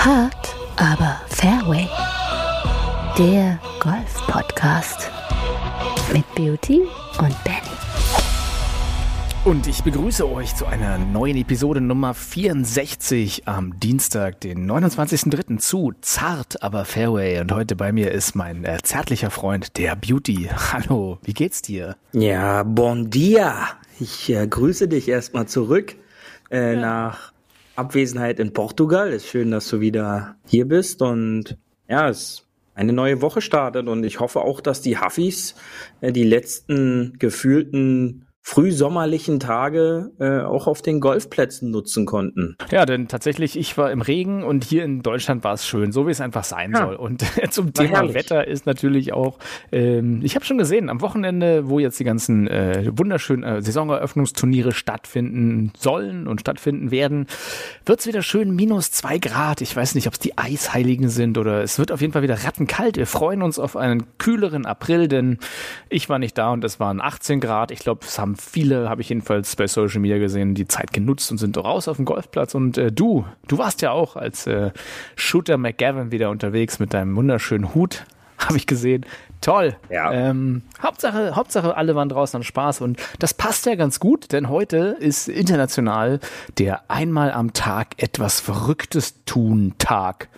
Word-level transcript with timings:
Hart, 0.00 0.56
aber 0.76 1.20
Fairway. 1.28 1.86
Der 3.18 3.60
Golf-Podcast 3.80 5.10
mit 6.10 6.24
Beauty 6.34 6.80
und 7.18 7.44
Benny. 7.44 7.60
Und 9.44 9.66
ich 9.66 9.82
begrüße 9.84 10.26
euch 10.26 10.56
zu 10.56 10.64
einer 10.64 10.96
neuen 10.96 11.36
Episode 11.36 11.82
Nummer 11.82 12.14
64 12.14 13.46
am 13.46 13.78
Dienstag, 13.78 14.40
den 14.40 14.70
29.03. 14.70 15.58
zu 15.58 15.92
Zart, 16.00 16.62
aber 16.62 16.86
Fairway. 16.86 17.38
Und 17.40 17.52
heute 17.52 17.76
bei 17.76 17.92
mir 17.92 18.10
ist 18.10 18.34
mein 18.34 18.64
äh, 18.64 18.78
zärtlicher 18.82 19.30
Freund, 19.30 19.76
der 19.76 19.96
Beauty. 19.96 20.48
Hallo, 20.72 21.18
wie 21.24 21.34
geht's 21.34 21.60
dir? 21.60 21.96
Ja, 22.12 22.62
bon 22.62 23.10
dia. 23.10 23.68
Ich 23.98 24.30
äh, 24.30 24.46
grüße 24.46 24.88
dich 24.88 25.08
erstmal 25.08 25.46
zurück 25.46 25.94
äh, 26.50 26.72
ja. 26.72 26.80
nach 26.80 27.32
Abwesenheit 27.80 28.38
in 28.38 28.52
Portugal. 28.52 29.10
Ist 29.10 29.26
schön, 29.26 29.50
dass 29.50 29.68
du 29.68 29.80
wieder 29.80 30.36
hier 30.46 30.68
bist 30.68 31.02
und 31.02 31.56
ja, 31.88 32.08
es 32.08 32.46
eine 32.74 32.92
neue 32.92 33.20
Woche 33.20 33.40
startet 33.40 33.88
und 33.88 34.04
ich 34.04 34.20
hoffe 34.20 34.40
auch, 34.40 34.60
dass 34.60 34.80
die 34.80 34.98
Huffis 34.98 35.54
äh, 36.00 36.12
die 36.12 36.24
letzten 36.24 37.16
gefühlten 37.18 38.26
frühsommerlichen 38.42 39.38
Tage 39.38 40.10
äh, 40.18 40.40
auch 40.40 40.66
auf 40.66 40.82
den 40.82 41.00
Golfplätzen 41.00 41.70
nutzen 41.70 42.06
konnten. 42.06 42.56
Ja, 42.70 42.86
denn 42.86 43.06
tatsächlich, 43.06 43.56
ich 43.56 43.76
war 43.76 43.92
im 43.92 44.00
Regen 44.00 44.42
und 44.42 44.64
hier 44.64 44.84
in 44.84 45.02
Deutschland 45.02 45.44
war 45.44 45.54
es 45.54 45.66
schön, 45.66 45.92
so 45.92 46.06
wie 46.06 46.10
es 46.10 46.20
einfach 46.20 46.44
sein 46.44 46.72
ja. 46.72 46.86
soll. 46.86 46.96
Und 46.96 47.22
zum 47.50 47.72
Thema 47.72 47.98
herrlich. 47.98 48.14
Wetter 48.14 48.48
ist 48.48 48.66
natürlich 48.66 49.12
auch, 49.12 49.38
ähm, 49.70 50.20
ich 50.24 50.34
habe 50.34 50.44
schon 50.44 50.58
gesehen, 50.58 50.88
am 50.88 51.00
Wochenende, 51.00 51.68
wo 51.68 51.78
jetzt 51.78 52.00
die 52.00 52.04
ganzen 52.04 52.48
äh, 52.48 52.90
wunderschönen 52.92 53.44
äh, 53.44 53.62
Saisoneröffnungsturniere 53.62 54.72
stattfinden 54.72 55.72
sollen 55.78 56.26
und 56.26 56.40
stattfinden 56.40 56.90
werden, 56.90 57.26
wird 57.84 58.00
es 58.00 58.06
wieder 58.06 58.22
schön 58.22 58.50
minus 58.56 58.90
zwei 58.90 59.18
Grad. 59.18 59.60
Ich 59.60 59.76
weiß 59.76 59.94
nicht, 59.94 60.06
ob 60.06 60.14
es 60.14 60.18
die 60.18 60.38
Eisheiligen 60.38 61.08
sind 61.08 61.38
oder 61.38 61.62
es 61.62 61.78
wird 61.78 61.92
auf 61.92 62.00
jeden 62.00 62.12
Fall 62.12 62.22
wieder 62.22 62.42
rattenkalt. 62.44 62.96
Wir 62.96 63.06
freuen 63.06 63.42
uns 63.42 63.58
auf 63.58 63.76
einen 63.76 64.18
kühleren 64.18 64.66
April, 64.66 65.08
denn 65.08 65.38
ich 65.88 66.08
war 66.08 66.18
nicht 66.18 66.36
da 66.36 66.50
und 66.52 66.64
es 66.64 66.80
waren 66.80 67.00
18 67.00 67.40
Grad. 67.40 67.70
Ich 67.70 67.80
glaube, 67.80 68.00
es 68.04 68.18
haben 68.18 68.29
haben 68.30 68.36
viele, 68.36 68.88
habe 68.88 69.00
ich 69.00 69.08
jedenfalls 69.08 69.56
bei 69.56 69.66
Social 69.66 70.00
Media 70.00 70.18
gesehen, 70.18 70.54
die 70.54 70.68
Zeit 70.68 70.92
genutzt 70.92 71.30
und 71.30 71.38
sind 71.38 71.56
raus 71.58 71.88
auf 71.88 71.96
dem 71.96 72.04
Golfplatz. 72.04 72.54
Und 72.54 72.78
äh, 72.78 72.92
du, 72.92 73.24
du 73.48 73.58
warst 73.58 73.82
ja 73.82 73.90
auch 73.90 74.16
als 74.16 74.46
äh, 74.46 74.70
Shooter 75.16 75.58
McGavin 75.58 76.12
wieder 76.12 76.30
unterwegs 76.30 76.78
mit 76.78 76.94
deinem 76.94 77.16
wunderschönen 77.16 77.74
Hut, 77.74 78.04
habe 78.38 78.56
ich 78.56 78.66
gesehen. 78.66 79.04
Toll. 79.40 79.76
Ja. 79.88 80.12
Ähm, 80.12 80.62
Hauptsache, 80.82 81.34
Hauptsache, 81.34 81.76
alle 81.76 81.94
waren 81.94 82.08
draußen 82.08 82.38
an 82.38 82.44
Spaß 82.44 82.82
und 82.82 83.00
das 83.18 83.34
passt 83.34 83.66
ja 83.66 83.74
ganz 83.74 83.98
gut, 83.98 84.32
denn 84.32 84.48
heute 84.48 84.96
ist 84.98 85.28
international 85.28 86.20
der 86.58 86.90
einmal 86.90 87.32
am 87.32 87.52
Tag 87.52 87.94
etwas 88.02 88.40
Verrücktes 88.40 89.24
tun 89.24 89.74
Tag. 89.78 90.28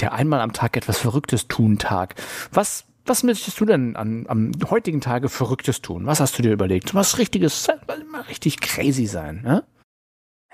Der 0.00 0.12
einmal 0.12 0.40
am 0.40 0.52
Tag 0.52 0.76
etwas 0.76 0.98
Verrücktes 0.98 1.48
tun 1.48 1.78
Tag. 1.78 2.14
Was 2.52 2.84
was 3.06 3.22
möchtest 3.22 3.60
du 3.60 3.64
denn 3.64 3.96
an, 3.96 4.26
am 4.28 4.52
heutigen 4.70 5.00
Tage 5.00 5.28
Verrücktes 5.28 5.82
tun? 5.82 6.06
Was 6.06 6.20
hast 6.20 6.38
du 6.38 6.42
dir 6.42 6.52
überlegt? 6.52 6.94
Was 6.94 7.18
richtiges, 7.18 7.66
mal 8.10 8.22
richtig 8.22 8.60
crazy 8.60 9.06
sein, 9.06 9.42
ne? 9.42 9.64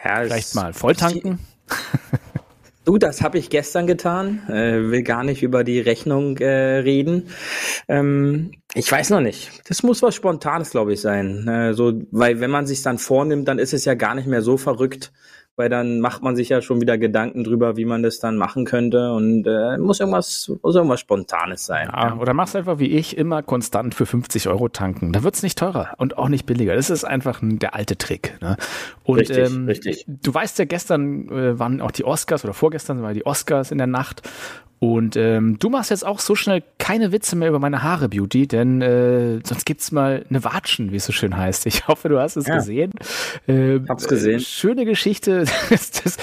Ja, 0.03 0.23
Vielleicht 0.23 0.55
mal 0.55 0.73
volltanken? 0.73 1.39
Du, 2.87 2.97
das 2.97 3.21
habe 3.21 3.39
ich 3.39 3.51
gestern 3.51 3.87
getan. 3.87 4.41
Äh, 4.49 4.91
will 4.91 5.03
gar 5.03 5.23
nicht 5.23 5.43
über 5.43 5.65
die 5.65 5.81
Rechnung 5.81 6.39
äh, 6.39 6.79
reden. 6.79 7.29
Ähm, 7.89 8.53
ich 8.75 8.91
weiß 8.91 9.11
noch 9.11 9.21
nicht. 9.21 9.69
Das 9.69 9.83
muss 9.83 10.03
was 10.03 10.15
Spontanes, 10.15 10.71
glaube 10.71 10.95
ich, 10.95 11.01
sein. 11.01 11.47
Äh, 11.47 11.75
so, 11.75 11.93
weil 12.11 12.41
wenn 12.41 12.51
man 12.51 12.67
sich 12.67 12.81
dann 12.83 12.97
vornimmt, 12.97 13.47
dann 13.49 13.59
ist 13.59 13.75
es 13.75 13.85
ja 13.85 13.95
gar 13.95 14.15
nicht 14.15 14.27
mehr 14.27 14.41
so 14.41 14.57
verrückt, 14.57 15.13
weil 15.61 15.69
dann 15.69 16.01
macht 16.01 16.23
man 16.23 16.37
sich 16.37 16.49
ja 16.49 16.63
schon 16.63 16.81
wieder 16.81 16.97
Gedanken 16.97 17.45
drüber, 17.45 17.77
wie 17.77 17.85
man 17.85 18.03
das 18.03 18.19
dann 18.19 18.39
machen 18.39 18.65
könnte 18.65 19.13
und 19.13 19.47
äh, 19.47 19.77
muss 19.77 20.01
irgendwas, 20.01 20.51
muss 20.63 20.75
irgendwas 20.75 21.01
Spontanes 21.01 21.67
sein. 21.67 21.91
Ja, 21.93 22.09
ja. 22.09 22.17
Oder 22.17 22.33
machst 22.33 22.57
einfach 22.57 22.79
wie 22.79 22.89
ich 22.89 23.19
immer 23.19 23.43
konstant 23.43 23.95
für 23.95 24.07
50 24.07 24.49
Euro 24.49 24.71
tanken. 24.71 25.13
Da 25.13 25.23
wird's 25.23 25.43
nicht 25.43 25.59
teurer 25.59 25.93
und 25.99 26.17
auch 26.17 26.31
nicht 26.31 26.47
billiger. 26.47 26.75
Das 26.75 26.89
ist 26.89 27.05
einfach 27.05 27.43
ein, 27.43 27.59
der 27.59 27.75
alte 27.75 27.99
Trick. 27.99 28.39
Ne? 28.41 28.57
Und 29.05 29.19
richtig, 29.19 29.51
ähm, 29.51 29.67
richtig. 29.67 30.07
du 30.09 30.33
weißt 30.33 30.59
ja, 30.61 30.65
gestern 30.65 31.29
äh, 31.29 31.59
waren 31.59 31.83
auch 31.83 31.91
die 31.91 32.05
Oscars 32.05 32.43
oder 32.43 32.55
vorgestern 32.55 33.03
waren 33.03 33.13
die 33.13 33.27
Oscars 33.27 33.71
in 33.71 33.77
der 33.77 33.87
Nacht 33.87 34.23
und 34.83 35.15
ähm, 35.15 35.59
du 35.59 35.69
machst 35.69 35.91
jetzt 35.91 36.07
auch 36.07 36.21
so 36.21 36.35
schnell 36.35 36.63
keine 36.79 37.13
Witze 37.13 37.37
mehr 37.37 37.51
über 37.51 37.59
meine 37.59 37.83
Haare, 37.83 38.09
Beauty, 38.09 38.49
denn 38.49 38.81
äh, 38.81 39.41
sonst 39.45 39.67
gibt's 39.67 39.93
mal 39.93 40.25
eine 40.31 40.43
Watschen, 40.43 40.91
wie 40.91 40.97
es 40.97 41.05
so 41.05 41.13
schön 41.13 41.37
heißt. 41.37 41.67
Ich 41.67 41.87
hoffe, 41.87 42.09
du 42.09 42.19
hast 42.19 42.37
es 42.37 42.47
ja. 42.47 42.55
gesehen. 42.55 42.93
Äh, 43.47 43.81
Hab's 43.87 44.09
gesehen. 44.09 44.39
Äh, 44.39 44.41
schöne 44.41 44.87
Geschichte. 44.87 45.45
das, 45.69 45.91
das, 45.91 46.17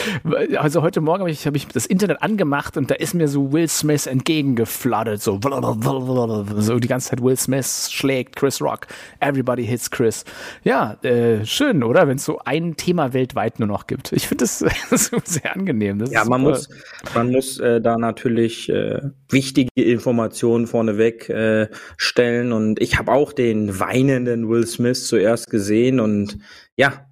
also 0.57 0.81
heute 0.81 1.01
Morgen 1.01 1.19
habe 1.19 1.29
ich, 1.29 1.45
hab 1.45 1.55
ich 1.55 1.67
das 1.67 1.85
Internet 1.85 2.23
angemacht 2.23 2.77
und 2.77 2.89
da 2.89 2.95
ist 2.95 3.13
mir 3.13 3.27
so 3.27 3.53
Will 3.53 3.67
Smith 3.67 4.07
entgegengeflattert. 4.07 5.21
So, 5.21 5.39
so 5.39 6.79
die 6.79 6.87
ganze 6.87 7.09
Zeit 7.11 7.21
Will 7.21 7.37
Smith 7.37 7.89
schlägt 7.91 8.37
Chris 8.37 8.59
Rock. 8.59 8.87
Everybody 9.19 9.67
hits 9.67 9.91
Chris. 9.91 10.25
Ja, 10.63 10.93
äh, 11.03 11.45
schön, 11.45 11.83
oder? 11.83 12.07
Wenn 12.07 12.17
es 12.17 12.25
so 12.25 12.39
ein 12.43 12.75
Thema 12.75 13.13
weltweit 13.13 13.59
nur 13.59 13.67
noch 13.67 13.85
gibt. 13.85 14.13
Ich 14.13 14.27
finde 14.27 14.45
das, 14.45 14.65
das 14.89 15.11
sehr 15.25 15.55
angenehm. 15.55 15.99
Das 15.99 16.09
ja, 16.09 16.25
man 16.25 16.41
muss, 16.41 16.69
man 17.13 17.31
muss 17.31 17.59
äh, 17.59 17.79
da 17.79 17.97
natürlich 17.97 18.46
natürlich 18.47 18.69
äh, 18.69 19.01
wichtige 19.29 19.69
Informationen 19.75 20.67
vorneweg 20.67 21.29
äh, 21.29 21.67
stellen. 21.97 22.51
Und 22.51 22.81
ich 22.81 22.97
habe 22.97 23.11
auch 23.11 23.33
den 23.33 23.79
weinenden 23.79 24.49
Will 24.49 24.65
Smith 24.65 25.07
zuerst 25.07 25.49
gesehen 25.49 25.99
und 25.99 26.37
ja, 26.75 27.07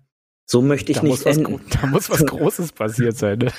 so 0.45 0.61
möchte 0.61 0.91
ich 0.91 0.99
da 0.99 1.03
nicht 1.03 1.25
enden. 1.25 1.53
Was, 1.53 1.61
da 1.81 1.87
muss 1.87 2.09
was 2.09 2.25
Großes 2.25 2.71
passiert 2.71 3.17
sein. 3.17 3.39
Ne? 3.39 3.51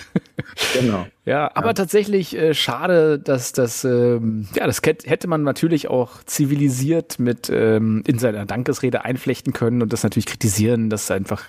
Genau. 0.75 1.07
Ja, 1.27 1.51
aber 1.55 1.69
ja. 1.69 1.73
tatsächlich 1.73 2.37
äh, 2.37 2.55
schade, 2.55 3.19
dass 3.19 3.53
das, 3.53 3.83
ähm, 3.85 4.47
ja, 4.55 4.65
das 4.65 4.81
hätte 4.85 5.27
man 5.27 5.43
natürlich 5.43 5.89
auch 5.89 6.23
zivilisiert 6.25 7.19
mit 7.19 7.51
ähm, 7.53 8.05
in 8.07 8.21
seiner 8.21 8.47
Dankesrede 8.47 9.05
einflechten 9.05 9.53
können 9.53 9.83
und 9.83 9.93
das 9.93 10.05
natürlich 10.05 10.27
kritisieren, 10.27 10.89
dass 10.89 11.11
einfach 11.11 11.43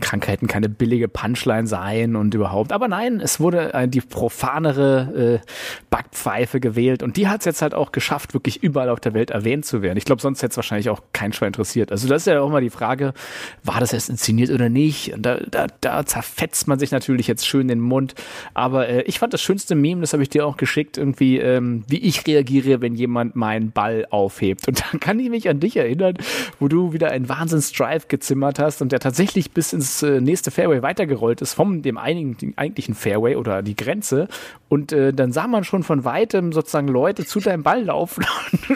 Krankheiten 0.00 0.48
keine 0.48 0.68
billige 0.68 1.06
Punchline 1.06 1.68
seien 1.68 2.16
und 2.16 2.34
überhaupt. 2.34 2.72
Aber 2.72 2.88
nein, 2.88 3.20
es 3.20 3.38
wurde 3.38 3.72
äh, 3.72 3.86
die 3.86 4.00
profanere 4.00 5.40
äh, 5.44 5.46
Backpfeife 5.90 6.58
gewählt 6.58 7.04
und 7.04 7.16
die 7.16 7.28
hat 7.28 7.38
es 7.38 7.44
jetzt 7.44 7.62
halt 7.62 7.72
auch 7.72 7.92
geschafft, 7.92 8.34
wirklich 8.34 8.64
überall 8.64 8.88
auf 8.88 8.98
der 8.98 9.14
Welt 9.14 9.30
erwähnt 9.30 9.64
zu 9.64 9.80
werden. 9.80 9.96
Ich 9.96 10.06
glaube, 10.06 10.20
sonst 10.20 10.42
hätte 10.42 10.50
es 10.50 10.56
wahrscheinlich 10.56 10.90
auch 10.90 11.02
kein 11.12 11.32
Schwein 11.32 11.48
interessiert. 11.50 11.92
Also 11.92 12.08
das 12.08 12.22
ist 12.22 12.26
ja 12.26 12.40
auch 12.40 12.50
mal 12.50 12.62
die 12.62 12.70
Frage, 12.70 13.14
war 13.62 13.78
das 13.78 13.92
erst 13.92 14.10
inszeniert 14.10 14.50
oder 14.50 14.68
nicht? 14.68 15.14
Und 15.14 15.22
da, 15.22 15.36
da, 15.48 15.68
da 15.80 16.04
zerfetzt 16.04 16.66
man 16.66 16.80
sich 16.80 16.90
natürlich 16.90 17.28
jetzt 17.28 17.46
schön 17.46 17.68
den 17.68 17.78
Mund. 17.78 18.16
Aber 18.54 18.88
äh, 18.88 19.02
ich 19.02 19.19
fand 19.20 19.34
das 19.34 19.42
schönste 19.42 19.74
Meme, 19.74 20.00
das 20.00 20.12
habe 20.12 20.22
ich 20.22 20.30
dir 20.30 20.46
auch 20.46 20.56
geschickt, 20.56 20.98
irgendwie, 20.98 21.38
ähm, 21.38 21.84
wie 21.86 21.98
ich 21.98 22.26
reagiere, 22.26 22.80
wenn 22.80 22.94
jemand 22.94 23.36
meinen 23.36 23.70
Ball 23.70 24.06
aufhebt. 24.10 24.66
Und 24.66 24.82
dann 24.92 24.98
kann 24.98 25.20
ich 25.20 25.30
mich 25.30 25.48
an 25.48 25.60
dich 25.60 25.76
erinnern, 25.76 26.14
wo 26.58 26.68
du 26.68 26.92
wieder 26.92 27.10
einen 27.10 27.28
Wahnsinns-Drive 27.28 28.08
gezimmert 28.08 28.58
hast 28.58 28.82
und 28.82 28.92
der 28.92 28.98
tatsächlich 28.98 29.52
bis 29.52 29.72
ins 29.72 30.02
äh, 30.02 30.20
nächste 30.20 30.50
Fairway 30.50 30.82
weitergerollt 30.82 31.42
ist, 31.42 31.54
vom 31.54 31.82
dem 31.82 31.98
einigen, 31.98 32.54
eigentlichen 32.56 32.94
Fairway 32.94 33.36
oder 33.36 33.62
die 33.62 33.76
Grenze. 33.76 34.26
Und 34.68 34.92
äh, 34.92 35.12
dann 35.12 35.32
sah 35.32 35.46
man 35.46 35.64
schon 35.64 35.82
von 35.82 36.04
weitem 36.04 36.52
sozusagen 36.52 36.88
Leute 36.88 37.24
zu 37.26 37.40
deinem 37.40 37.62
Ball 37.62 37.84
laufen 37.84 38.24
und 38.52 38.68
du 38.68 38.74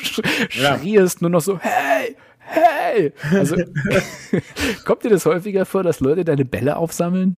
schrießt 0.51 1.23
nur 1.23 1.31
noch 1.31 1.41
so, 1.41 1.59
hey, 1.59 2.17
hey! 2.39 3.13
Also 3.33 3.57
kommt 4.85 5.05
dir 5.05 5.11
das 5.11 5.25
häufiger 5.25 5.65
vor, 5.65 5.83
dass 5.83 6.01
Leute 6.01 6.25
deine 6.25 6.45
Bälle 6.45 6.77
aufsammeln? 6.77 7.35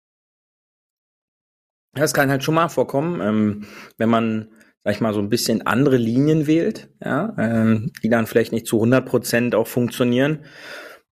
Das 1.95 2.13
kann 2.13 2.29
halt 2.29 2.43
schon 2.43 2.55
mal 2.55 2.67
vorkommen, 2.67 3.21
ähm, 3.21 3.65
wenn 3.97 4.09
man, 4.09 4.49
sag 4.83 4.93
ich 4.93 5.01
mal, 5.01 5.13
so 5.13 5.19
ein 5.19 5.29
bisschen 5.29 5.65
andere 5.65 5.97
Linien 5.97 6.45
wählt, 6.45 6.89
ja, 7.03 7.33
ähm, 7.37 7.91
die 8.03 8.09
dann 8.09 8.27
vielleicht 8.27 8.51
nicht 8.51 8.67
zu 8.67 8.77
100 8.77 9.05
Prozent 9.05 9.55
auch 9.55 9.67
funktionieren, 9.67 10.45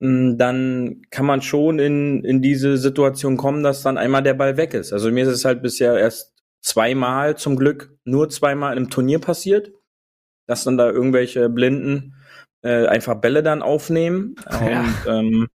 ähm, 0.01 0.37
dann 0.37 1.01
kann 1.09 1.25
man 1.25 1.41
schon 1.41 1.79
in, 1.79 2.23
in 2.23 2.41
diese 2.41 2.77
Situation 2.77 3.37
kommen, 3.37 3.63
dass 3.63 3.83
dann 3.83 3.97
einmal 3.97 4.23
der 4.23 4.33
Ball 4.33 4.57
weg 4.57 4.73
ist. 4.73 4.93
Also 4.93 5.11
mir 5.11 5.23
ist 5.23 5.33
es 5.33 5.45
halt 5.45 5.61
bisher 5.61 5.97
erst 5.97 6.33
zweimal 6.61 7.37
zum 7.37 7.55
Glück, 7.55 7.97
nur 8.03 8.29
zweimal 8.29 8.77
im 8.77 8.89
Turnier 8.89 9.19
passiert, 9.19 9.71
dass 10.47 10.63
dann 10.63 10.77
da 10.77 10.89
irgendwelche 10.89 11.49
Blinden 11.49 12.15
äh, 12.63 12.87
einfach 12.87 13.15
Bälle 13.15 13.43
dann 13.43 13.61
aufnehmen. 13.61 14.35
Ja. 14.51 14.81
Und 14.81 14.95
ähm, 15.07 15.47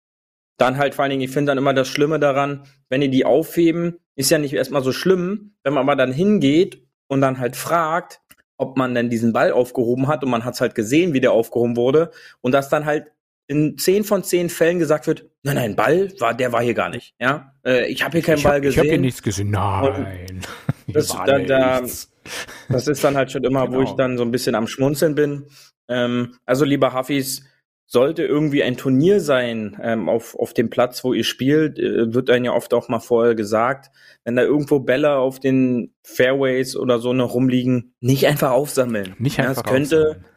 dann 0.58 0.76
halt 0.76 0.94
vor 0.94 1.04
allen 1.04 1.10
Dingen, 1.10 1.22
ich 1.22 1.30
finde 1.30 1.50
dann 1.50 1.58
immer 1.58 1.72
das 1.72 1.88
Schlimme 1.88 2.18
daran, 2.18 2.64
wenn 2.88 3.00
die 3.00 3.10
die 3.10 3.24
aufheben, 3.24 3.98
ist 4.16 4.30
ja 4.30 4.38
nicht 4.38 4.52
erstmal 4.52 4.82
so 4.82 4.92
schlimm, 4.92 5.54
wenn 5.62 5.72
man 5.72 5.84
aber 5.84 5.96
dann 5.96 6.12
hingeht 6.12 6.82
und 7.06 7.20
dann 7.20 7.38
halt 7.38 7.56
fragt, 7.56 8.20
ob 8.56 8.76
man 8.76 8.94
denn 8.94 9.08
diesen 9.08 9.32
Ball 9.32 9.52
aufgehoben 9.52 10.08
hat 10.08 10.24
und 10.24 10.30
man 10.30 10.44
hat 10.44 10.54
es 10.54 10.60
halt 10.60 10.74
gesehen, 10.74 11.14
wie 11.14 11.20
der 11.20 11.32
aufgehoben 11.32 11.76
wurde 11.76 12.10
und 12.40 12.52
dass 12.52 12.68
dann 12.68 12.84
halt 12.84 13.12
in 13.46 13.78
zehn 13.78 14.04
von 14.04 14.22
zehn 14.24 14.50
Fällen 14.50 14.78
gesagt 14.78 15.06
wird, 15.06 15.30
nein, 15.42 15.54
nein, 15.54 15.76
Ball 15.76 16.12
war, 16.18 16.34
der 16.34 16.52
war 16.52 16.62
hier 16.62 16.74
gar 16.74 16.90
nicht. 16.90 17.14
Ja, 17.18 17.54
äh, 17.64 17.86
ich 17.86 18.04
habe 18.04 18.12
hier 18.12 18.22
keinen 18.22 18.38
ich 18.38 18.44
Ball 18.44 18.60
gesehen. 18.60 18.72
Ich 18.72 18.78
habe 18.78 18.88
hier 18.88 18.98
nichts 18.98 19.22
gesehen. 19.22 19.50
Nein. 19.50 20.42
Das, 20.90 21.08
da, 21.08 21.38
da, 21.38 21.82
das 21.82 22.88
ist 22.88 23.04
dann 23.04 23.14
halt 23.14 23.30
schon 23.30 23.44
immer, 23.44 23.66
genau. 23.66 23.76
wo 23.76 23.82
ich 23.82 23.88
genau. 23.88 23.96
dann 23.98 24.16
so 24.16 24.22
ein 24.22 24.30
bisschen 24.30 24.54
am 24.54 24.66
Schmunzeln 24.66 25.14
bin. 25.14 25.44
Ähm, 25.86 26.36
also 26.46 26.64
lieber 26.64 26.94
Hafis, 26.94 27.44
sollte 27.90 28.22
irgendwie 28.22 28.62
ein 28.62 28.76
Turnier 28.76 29.18
sein 29.20 29.78
ähm, 29.82 30.10
auf, 30.10 30.38
auf 30.38 30.52
dem 30.52 30.68
Platz, 30.68 31.02
wo 31.04 31.14
ihr 31.14 31.24
spielt, 31.24 31.78
äh, 31.78 32.12
wird 32.12 32.28
dann 32.28 32.44
ja 32.44 32.52
oft 32.52 32.74
auch 32.74 32.88
mal 32.88 33.00
vorher 33.00 33.34
gesagt, 33.34 33.90
wenn 34.24 34.36
da 34.36 34.42
irgendwo 34.42 34.78
Bälle 34.78 35.16
auf 35.16 35.40
den 35.40 35.94
Fairways 36.02 36.76
oder 36.76 36.98
so 36.98 37.14
noch 37.14 37.32
rumliegen, 37.32 37.94
nicht 38.00 38.26
einfach 38.26 38.50
aufsammeln. 38.50 39.16
Nicht 39.18 39.40
einfach 39.40 39.56
ja, 39.56 39.62
es 39.62 39.72
könnte, 39.72 39.96
aufsammeln 40.10 40.27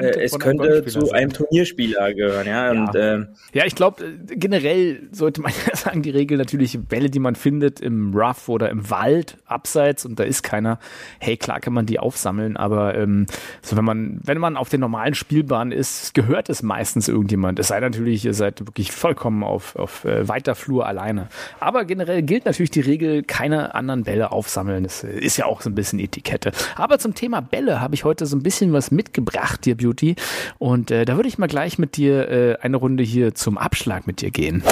könnte, 0.00 0.20
äh, 0.20 0.24
es 0.24 0.38
könnte 0.38 0.84
zu 0.84 1.10
einem 1.12 1.32
Turnierspieler 1.32 2.14
gehören, 2.14 2.46
ja. 2.46 2.72
Ja, 2.72 3.14
und, 3.14 3.28
ja 3.52 3.64
ich 3.64 3.74
glaube, 3.74 4.04
äh, 4.04 4.36
generell 4.36 5.08
sollte 5.12 5.40
man 5.40 5.52
ja 5.66 5.76
sagen, 5.76 6.02
die 6.02 6.10
Regel 6.10 6.38
natürlich 6.38 6.78
Bälle, 6.78 7.10
die 7.10 7.18
man 7.18 7.34
findet 7.34 7.80
im 7.80 8.14
Rough 8.14 8.48
oder 8.48 8.70
im 8.70 8.90
Wald, 8.90 9.38
abseits 9.46 10.04
und 10.04 10.18
da 10.18 10.24
ist 10.24 10.42
keiner, 10.42 10.78
hey, 11.18 11.36
klar 11.36 11.60
kann 11.60 11.72
man 11.72 11.86
die 11.86 11.98
aufsammeln, 11.98 12.56
aber 12.56 12.94
ähm, 12.94 13.26
so 13.62 13.76
wenn 13.76 13.84
man, 13.84 14.20
wenn 14.22 14.38
man 14.38 14.56
auf 14.56 14.68
den 14.68 14.80
normalen 14.80 15.14
Spielbahnen 15.14 15.72
ist, 15.72 16.14
gehört 16.14 16.48
es 16.48 16.62
meistens 16.62 17.08
irgendjemand. 17.08 17.58
Es 17.58 17.68
sei 17.68 17.80
natürlich, 17.80 18.24
ihr 18.24 18.34
seid 18.34 18.60
wirklich 18.60 18.92
vollkommen 18.92 19.42
auf, 19.42 19.76
auf 19.76 20.04
äh, 20.04 20.28
weiter 20.28 20.54
Flur 20.54 20.86
alleine. 20.86 21.28
Aber 21.60 21.84
generell 21.84 22.22
gilt 22.22 22.44
natürlich 22.44 22.70
die 22.70 22.80
Regel, 22.80 23.22
keine 23.22 23.74
anderen 23.74 24.04
Bälle 24.04 24.32
aufsammeln. 24.32 24.84
Das 24.84 25.02
äh, 25.02 25.18
ist 25.18 25.36
ja 25.36 25.46
auch 25.46 25.60
so 25.60 25.70
ein 25.70 25.74
bisschen 25.74 25.98
Etikette. 25.98 26.52
Aber 26.76 26.98
zum 26.98 27.14
Thema 27.14 27.40
Bälle 27.40 27.80
habe 27.80 27.94
ich 27.94 28.04
heute 28.04 28.26
so 28.26 28.36
ein 28.36 28.42
bisschen 28.42 28.72
was 28.72 28.90
mitgebracht 28.90 29.56
Ach, 29.56 29.56
dir 29.56 29.76
Beauty. 29.86 30.16
Und 30.58 30.90
äh, 30.90 31.04
da 31.04 31.16
würde 31.16 31.28
ich 31.28 31.38
mal 31.38 31.46
gleich 31.46 31.78
mit 31.78 31.96
dir 31.96 32.28
äh, 32.28 32.56
eine 32.60 32.76
Runde 32.76 33.04
hier 33.04 33.34
zum 33.34 33.58
Abschlag 33.58 34.06
mit 34.06 34.20
dir 34.20 34.30
gehen. 34.30 34.62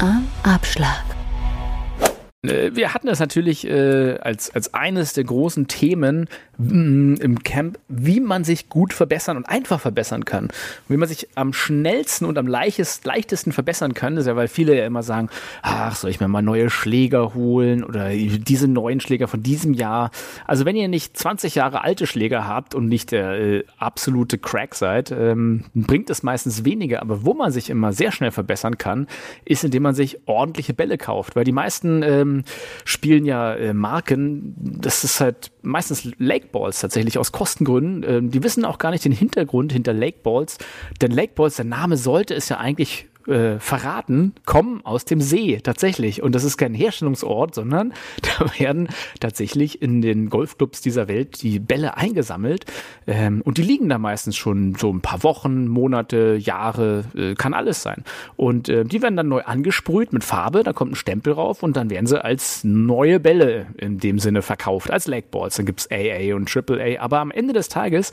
Am 0.00 0.26
Abschlag. 0.42 1.07
Äh, 2.42 2.70
wir 2.74 2.94
hatten 2.94 3.08
das 3.08 3.18
natürlich 3.18 3.66
äh, 3.66 4.16
als, 4.20 4.54
als 4.54 4.72
eines 4.72 5.12
der 5.12 5.24
großen 5.24 5.66
Themen 5.66 6.28
mh, 6.58 7.20
im 7.20 7.42
Camp, 7.42 7.78
wie 7.88 8.20
man 8.20 8.44
sich 8.44 8.68
gut 8.68 8.92
verbessern 8.92 9.36
und 9.36 9.48
einfach 9.48 9.80
verbessern 9.80 10.24
kann. 10.24 10.48
wie 10.88 10.96
man 10.96 11.08
sich 11.08 11.28
am 11.34 11.52
schnellsten 11.52 12.24
und 12.24 12.38
am 12.38 12.46
leichtest, 12.46 13.04
leichtesten 13.04 13.52
verbessern 13.52 13.94
kann, 13.94 14.14
das 14.14 14.22
ist 14.22 14.28
ja, 14.28 14.36
weil 14.36 14.48
viele 14.48 14.76
ja 14.76 14.86
immer 14.86 15.02
sagen, 15.02 15.30
ach, 15.62 15.96
soll 15.96 16.10
ich 16.10 16.20
mir 16.20 16.28
mal 16.28 16.42
neue 16.42 16.70
Schläger 16.70 17.34
holen 17.34 17.82
oder 17.82 18.10
diese 18.10 18.68
neuen 18.68 19.00
Schläger 19.00 19.26
von 19.26 19.42
diesem 19.42 19.74
Jahr. 19.74 20.10
Also 20.46 20.64
wenn 20.64 20.76
ihr 20.76 20.88
nicht 20.88 21.16
20 21.16 21.56
Jahre 21.56 21.82
alte 21.82 22.06
Schläger 22.06 22.46
habt 22.46 22.74
und 22.74 22.88
nicht 22.88 23.10
der 23.10 23.32
äh, 23.32 23.64
absolute 23.78 24.38
Crack 24.38 24.74
seid, 24.76 25.10
ähm, 25.10 25.64
bringt 25.74 26.08
es 26.10 26.22
meistens 26.22 26.64
weniger. 26.64 27.02
Aber 27.02 27.24
wo 27.24 27.34
man 27.34 27.50
sich 27.50 27.68
immer 27.68 27.92
sehr 27.92 28.12
schnell 28.12 28.30
verbessern 28.30 28.78
kann, 28.78 29.08
ist, 29.44 29.64
indem 29.64 29.82
man 29.82 29.94
sich 29.94 30.20
ordentliche 30.26 30.74
Bälle 30.74 30.98
kauft. 30.98 31.34
Weil 31.34 31.44
die 31.44 31.52
meisten 31.52 32.02
ähm, 32.02 32.37
spielen 32.84 33.24
ja 33.24 33.54
äh, 33.54 33.74
Marken, 33.74 34.54
das 34.56 35.04
ist 35.04 35.20
halt 35.20 35.50
meistens 35.62 36.08
Lakeballs 36.18 36.80
tatsächlich 36.80 37.18
aus 37.18 37.32
Kostengründen. 37.32 38.04
Ähm, 38.08 38.30
die 38.30 38.42
wissen 38.42 38.64
auch 38.64 38.78
gar 38.78 38.90
nicht 38.90 39.04
den 39.04 39.12
Hintergrund 39.12 39.72
hinter 39.72 39.92
Lakeballs, 39.92 40.58
denn 41.00 41.10
Lakeballs, 41.10 41.56
der 41.56 41.64
Name 41.64 41.96
sollte 41.96 42.34
es 42.34 42.48
ja 42.48 42.58
eigentlich 42.58 43.07
äh, 43.28 43.58
verraten, 43.58 44.34
kommen 44.44 44.84
aus 44.84 45.04
dem 45.04 45.20
See 45.20 45.60
tatsächlich. 45.62 46.22
Und 46.22 46.34
das 46.34 46.44
ist 46.44 46.56
kein 46.56 46.74
Herstellungsort, 46.74 47.54
sondern 47.54 47.92
da 48.22 48.58
werden 48.58 48.88
tatsächlich 49.20 49.82
in 49.82 50.02
den 50.02 50.30
Golfclubs 50.30 50.80
dieser 50.80 51.08
Welt 51.08 51.42
die 51.42 51.58
Bälle 51.58 51.96
eingesammelt. 51.96 52.64
Ähm, 53.06 53.42
und 53.44 53.58
die 53.58 53.62
liegen 53.62 53.88
da 53.88 53.98
meistens 53.98 54.36
schon 54.36 54.74
so 54.74 54.92
ein 54.92 55.00
paar 55.00 55.22
Wochen, 55.22 55.68
Monate, 55.68 56.36
Jahre, 56.40 57.04
äh, 57.14 57.34
kann 57.34 57.54
alles 57.54 57.82
sein. 57.82 58.04
Und 58.36 58.68
äh, 58.68 58.84
die 58.84 59.02
werden 59.02 59.16
dann 59.16 59.28
neu 59.28 59.42
angesprüht 59.42 60.12
mit 60.12 60.24
Farbe, 60.24 60.62
da 60.62 60.72
kommt 60.72 60.92
ein 60.92 60.96
Stempel 60.96 61.34
drauf 61.34 61.62
und 61.62 61.76
dann 61.76 61.90
werden 61.90 62.06
sie 62.06 62.22
als 62.22 62.64
neue 62.64 63.20
Bälle 63.20 63.66
in 63.76 63.98
dem 63.98 64.18
Sinne 64.18 64.42
verkauft, 64.42 64.90
als 64.90 65.06
Legballs. 65.06 65.56
Dann 65.56 65.66
gibt's 65.66 65.88
AA 65.90 66.34
und 66.34 66.54
AAA. 66.54 67.00
Aber 67.00 67.20
am 67.20 67.30
Ende 67.30 67.52
des 67.52 67.68
Tages 67.68 68.12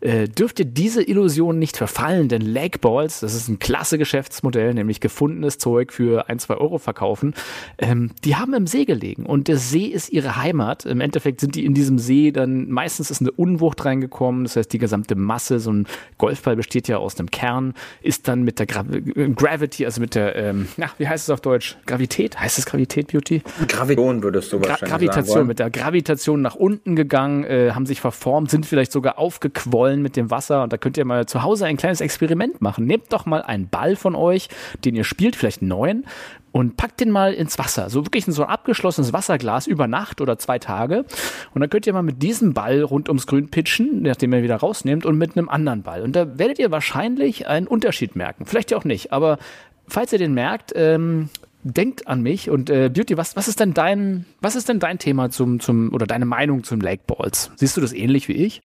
äh, 0.00 0.28
dürft 0.28 0.58
ihr 0.58 0.64
diese 0.64 1.02
Illusion 1.02 1.58
nicht 1.58 1.76
verfallen, 1.76 2.28
denn 2.28 2.42
Legballs, 2.42 3.20
das 3.20 3.34
ist 3.34 3.48
ein 3.48 3.58
klasse 3.58 3.98
Geschäftsmodell, 3.98 4.74
nämlich 4.74 5.00
gefundenes 5.00 5.58
Zeug 5.58 5.92
für 5.92 6.28
ein, 6.28 6.38
zwei 6.38 6.54
Euro 6.54 6.78
verkaufen, 6.78 7.34
ähm, 7.78 8.10
die 8.24 8.36
haben 8.36 8.54
im 8.54 8.66
See 8.66 8.84
gelegen 8.84 9.26
und 9.26 9.48
der 9.48 9.58
See 9.58 9.86
ist 9.86 10.10
ihre 10.10 10.36
Heimat. 10.36 10.86
Im 10.86 11.00
Endeffekt 11.00 11.40
sind 11.40 11.54
die 11.54 11.64
in 11.64 11.74
diesem 11.74 11.98
See 11.98 12.30
dann, 12.30 12.70
meistens 12.70 13.10
ist 13.10 13.20
eine 13.20 13.30
Unwucht 13.30 13.84
reingekommen, 13.84 14.44
das 14.44 14.56
heißt 14.56 14.72
die 14.72 14.78
gesamte 14.78 15.14
Masse, 15.16 15.60
so 15.60 15.72
ein 15.72 15.86
Golfball 16.18 16.56
besteht 16.56 16.88
ja 16.88 16.98
aus 16.98 17.18
einem 17.18 17.30
Kern, 17.30 17.74
ist 18.02 18.28
dann 18.28 18.42
mit 18.42 18.58
der 18.58 18.66
Gra 18.66 18.84
Gravity, 18.84 19.84
also 19.84 20.00
mit 20.00 20.14
der, 20.14 20.34
ähm, 20.36 20.68
na, 20.76 20.90
wie 20.98 21.08
heißt 21.08 21.24
es 21.24 21.30
auf 21.30 21.40
Deutsch? 21.40 21.76
Gravität? 21.86 22.40
Heißt 22.40 22.58
es 22.58 22.66
Gravität, 22.66 23.08
Beauty? 23.08 23.42
Gravitation 23.68 24.22
würdest 24.22 24.52
du 24.52 24.58
Gra 24.58 24.70
wahrscheinlich 24.70 24.90
Gravitation, 24.90 25.34
sagen 25.34 25.46
mit 25.46 25.58
der 25.58 25.70
Gravitation 25.70 26.40
nach 26.42 26.54
unten 26.54 26.96
gegangen, 26.96 27.44
äh, 27.44 27.72
haben 27.72 27.86
sich 27.86 28.00
verformt, 28.00 28.50
sind 28.50 28.64
vielleicht 28.64 28.92
sogar 28.92 29.18
aufgequollen 29.18 29.89
Rollen 29.90 30.02
mit 30.02 30.16
dem 30.16 30.30
Wasser 30.30 30.62
und 30.62 30.72
da 30.72 30.76
könnt 30.76 30.96
ihr 30.96 31.04
mal 31.04 31.26
zu 31.26 31.42
Hause 31.42 31.66
ein 31.66 31.76
kleines 31.76 32.00
Experiment 32.00 32.60
machen. 32.60 32.86
Nehmt 32.86 33.12
doch 33.12 33.26
mal 33.26 33.42
einen 33.42 33.68
Ball 33.68 33.96
von 33.96 34.14
euch, 34.14 34.48
den 34.84 34.94
ihr 34.94 35.04
spielt, 35.04 35.36
vielleicht 35.36 35.62
einen 35.62 35.68
neuen, 35.68 36.06
und 36.52 36.76
packt 36.76 37.00
den 37.00 37.10
mal 37.10 37.32
ins 37.32 37.58
Wasser. 37.58 37.90
So 37.90 38.04
wirklich 38.04 38.26
in 38.26 38.32
so 38.32 38.42
ein 38.42 38.48
abgeschlossenes 38.48 39.12
Wasserglas 39.12 39.66
über 39.66 39.86
Nacht 39.86 40.20
oder 40.20 40.38
zwei 40.38 40.58
Tage. 40.58 41.04
Und 41.54 41.60
dann 41.60 41.70
könnt 41.70 41.86
ihr 41.86 41.92
mal 41.92 42.02
mit 42.02 42.22
diesem 42.22 42.54
Ball 42.54 42.82
rund 42.82 43.08
ums 43.08 43.26
Grün 43.26 43.48
pitchen, 43.50 44.02
nachdem 44.02 44.32
ihr 44.32 44.42
wieder 44.42 44.56
rausnehmt, 44.56 45.06
und 45.06 45.16
mit 45.16 45.36
einem 45.36 45.48
anderen 45.48 45.82
Ball. 45.82 46.02
Und 46.02 46.16
da 46.16 46.38
werdet 46.38 46.58
ihr 46.58 46.70
wahrscheinlich 46.70 47.46
einen 47.46 47.66
Unterschied 47.66 48.16
merken. 48.16 48.46
Vielleicht 48.46 48.70
ja 48.72 48.78
auch 48.78 48.84
nicht, 48.84 49.12
aber 49.12 49.38
falls 49.86 50.12
ihr 50.12 50.18
den 50.18 50.34
merkt, 50.34 50.72
ähm, 50.74 51.30
denkt 51.62 52.08
an 52.08 52.22
mich 52.22 52.48
und 52.48 52.70
äh, 52.70 52.88
Beauty, 52.88 53.16
was, 53.16 53.36
was 53.36 53.46
ist 53.46 53.60
denn 53.60 53.74
dein, 53.74 54.24
was 54.40 54.56
ist 54.56 54.68
denn 54.68 54.80
dein 54.80 54.98
Thema 54.98 55.30
zum, 55.30 55.60
zum, 55.60 55.92
oder 55.92 56.06
deine 56.06 56.24
Meinung 56.24 56.64
zum 56.64 56.80
Lake 56.80 57.02
Balls? 57.06 57.50
Siehst 57.56 57.76
du 57.76 57.80
das 57.80 57.92
ähnlich 57.92 58.28
wie 58.28 58.32
ich? 58.32 58.62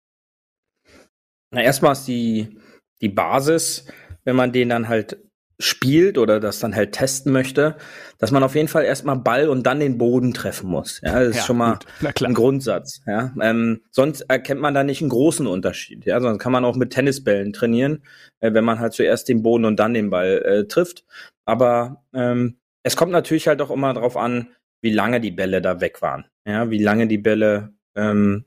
Na, 1.52 1.62
erstmal 1.62 1.94
ist 1.94 2.06
die, 2.06 2.58
die 3.02 3.10
Basis, 3.10 3.86
wenn 4.24 4.36
man 4.36 4.52
den 4.52 4.70
dann 4.70 4.88
halt 4.88 5.18
spielt 5.60 6.18
oder 6.18 6.40
das 6.40 6.60
dann 6.60 6.76
halt 6.76 6.92
testen 6.92 7.32
möchte, 7.32 7.78
dass 8.18 8.32
man 8.32 8.44
auf 8.44 8.56
jeden 8.56 8.68
Fall 8.68 8.84
erstmal 8.84 9.18
Ball 9.18 9.48
und 9.48 9.64
dann 9.64 9.80
den 9.80 9.98
Boden 9.98 10.34
treffen 10.34 10.70
muss. 10.70 11.00
Ja, 11.04 11.20
das 11.20 11.30
ist 11.30 11.36
ja, 11.38 11.42
schon 11.44 11.58
mal 11.58 11.80
ein 12.02 12.34
Grundsatz. 12.34 13.02
Ja, 13.06 13.34
ähm, 13.42 13.82
sonst 13.92 14.22
erkennt 14.22 14.60
man 14.60 14.74
da 14.74 14.84
nicht 14.84 15.02
einen 15.02 15.10
großen 15.10 15.48
Unterschied. 15.48 16.06
Ja, 16.06 16.20
sonst 16.20 16.40
kann 16.40 16.52
man 16.52 16.66
auch 16.66 16.76
mit 16.76 16.92
Tennisbällen 16.92 17.54
trainieren, 17.54 18.04
äh, 18.42 18.54
wenn 18.54 18.66
man 18.66 18.80
halt 18.80 18.94
zuerst 18.94 19.30
den 19.30 19.44
Boden 19.44 19.66
und 19.66 19.80
dann 19.80 19.94
den 19.94 20.10
Ball 20.10 20.42
äh, 20.44 20.68
trifft. 20.68 21.06
Aber 21.46 22.04
ähm, 22.14 22.58
es 22.84 22.98
kommt 22.98 23.12
natürlich 23.12 23.48
halt 23.48 23.62
auch 23.62 23.72
immer 23.72 23.94
darauf 23.94 24.18
an, 24.18 24.50
wie 24.82 24.92
lange 24.92 25.22
die 25.22 25.32
Bälle 25.32 25.62
da 25.62 25.80
weg 25.80 26.02
waren. 26.02 26.26
Ja, 26.46 26.70
wie 26.70 26.84
lange 26.84 27.08
die 27.08 27.18
Bälle 27.18 27.74
ähm, 27.96 28.46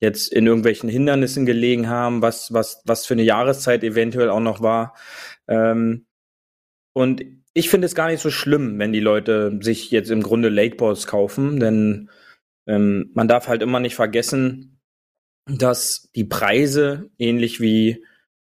jetzt 0.00 0.32
in 0.32 0.46
irgendwelchen 0.46 0.88
Hindernissen 0.88 1.46
gelegen 1.46 1.88
haben, 1.88 2.22
was, 2.22 2.52
was, 2.52 2.82
was 2.86 3.06
für 3.06 3.14
eine 3.14 3.22
Jahreszeit 3.22 3.84
eventuell 3.84 4.30
auch 4.30 4.40
noch 4.40 4.62
war. 4.62 4.94
Ähm, 5.46 6.06
und 6.94 7.22
ich 7.52 7.70
finde 7.70 7.86
es 7.86 7.94
gar 7.94 8.08
nicht 8.08 8.20
so 8.20 8.30
schlimm, 8.30 8.78
wenn 8.78 8.92
die 8.92 9.00
Leute 9.00 9.58
sich 9.60 9.90
jetzt 9.90 10.10
im 10.10 10.22
Grunde 10.22 10.48
Lakeballs 10.48 11.06
kaufen, 11.06 11.60
denn 11.60 12.10
ähm, 12.66 13.10
man 13.14 13.28
darf 13.28 13.48
halt 13.48 13.62
immer 13.62 13.80
nicht 13.80 13.94
vergessen, 13.94 14.80
dass 15.46 16.10
die 16.14 16.24
Preise 16.24 17.10
ähnlich 17.18 17.60
wie 17.60 18.04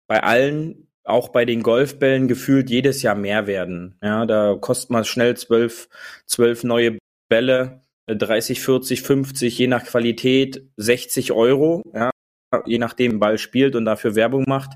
bei 0.07 0.23
allen, 0.23 0.87
auch 1.03 1.29
bei 1.29 1.45
den 1.45 1.63
Golfbällen 1.63 2.27
gefühlt 2.27 2.69
jedes 2.69 3.01
Jahr 3.01 3.15
mehr 3.15 3.47
werden. 3.47 3.97
Ja, 4.01 4.25
da 4.25 4.55
kostet 4.55 4.91
man 4.91 5.05
schnell 5.05 5.35
zwölf, 5.35 5.89
zwölf 6.25 6.63
neue 6.63 6.97
Bälle 7.29 7.81
30, 8.07 8.61
40, 8.61 9.01
50, 9.01 9.57
je 9.57 9.67
nach 9.67 9.85
Qualität 9.85 10.67
60 10.77 11.31
Euro, 11.31 11.83
ja, 11.93 12.11
je 12.65 12.77
nachdem 12.77 13.19
Ball 13.19 13.37
spielt 13.37 13.75
und 13.75 13.85
dafür 13.85 14.15
Werbung 14.15 14.43
macht. 14.47 14.71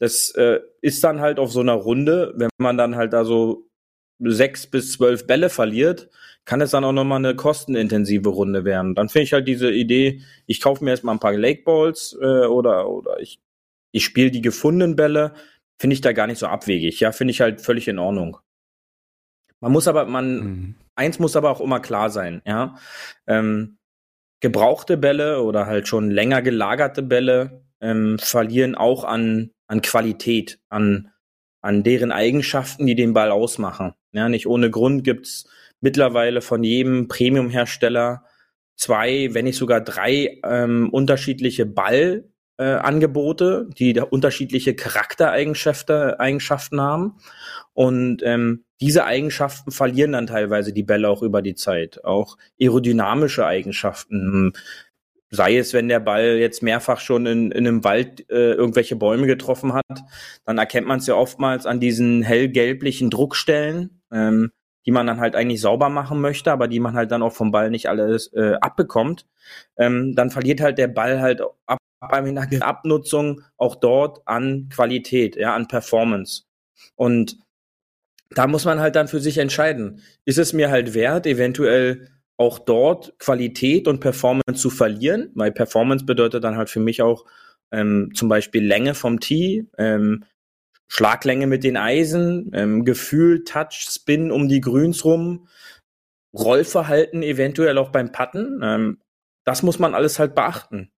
Das 0.00 0.30
äh, 0.30 0.60
ist 0.80 1.02
dann 1.04 1.20
halt 1.20 1.38
auf 1.38 1.52
so 1.52 1.60
einer 1.60 1.74
Runde, 1.74 2.32
wenn 2.36 2.50
man 2.58 2.78
dann 2.78 2.96
halt 2.96 3.12
da 3.12 3.24
so 3.24 3.68
sechs 4.20 4.66
bis 4.66 4.92
zwölf 4.92 5.26
Bälle 5.26 5.50
verliert, 5.50 6.08
kann 6.44 6.60
es 6.60 6.70
dann 6.70 6.84
auch 6.84 6.92
nochmal 6.92 7.18
eine 7.18 7.36
kostenintensive 7.36 8.28
Runde 8.28 8.64
werden. 8.64 8.94
Dann 8.94 9.08
finde 9.08 9.24
ich 9.24 9.32
halt 9.32 9.46
diese 9.46 9.70
Idee, 9.70 10.22
ich 10.46 10.60
kaufe 10.60 10.82
mir 10.82 10.90
erstmal 10.90 11.14
ein 11.14 11.20
paar 11.20 11.36
Lakeballs 11.36 12.16
äh, 12.20 12.46
oder, 12.46 12.88
oder 12.88 13.20
ich, 13.20 13.38
ich 13.92 14.04
spiele 14.04 14.30
die 14.30 14.40
gefundenen 14.40 14.96
Bälle, 14.96 15.34
finde 15.78 15.94
ich 15.94 16.00
da 16.00 16.12
gar 16.12 16.26
nicht 16.26 16.38
so 16.38 16.46
abwegig. 16.46 17.00
Ja, 17.00 17.12
finde 17.12 17.32
ich 17.32 17.40
halt 17.40 17.60
völlig 17.60 17.86
in 17.86 17.98
Ordnung. 17.98 18.38
Man 19.60 19.72
muss 19.72 19.88
aber, 19.88 20.06
man, 20.06 20.40
mhm. 20.40 20.74
Eins 20.98 21.18
muss 21.18 21.36
aber 21.36 21.50
auch 21.50 21.60
immer 21.60 21.80
klar 21.80 22.10
sein, 22.10 22.42
ja. 22.44 22.76
Ähm, 23.26 23.78
gebrauchte 24.40 24.96
Bälle 24.96 25.42
oder 25.42 25.66
halt 25.66 25.88
schon 25.88 26.10
länger 26.10 26.42
gelagerte 26.42 27.02
Bälle 27.02 27.62
ähm, 27.80 28.18
verlieren 28.18 28.74
auch 28.74 29.04
an, 29.04 29.50
an 29.66 29.82
Qualität, 29.82 30.60
an, 30.68 31.10
an 31.60 31.82
deren 31.82 32.12
Eigenschaften, 32.12 32.86
die 32.86 32.94
den 32.94 33.14
Ball 33.14 33.30
ausmachen. 33.30 33.94
Ja, 34.12 34.28
nicht 34.28 34.46
ohne 34.46 34.70
Grund 34.70 35.04
gibt's 35.04 35.48
mittlerweile 35.80 36.40
von 36.40 36.64
jedem 36.64 37.08
Premium-Hersteller 37.08 38.24
zwei, 38.76 39.28
wenn 39.32 39.44
nicht 39.44 39.58
sogar 39.58 39.80
drei 39.80 40.40
ähm, 40.44 40.88
unterschiedliche 40.90 41.66
Ballangebote, 41.66 43.66
äh, 43.70 43.74
die 43.74 43.92
da 43.92 44.04
unterschiedliche 44.04 44.74
Charaktereigenschaften 44.74 46.14
Eigenschaften 46.14 46.80
haben. 46.80 47.18
Und 47.74 48.22
ähm, 48.24 48.64
diese 48.80 49.04
Eigenschaften 49.04 49.70
verlieren 49.70 50.12
dann 50.12 50.26
teilweise 50.26 50.72
die 50.72 50.82
Bälle 50.82 51.08
auch 51.08 51.22
über 51.22 51.42
die 51.42 51.54
Zeit. 51.54 52.04
Auch 52.04 52.36
aerodynamische 52.60 53.46
Eigenschaften. 53.46 54.52
sei 55.30 55.58
es, 55.58 55.74
wenn 55.74 55.88
der 55.88 56.00
Ball 56.00 56.38
jetzt 56.38 56.62
mehrfach 56.62 57.00
schon 57.00 57.26
in, 57.26 57.52
in 57.52 57.66
einem 57.66 57.84
Wald 57.84 58.30
äh, 58.30 58.52
irgendwelche 58.52 58.96
Bäume 58.96 59.26
getroffen 59.26 59.74
hat, 59.74 59.84
dann 60.46 60.58
erkennt 60.58 60.86
man 60.86 61.00
es 61.00 61.06
ja 61.06 61.14
oftmals 61.14 61.66
an 61.66 61.80
diesen 61.80 62.22
hellgelblichen 62.22 63.10
Druckstellen, 63.10 64.00
ähm, 64.10 64.52
die 64.86 64.90
man 64.90 65.06
dann 65.06 65.20
halt 65.20 65.36
eigentlich 65.36 65.60
sauber 65.60 65.90
machen 65.90 66.20
möchte, 66.22 66.50
aber 66.50 66.66
die 66.68 66.80
man 66.80 66.94
halt 66.94 67.10
dann 67.10 67.22
auch 67.22 67.34
vom 67.34 67.50
Ball 67.50 67.70
nicht 67.70 67.88
alles 67.90 68.32
äh, 68.32 68.54
abbekommt. 68.60 69.26
Ähm, 69.76 70.14
dann 70.14 70.30
verliert 70.30 70.60
halt 70.62 70.78
der 70.78 70.88
Ball 70.88 71.20
halt 71.20 71.42
ab 71.66 71.78
einer 72.00 72.46
Abnutzung 72.62 73.42
auch 73.56 73.74
dort 73.74 74.26
an 74.26 74.68
Qualität, 74.72 75.36
ja, 75.36 75.54
an 75.54 75.68
Performance. 75.68 76.44
Und 76.96 77.36
da 78.30 78.46
muss 78.46 78.64
man 78.64 78.80
halt 78.80 78.96
dann 78.96 79.08
für 79.08 79.20
sich 79.20 79.38
entscheiden. 79.38 80.02
Ist 80.24 80.38
es 80.38 80.52
mir 80.52 80.70
halt 80.70 80.94
wert, 80.94 81.26
eventuell 81.26 82.08
auch 82.36 82.58
dort 82.58 83.18
Qualität 83.18 83.88
und 83.88 84.00
Performance 84.00 84.60
zu 84.60 84.70
verlieren? 84.70 85.30
Weil 85.34 85.52
Performance 85.52 86.04
bedeutet 86.04 86.44
dann 86.44 86.56
halt 86.56 86.70
für 86.70 86.80
mich 86.80 87.02
auch 87.02 87.24
ähm, 87.72 88.12
zum 88.14 88.28
Beispiel 88.28 88.64
Länge 88.64 88.94
vom 88.94 89.20
Tee, 89.20 89.66
ähm, 89.78 90.24
Schlaglänge 90.88 91.46
mit 91.46 91.64
den 91.64 91.76
Eisen, 91.76 92.50
ähm, 92.54 92.84
Gefühl, 92.84 93.44
Touch, 93.44 93.86
Spin 93.90 94.30
um 94.30 94.48
die 94.48 94.60
Grüns 94.60 95.04
rum, 95.04 95.48
Rollverhalten 96.32 97.22
eventuell 97.22 97.76
auch 97.78 97.90
beim 97.90 98.12
Putten. 98.12 98.60
Ähm, 98.62 98.98
das 99.44 99.62
muss 99.62 99.78
man 99.78 99.94
alles 99.94 100.18
halt 100.18 100.34
beachten. 100.34 100.90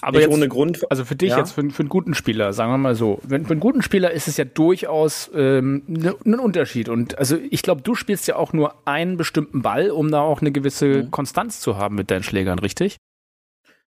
Aber 0.00 0.20
jetzt, 0.20 0.30
ohne 0.30 0.48
Grund. 0.48 0.90
Also 0.90 1.04
für 1.04 1.16
dich 1.16 1.30
ja? 1.30 1.38
jetzt, 1.38 1.52
für, 1.52 1.68
für, 1.70 1.80
einen 1.80 1.88
guten 1.88 2.14
Spieler, 2.14 2.52
sagen 2.52 2.70
wir 2.70 2.78
mal 2.78 2.94
so. 2.94 3.18
Wenn, 3.24 3.44
für 3.44 3.52
einen 3.52 3.60
guten 3.60 3.82
Spieler 3.82 4.12
ist 4.12 4.28
es 4.28 4.36
ja 4.36 4.44
durchaus 4.44 5.30
ähm, 5.34 5.82
ne, 5.88 6.14
ein 6.24 6.38
Unterschied. 6.38 6.88
Und 6.88 7.18
also 7.18 7.36
ich 7.50 7.62
glaube, 7.62 7.82
du 7.82 7.94
spielst 7.94 8.28
ja 8.28 8.36
auch 8.36 8.52
nur 8.52 8.86
einen 8.86 9.16
bestimmten 9.16 9.62
Ball, 9.62 9.90
um 9.90 10.10
da 10.10 10.20
auch 10.20 10.40
eine 10.40 10.52
gewisse 10.52 10.86
mhm. 10.86 11.10
Konstanz 11.10 11.60
zu 11.60 11.76
haben 11.76 11.96
mit 11.96 12.10
deinen 12.10 12.22
Schlägern, 12.22 12.60
richtig? 12.60 12.98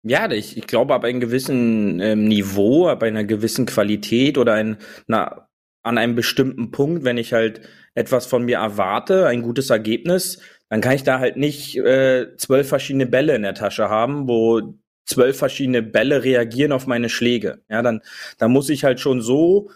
Ja, 0.02 0.28
ich, 0.30 0.56
ich 0.56 0.66
glaube, 0.66 0.94
ab 0.94 1.04
einem 1.04 1.21
gewissen 1.21 2.00
ähm, 2.00 2.25
Niveau, 2.26 2.88
ab 2.88 3.04
einer 3.04 3.23
gewissen 3.23 3.66
Qualität 3.66 4.37
oder 4.37 4.54
ein, 4.54 4.78
na, 5.06 5.47
an 5.85 5.99
einem 5.99 6.16
bestimmten 6.16 6.73
Punkt, 6.73 7.04
wenn 7.04 7.18
ich 7.18 7.32
halt 7.32 7.61
etwas 7.94 8.26
von 8.26 8.44
mir 8.44 8.59
erwarte, 8.59 9.28
ein 9.28 9.42
gutes 9.42 9.71
Ergebnis, 9.71 10.40
dann 10.68 10.80
kann 10.80 10.94
ich 10.94 11.04
da 11.04 11.21
halt 11.21 11.37
nicht 11.37 11.76
äh, 11.76 12.37
zwölf 12.37 12.68
verschiedene 12.68 13.06
Bälle 13.06 13.37
in 13.37 13.42
der 13.42 13.54
Tasche 13.54 13.88
haben, 13.88 14.26
wo 14.26 14.75
zwölf 15.04 15.37
verschiedene 15.38 15.82
Bälle 15.82 16.25
reagieren 16.25 16.73
auf 16.73 16.87
meine 16.87 17.09
Schläge. 17.09 17.62
Ja, 17.68 17.82
dann, 17.82 18.02
dann 18.38 18.52
muss 18.52 18.68
ich 18.68 18.85
halt 18.85 19.00
schon 19.00 19.21
so 19.21 19.71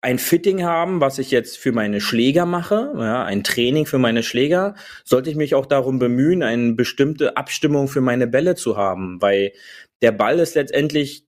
ein 0.00 0.18
Fitting 0.18 0.64
haben, 0.64 1.00
was 1.00 1.18
ich 1.18 1.30
jetzt 1.30 1.58
für 1.58 1.72
meine 1.72 2.00
Schläger 2.00 2.46
mache, 2.46 2.92
ja, 2.96 3.24
ein 3.24 3.42
Training 3.42 3.84
für 3.84 3.98
meine 3.98 4.22
Schläger, 4.22 4.74
sollte 5.04 5.28
ich 5.28 5.36
mich 5.36 5.54
auch 5.54 5.66
darum 5.66 5.98
bemühen, 5.98 6.42
eine 6.42 6.74
bestimmte 6.74 7.36
Abstimmung 7.36 7.88
für 7.88 8.00
meine 8.00 8.28
Bälle 8.28 8.54
zu 8.54 8.76
haben, 8.76 9.20
weil 9.20 9.52
der 10.00 10.12
Ball 10.12 10.38
ist 10.38 10.54
letztendlich 10.54 11.27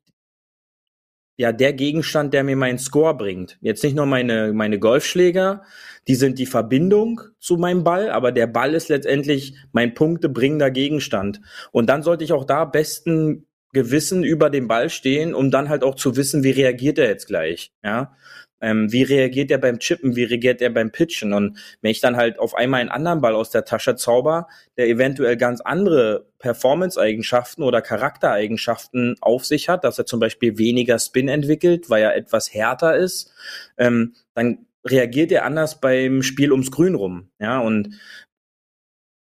ja 1.40 1.52
der 1.52 1.73
Gegenstand, 1.73 2.35
der 2.35 2.44
mir 2.44 2.54
meinen 2.54 2.78
Score 2.78 3.16
bringt. 3.16 3.56
Jetzt 3.62 3.82
nicht 3.82 3.97
nur 3.97 4.04
meine 4.04 4.52
meine 4.52 4.78
Golfschläger, 4.78 5.62
die 6.06 6.14
sind 6.14 6.38
die 6.38 6.44
Verbindung 6.44 7.23
zu 7.38 7.56
meinem 7.56 7.82
Ball, 7.82 8.11
aber 8.11 8.30
der 8.30 8.47
Ball 8.47 8.75
ist 8.75 8.90
letztendlich 8.90 9.54
mein 9.73 9.94
punktebringender 9.94 10.70
Gegenstand. 10.70 11.40
Und 11.73 11.88
dann 11.88 12.02
sollte 12.02 12.25
ich 12.25 12.35
auch 12.35 12.44
da 12.44 12.66
besten 12.66 13.47
Gewissen 13.73 14.23
über 14.23 14.50
den 14.50 14.68
Ball 14.68 14.90
stehen, 14.90 15.32
um 15.32 15.50
dann 15.50 15.70
halt 15.70 15.82
auch 15.82 15.94
zu 15.94 16.16
wissen, 16.16 16.44
wie 16.44 16.50
reagiert 16.50 16.99
er 16.99 17.09
jetzt 17.09 17.26
gleich, 17.26 17.73
ja. 17.82 18.14
Ähm, 18.61 18.93
wie 18.93 19.02
reagiert 19.02 19.50
er 19.50 19.59
beim 19.59 19.79
Chippen, 19.79 20.17
wie 20.17 20.25
reagiert 20.25 20.61
er 20.61 20.71
beim 20.71 20.93
Pitchen? 20.93 21.33
Und 21.33 21.59
wenn 21.81 21.90
ich 21.90 22.00
dann 22.00 22.17
halt 22.17 22.38
auf 22.38 22.55
einmal 22.55 22.81
einen 22.81 22.90
anderen 22.90 23.21
Ball 23.21 23.35
aus 23.35 23.50
der 23.50 23.64
Tasche 23.64 23.97
zauber, 23.97 24.49
der 24.76 24.88
eventuell 24.88 25.37
ganz 25.37 25.61
andere 25.61 26.26
Performance-Eigenschaften 26.38 27.62
oder 27.62 27.83
Charaktereigenschaften 27.83 29.17
auf 29.21 29.47
sich 29.47 29.69
hat, 29.69 29.85
dass 29.85 29.99
er 29.99 30.07
zum 30.07 30.21
Beispiel 30.21 30.59
weniger 30.59 30.99
Spin 30.99 31.29
entwickelt, 31.29 31.90
weil 31.90 32.02
er 32.02 32.17
etwas 32.17 32.52
härter 32.52 32.97
ist, 32.97 33.33
ähm, 33.79 34.14
dann 34.35 34.67
reagiert 34.85 35.33
er 35.33 35.45
anders 35.45 35.81
beim 35.81 36.23
Spiel 36.23 36.52
ums 36.52 36.71
Grün 36.71 36.95
rum. 36.95 37.31
Ja, 37.38 37.61
und 37.61 38.00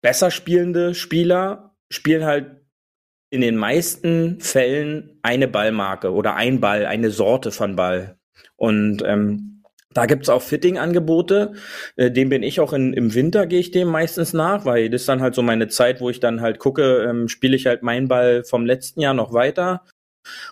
besser 0.02 0.32
spielende 0.32 0.94
Spieler 0.94 1.76
spielen 1.90 2.26
halt 2.26 2.58
in 3.30 3.42
den 3.42 3.58
meisten 3.58 4.40
Fällen 4.40 5.20
eine 5.22 5.48
Ballmarke 5.48 6.14
oder 6.14 6.36
ein 6.36 6.60
Ball, 6.62 6.86
eine 6.86 7.12
Sorte 7.12 7.52
von 7.52 7.76
Ball. 7.76 8.17
Und 8.58 9.02
ähm, 9.06 9.64
da 9.94 10.06
gibt's 10.06 10.30
auch 10.30 10.42
Fitting-Angebote. 10.42 11.54
Äh, 11.96 12.12
dem 12.12 12.30
bin 12.30 12.44
ich 12.44 12.60
auch 12.60 12.74
in, 12.74 12.94
im 12.94 13.14
Winter, 13.14 13.48
gehe 13.48 13.60
ich 13.60 13.72
dem 13.72 13.88
meistens 13.88 14.34
nach, 14.34 14.66
weil 14.66 14.90
das 14.90 15.02
ist 15.02 15.10
dann 15.10 15.22
halt 15.22 15.34
so 15.34 15.42
meine 15.42 15.70
Zeit, 15.70 16.02
wo 16.02 16.10
ich 16.10 16.20
dann 16.20 16.42
halt 16.42 16.60
gucke, 16.60 17.04
ähm, 17.04 17.28
spiele 17.30 17.56
ich 17.56 17.66
halt 17.66 17.84
meinen 17.84 18.08
Ball 18.08 18.44
vom 18.44 18.66
letzten 18.66 19.02
Jahr 19.02 19.14
noch 19.14 19.34
weiter 19.34 19.84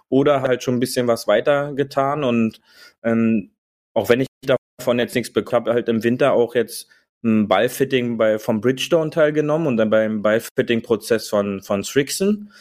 oder 0.10 0.42
halt 0.42 0.64
schon 0.64 0.76
ein 0.76 0.80
bisschen 0.80 1.08
was 1.08 1.28
weiter 1.28 1.74
getan. 1.74 2.24
Und 2.24 2.62
ähm, 3.04 3.52
auch 3.94 4.10
wenn 4.10 4.22
ich 4.22 4.28
davon 4.46 5.00
jetzt 5.00 5.16
nichts 5.16 5.34
bekommen, 5.34 5.66
habe 5.66 5.74
halt 5.74 5.90
im 5.90 6.04
Winter 6.04 6.34
auch 6.34 6.56
jetzt 6.56 6.90
ein 7.24 7.48
Ballfitting 7.48 8.18
bei, 8.18 8.40
vom 8.40 8.62
Bridgestone 8.62 9.10
teilgenommen 9.10 9.68
und 9.68 9.78
dann 9.78 9.90
beim 9.90 10.22
Ballfitting-Prozess 10.22 11.28
von, 11.30 11.62
von 11.62 11.84
Strixon 11.84 12.52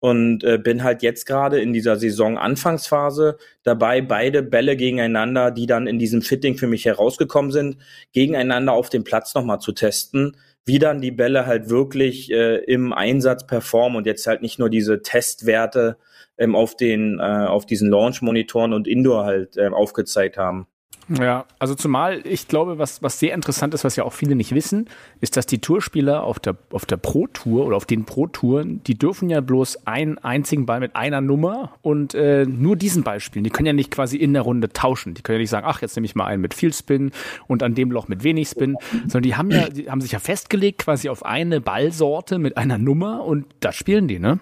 und 0.00 0.42
äh, 0.44 0.58
bin 0.58 0.82
halt 0.82 1.02
jetzt 1.02 1.26
gerade 1.26 1.60
in 1.60 1.72
dieser 1.72 1.96
Saison-Anfangsphase 1.96 3.36
dabei, 3.62 4.00
beide 4.00 4.42
Bälle 4.42 4.76
gegeneinander, 4.76 5.50
die 5.50 5.66
dann 5.66 5.86
in 5.86 5.98
diesem 5.98 6.22
Fitting 6.22 6.56
für 6.56 6.66
mich 6.66 6.86
herausgekommen 6.86 7.52
sind, 7.52 7.76
gegeneinander 8.12 8.72
auf 8.72 8.88
dem 8.88 9.04
Platz 9.04 9.34
nochmal 9.34 9.60
zu 9.60 9.72
testen, 9.72 10.36
wie 10.64 10.78
dann 10.78 11.00
die 11.00 11.10
Bälle 11.10 11.46
halt 11.46 11.68
wirklich 11.68 12.30
äh, 12.32 12.56
im 12.64 12.92
Einsatz 12.92 13.46
performen 13.46 13.98
und 13.98 14.06
jetzt 14.06 14.26
halt 14.26 14.42
nicht 14.42 14.58
nur 14.58 14.70
diese 14.70 15.02
Testwerte 15.02 15.98
ähm, 16.38 16.56
auf 16.56 16.76
den 16.76 17.18
äh, 17.18 17.22
auf 17.22 17.66
diesen 17.66 17.90
Launch-Monitoren 17.90 18.72
und 18.72 18.88
Indoor 18.88 19.24
halt 19.24 19.56
äh, 19.58 19.68
aufgezeigt 19.68 20.38
haben. 20.38 20.66
Ja, 21.18 21.46
also 21.58 21.74
zumal 21.74 22.24
ich 22.24 22.46
glaube, 22.46 22.78
was, 22.78 23.02
was 23.02 23.18
sehr 23.18 23.34
interessant 23.34 23.74
ist, 23.74 23.82
was 23.82 23.96
ja 23.96 24.04
auch 24.04 24.12
viele 24.12 24.36
nicht 24.36 24.54
wissen, 24.54 24.88
ist, 25.20 25.36
dass 25.36 25.44
die 25.44 25.60
Tourspieler 25.60 26.22
auf 26.22 26.38
der, 26.38 26.56
auf 26.70 26.86
der 26.86 26.98
Pro-Tour 26.98 27.66
oder 27.66 27.76
auf 27.76 27.84
den 27.84 28.04
Pro-Touren, 28.04 28.80
die 28.84 28.96
dürfen 28.96 29.28
ja 29.28 29.40
bloß 29.40 29.88
einen 29.88 30.18
einzigen 30.18 30.66
Ball 30.66 30.78
mit 30.78 30.94
einer 30.94 31.20
Nummer 31.20 31.72
und 31.82 32.14
äh, 32.14 32.46
nur 32.46 32.76
diesen 32.76 33.02
Ball 33.02 33.18
spielen. 33.18 33.42
Die 33.42 33.50
können 33.50 33.66
ja 33.66 33.72
nicht 33.72 33.90
quasi 33.90 34.18
in 34.18 34.34
der 34.34 34.42
Runde 34.42 34.72
tauschen. 34.72 35.14
Die 35.14 35.22
können 35.22 35.38
ja 35.38 35.40
nicht 35.40 35.50
sagen, 35.50 35.66
ach, 35.68 35.82
jetzt 35.82 35.96
nehme 35.96 36.04
ich 36.04 36.14
mal 36.14 36.26
einen 36.26 36.42
mit 36.42 36.54
viel 36.54 36.72
Spin 36.72 37.10
und 37.48 37.64
an 37.64 37.74
dem 37.74 37.90
Loch 37.90 38.06
mit 38.06 38.22
wenig 38.22 38.48
Spin, 38.48 38.76
sondern 39.02 39.22
die 39.22 39.34
haben 39.34 39.50
ja, 39.50 39.68
die 39.68 39.90
haben 39.90 40.00
sich 40.00 40.12
ja 40.12 40.20
festgelegt 40.20 40.78
quasi 40.84 41.08
auf 41.08 41.24
eine 41.24 41.60
Ballsorte 41.60 42.38
mit 42.38 42.56
einer 42.56 42.78
Nummer 42.78 43.24
und 43.24 43.46
das 43.58 43.74
spielen 43.74 44.06
die, 44.06 44.20
ne? 44.20 44.38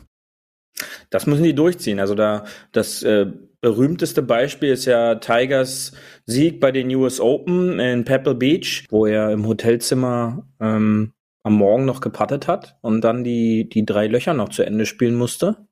Das 1.09 1.27
müssen 1.27 1.45
die 1.45 1.55
durchziehen. 1.55 1.99
Also 1.99 2.15
da 2.15 2.45
das 2.73 3.03
äh, 3.03 3.33
berühmteste 3.61 4.23
Beispiel 4.23 4.71
ist 4.71 4.85
ja 4.85 5.17
Tigers 5.17 5.93
Sieg 6.27 6.61
bei 6.61 6.73
den 6.73 6.95
US 6.95 7.21
Open 7.21 7.81
in 7.81 8.05
Pebble 8.05 8.35
Beach, 8.35 8.87
wo 8.91 9.07
er 9.07 9.33
im 9.33 9.47
Hotelzimmer 9.47 10.47
ähm, 10.61 11.13
am 11.43 11.55
Morgen 11.55 11.85
noch 11.85 12.01
gepattet 12.01 12.47
hat 12.47 12.79
und 12.83 13.03
dann 13.03 13.25
die, 13.25 13.69
die 13.69 13.85
drei 13.85 14.07
Löcher 14.07 14.35
noch 14.35 14.51
zu 14.51 14.63
Ende 14.63 14.87
spielen 14.87 15.15
musste. 15.15 15.67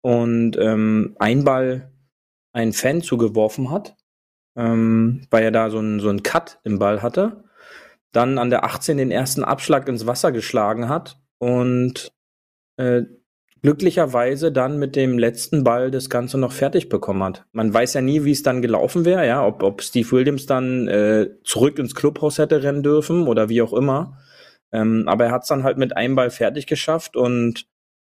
Und 0.00 0.56
ähm, 0.58 1.16
ein 1.18 1.44
Ball 1.44 1.92
einen 2.52 2.72
Fan 2.72 3.02
zugeworfen 3.02 3.70
hat, 3.70 3.96
ähm, 4.56 5.26
weil 5.30 5.44
er 5.44 5.50
da 5.50 5.70
so 5.70 5.78
einen 5.78 6.00
so 6.00 6.08
einen 6.08 6.22
Cut 6.22 6.60
im 6.64 6.78
Ball 6.78 7.02
hatte. 7.02 7.44
Dann 8.12 8.38
an 8.38 8.50
der 8.50 8.64
18 8.64 8.98
den 8.98 9.10
ersten 9.10 9.44
Abschlag 9.44 9.88
ins 9.88 10.06
Wasser 10.06 10.32
geschlagen 10.32 10.88
hat 10.88 11.18
und 11.38 12.12
äh, 12.76 13.02
glücklicherweise 13.62 14.50
dann 14.50 14.78
mit 14.78 14.96
dem 14.96 15.18
letzten 15.18 15.62
Ball 15.64 15.90
das 15.90 16.10
Ganze 16.10 16.36
noch 16.36 16.52
fertig 16.52 16.88
bekommen 16.88 17.22
hat. 17.22 17.46
Man 17.52 17.72
weiß 17.72 17.94
ja 17.94 18.00
nie, 18.00 18.24
wie 18.24 18.32
es 18.32 18.42
dann 18.42 18.60
gelaufen 18.60 19.04
wäre, 19.04 19.26
ja, 19.26 19.46
ob, 19.46 19.62
ob 19.62 19.82
Steve 19.82 20.10
Williams 20.10 20.46
dann 20.46 20.88
äh, 20.88 21.30
zurück 21.44 21.78
ins 21.78 21.94
Clubhaus 21.94 22.38
hätte 22.38 22.62
rennen 22.62 22.82
dürfen 22.82 23.28
oder 23.28 23.48
wie 23.48 23.62
auch 23.62 23.72
immer. 23.72 24.18
Ähm, 24.72 25.04
aber 25.06 25.26
er 25.26 25.32
hat 25.32 25.42
es 25.42 25.48
dann 25.48 25.62
halt 25.62 25.78
mit 25.78 25.96
einem 25.96 26.16
Ball 26.16 26.30
fertig 26.30 26.66
geschafft 26.66 27.16
und 27.16 27.66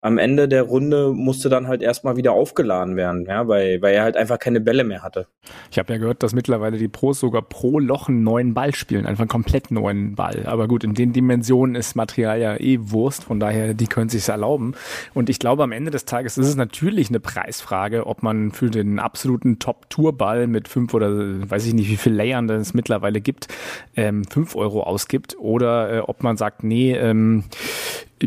am 0.03 0.19
Ende 0.19 0.49
der 0.49 0.65
Runde 0.65 1.13
musste 1.15 1.49
dann 1.49 1.69
halt 1.69 1.81
erstmal 1.81 2.17
wieder 2.17 2.33
aufgeladen 2.33 2.97
werden, 2.97 3.25
ja, 3.27 3.47
weil, 3.47 3.81
weil 3.83 3.95
er 3.95 4.03
halt 4.03 4.17
einfach 4.17 4.41
keine 4.41 4.61
Bälle 4.61 4.83
mehr 4.83 5.03
hatte. 5.03 5.29
Ich 5.71 5.79
habe 5.79 5.93
ja 5.93 5.99
gehört, 6.01 6.25
dass 6.25 6.35
mittlerweile 6.35 6.77
die 6.77 6.89
Pros 6.89 7.21
sogar 7.21 7.41
pro 7.41 7.79
Loch 7.79 8.09
einen 8.09 8.25
neuen 8.25 8.53
Ball 8.53 8.75
spielen, 8.75 9.07
einfach 9.07 9.23
einen 9.23 9.29
komplett 9.29 9.71
neuen 9.71 10.17
Ball. 10.17 10.43
Aber 10.47 10.67
gut, 10.67 10.83
in 10.83 10.95
den 10.95 11.13
Dimensionen 11.13 11.77
ist 11.77 11.95
Material 11.95 12.41
ja 12.41 12.57
eh 12.57 12.79
Wurst, 12.81 13.23
von 13.23 13.39
daher, 13.39 13.75
die 13.75 13.87
können 13.87 14.09
sich 14.09 14.29
erlauben. 14.29 14.75
Und 15.15 15.31
ich 15.31 15.39
glaube, 15.39 15.63
am 15.63 15.71
Ende 15.71 15.93
des 15.93 16.05
Tages 16.05 16.37
ist 16.37 16.49
es 16.49 16.57
natürlich 16.57 17.09
eine 17.09 17.21
Preisfrage, 17.21 18.05
ob 18.09 18.25
man 18.25 18.51
für 18.51 18.71
den 18.71 18.99
absoluten 18.99 19.61
Top-Tour-Ball 19.61 20.49
mit 20.49 20.67
fünf 20.67 20.95
oder 20.95 21.11
weiß 21.49 21.65
ich 21.65 21.75
nicht, 21.75 21.89
wie 21.89 21.97
viel 21.97 22.13
Layern 22.13 22.51
es 22.51 22.75
mittlerweile 22.75 23.21
gibt, 23.21 23.47
ähm, 23.95 24.25
fünf 24.25 24.57
Euro 24.57 24.83
ausgibt 24.83 25.37
oder 25.39 25.93
äh, 25.93 25.99
ob 26.01 26.25
man 26.25 26.37
sagt, 26.37 26.65
nee, 26.65 26.93
ähm, 26.93 27.45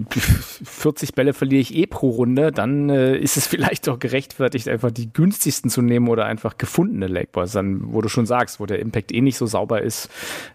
40 0.10 1.16
Bälle 1.16 1.34
verliere 1.34 1.62
ich 1.62 1.76
eh 1.76 1.86
pro 1.86 2.10
Runde, 2.10 2.52
dann 2.52 2.90
äh, 2.90 3.18
ist 3.18 3.38
es 3.38 3.48
vielleicht 3.56 3.88
doch 3.88 4.00
gerechtfertigt, 4.00 4.68
einfach 4.68 4.92
die 4.92 5.12
günstigsten 5.12 5.70
zu 5.70 5.82
nehmen 5.82 6.08
oder 6.08 6.26
einfach 6.26 6.58
gefundene 6.58 7.08
Lakeballs, 7.08 7.54
dann, 7.54 7.94
wo 7.94 8.02
du 8.02 8.10
schon 8.10 8.26
sagst, 8.26 8.60
wo 8.60 8.66
der 8.66 8.80
Impact 8.80 9.12
eh 9.12 9.22
nicht 9.22 9.38
so 9.38 9.46
sauber 9.46 9.82
ist 9.82 10.10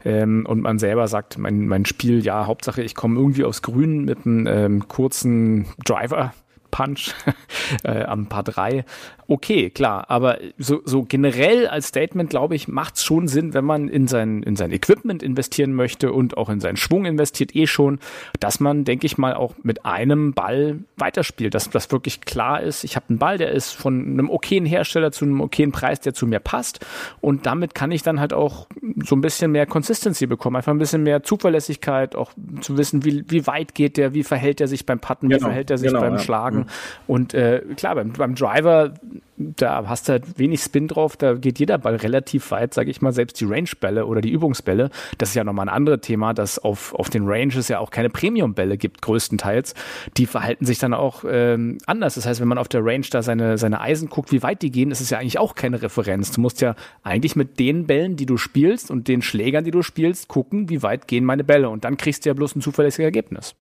ähm, 0.04 0.46
und 0.46 0.60
man 0.60 0.78
selber 0.78 1.08
sagt, 1.08 1.38
mein, 1.38 1.66
mein 1.66 1.84
Spiel, 1.84 2.24
ja, 2.24 2.46
Hauptsache 2.46 2.82
ich 2.82 2.94
komme 2.94 3.18
irgendwie 3.18 3.44
aufs 3.44 3.62
Grün 3.62 4.04
mit 4.04 4.26
einem 4.26 4.46
ähm, 4.46 4.88
kurzen 4.88 5.66
Driver, 5.84 6.32
Punch 6.70 7.14
äh, 7.84 8.02
am 8.02 8.26
Paar 8.26 8.44
3. 8.44 8.84
Okay, 9.28 9.70
klar, 9.70 10.06
aber 10.08 10.38
so, 10.58 10.80
so 10.84 11.04
generell 11.04 11.68
als 11.68 11.86
Statement, 11.86 12.30
glaube 12.30 12.56
ich, 12.56 12.66
macht 12.66 12.96
es 12.96 13.04
schon 13.04 13.28
Sinn, 13.28 13.54
wenn 13.54 13.64
man 13.64 13.86
in 13.86 14.08
sein, 14.08 14.42
in 14.42 14.56
sein 14.56 14.72
Equipment 14.72 15.22
investieren 15.22 15.72
möchte 15.72 16.12
und 16.12 16.36
auch 16.36 16.48
in 16.48 16.58
seinen 16.58 16.76
Schwung 16.76 17.04
investiert 17.04 17.54
eh 17.54 17.68
schon, 17.68 18.00
dass 18.40 18.58
man, 18.58 18.84
denke 18.84 19.06
ich 19.06 19.18
mal, 19.18 19.34
auch 19.34 19.54
mit 19.62 19.84
einem 19.84 20.32
Ball 20.32 20.80
weiterspielt, 20.96 21.54
dass 21.54 21.70
das 21.70 21.92
wirklich 21.92 22.22
klar 22.22 22.60
ist, 22.60 22.82
ich 22.82 22.96
habe 22.96 23.06
einen 23.08 23.18
Ball, 23.18 23.38
der 23.38 23.52
ist 23.52 23.70
von 23.70 24.00
einem 24.04 24.30
okayen 24.30 24.66
Hersteller 24.66 25.12
zu 25.12 25.24
einem 25.24 25.40
okayen 25.40 25.70
Preis, 25.70 26.00
der 26.00 26.12
zu 26.12 26.26
mir 26.26 26.40
passt 26.40 26.84
und 27.20 27.46
damit 27.46 27.76
kann 27.76 27.92
ich 27.92 28.02
dann 28.02 28.18
halt 28.18 28.32
auch 28.32 28.66
so 29.04 29.14
ein 29.14 29.20
bisschen 29.20 29.52
mehr 29.52 29.66
Consistency 29.66 30.26
bekommen, 30.26 30.56
einfach 30.56 30.72
ein 30.72 30.78
bisschen 30.78 31.04
mehr 31.04 31.22
Zuverlässigkeit, 31.22 32.16
auch 32.16 32.32
zu 32.62 32.76
wissen, 32.76 33.04
wie, 33.04 33.24
wie 33.28 33.46
weit 33.46 33.76
geht 33.76 33.96
der, 33.96 34.12
wie 34.12 34.24
verhält 34.24 34.60
er 34.60 34.66
sich 34.66 34.86
beim 34.86 34.98
Putten, 34.98 35.28
wie 35.28 35.34
genau, 35.34 35.46
verhält 35.46 35.70
er 35.70 35.78
sich 35.78 35.88
genau, 35.88 36.00
beim 36.00 36.14
ja. 36.14 36.18
Schlagen 36.18 36.59
Mhm. 36.60 36.66
Und 37.06 37.34
äh, 37.34 37.62
klar, 37.76 37.94
beim, 37.94 38.12
beim 38.12 38.34
Driver, 38.34 38.94
da 39.36 39.88
hast 39.88 40.08
du 40.08 40.12
halt 40.12 40.38
wenig 40.38 40.60
Spin 40.60 40.86
drauf, 40.88 41.16
da 41.16 41.34
geht 41.34 41.58
jeder 41.58 41.78
Ball 41.78 41.96
relativ 41.96 42.50
weit, 42.50 42.74
sage 42.74 42.90
ich 42.90 43.00
mal, 43.00 43.12
selbst 43.12 43.40
die 43.40 43.46
Range-Bälle 43.46 44.06
oder 44.06 44.20
die 44.20 44.30
Übungsbälle. 44.30 44.90
Das 45.18 45.30
ist 45.30 45.34
ja 45.34 45.44
nochmal 45.44 45.66
ein 45.66 45.74
anderes 45.74 46.00
Thema, 46.02 46.34
dass 46.34 46.58
auf, 46.58 46.94
auf 46.94 47.08
den 47.08 47.22
Ranges 47.26 47.68
ja 47.68 47.78
auch 47.78 47.90
keine 47.90 48.10
Premium-Bälle 48.10 48.76
gibt, 48.76 49.02
größtenteils. 49.02 49.74
Die 50.16 50.26
verhalten 50.26 50.66
sich 50.66 50.78
dann 50.78 50.92
auch 50.92 51.24
ähm, 51.26 51.78
anders. 51.86 52.14
Das 52.16 52.26
heißt, 52.26 52.40
wenn 52.40 52.48
man 52.48 52.58
auf 52.58 52.68
der 52.68 52.84
Range 52.84 53.06
da 53.10 53.22
seine, 53.22 53.56
seine 53.56 53.80
Eisen 53.80 54.08
guckt, 54.08 54.32
wie 54.32 54.42
weit 54.42 54.62
die 54.62 54.70
gehen, 54.70 54.90
ist 54.90 55.00
es 55.00 55.10
ja 55.10 55.18
eigentlich 55.18 55.38
auch 55.38 55.54
keine 55.54 55.80
Referenz. 55.80 56.32
Du 56.32 56.40
musst 56.40 56.60
ja 56.60 56.74
eigentlich 57.02 57.36
mit 57.36 57.58
den 57.58 57.86
Bällen, 57.86 58.16
die 58.16 58.26
du 58.26 58.36
spielst 58.36 58.90
und 58.90 59.08
den 59.08 59.22
Schlägern, 59.22 59.64
die 59.64 59.70
du 59.70 59.82
spielst, 59.82 60.28
gucken, 60.28 60.68
wie 60.68 60.82
weit 60.82 61.08
gehen 61.08 61.24
meine 61.24 61.44
Bälle. 61.44 61.70
Und 61.70 61.84
dann 61.84 61.96
kriegst 61.96 62.24
du 62.24 62.30
ja 62.30 62.34
bloß 62.34 62.56
ein 62.56 62.60
zuverlässiges 62.60 63.06
Ergebnis. 63.06 63.54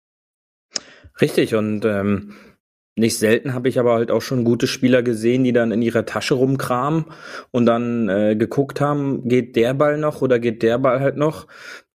Richtig, 1.21 1.55
und 1.55 1.83
ähm, 1.85 2.33
nicht 2.99 3.17
selten 3.17 3.53
habe 3.53 3.69
ich 3.69 3.79
aber 3.79 3.93
halt 3.93 4.11
auch 4.11 4.21
schon 4.21 4.43
gute 4.43 4.67
Spieler 4.67 5.01
gesehen, 5.03 5.43
die 5.43 5.53
dann 5.53 5.71
in 5.71 5.81
ihrer 5.81 6.05
Tasche 6.05 6.35
rumkramen 6.35 7.05
und 7.51 7.65
dann 7.65 8.09
äh, 8.09 8.35
geguckt 8.35 8.81
haben, 8.81 9.27
geht 9.27 9.55
der 9.55 9.73
Ball 9.73 9.97
noch 9.97 10.21
oder 10.21 10.39
geht 10.39 10.61
der 10.63 10.77
Ball 10.77 10.99
halt 10.99 11.17
noch. 11.17 11.47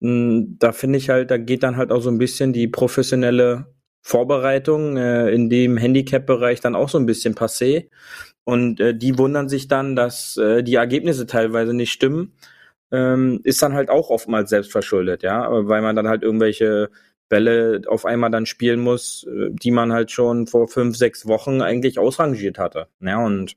Hm, 0.02 0.58
da 0.60 0.72
finde 0.72 0.98
ich 0.98 1.10
halt, 1.10 1.32
da 1.32 1.38
geht 1.38 1.64
dann 1.64 1.78
halt 1.78 1.92
auch 1.92 2.02
so 2.02 2.10
ein 2.10 2.18
bisschen 2.18 2.54
die 2.54 2.68
professionelle 2.68 3.68
Vorbereitung 4.02 4.98
äh, 4.98 5.30
in 5.32 5.50
dem 5.50 5.78
Handicap-Bereich 5.78 6.60
dann 6.62 6.76
auch 6.76 6.90
so 6.90 6.98
ein 6.98 7.06
bisschen 7.06 7.36
passé. 7.36 7.90
Und 8.44 8.80
äh, 8.80 8.96
die 8.96 9.18
wundern 9.18 9.50
sich 9.50 9.68
dann, 9.68 9.96
dass 9.96 10.38
äh, 10.38 10.64
die 10.64 10.76
Ergebnisse 10.76 11.26
teilweise 11.26 11.74
nicht 11.74 11.92
stimmen. 11.92 12.34
Ähm, 12.92 13.40
ist 13.44 13.62
dann 13.64 13.74
halt 13.74 13.90
auch 13.90 14.10
oftmals 14.10 14.50
selbst 14.50 14.72
verschuldet, 14.72 15.24
ja, 15.24 15.48
weil 15.50 15.82
man 15.82 15.96
dann 15.96 16.08
halt 16.08 16.22
irgendwelche 16.22 16.92
Bälle 17.30 17.82
auf 17.88 18.06
einmal 18.06 18.32
dann 18.32 18.46
spielen 18.46 18.80
muss, 18.80 19.26
äh, 19.28 19.50
die 19.52 19.72
man 19.72 19.94
halt 19.94 20.12
schon 20.12 20.48
vor 20.48 20.68
fünf, 20.68 20.98
sechs 20.98 21.26
Wochen 21.28 21.62
eigentlich 21.62 22.00
ausrangiert 22.00 22.60
hatte. 22.60 22.88
Ja, 23.00 23.24
und 23.24 23.56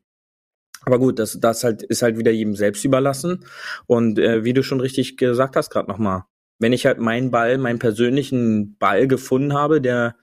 aber 0.87 0.99
gut, 0.99 1.19
das, 1.19 1.39
das 1.41 1.65
halt 1.65 1.83
ist 1.83 2.03
halt 2.03 2.17
wieder 2.17 2.31
jedem 2.31 2.55
selbst 2.55 2.85
überlassen. 2.85 3.45
Und 3.87 4.19
äh, 4.19 4.45
wie 4.45 4.53
du 4.53 4.63
schon 4.63 4.81
richtig 4.81 5.17
gesagt 5.17 5.57
hast, 5.57 5.71
gerade 5.71 5.91
nochmal, 5.91 6.25
wenn 6.59 6.73
ich 6.73 6.87
halt 6.87 7.01
meinen 7.01 7.31
Ball, 7.31 7.59
meinen 7.59 7.81
persönlichen 7.81 8.77
Ball 8.79 9.09
gefunden 9.09 9.53
habe, 9.53 9.81
der, 9.81 10.17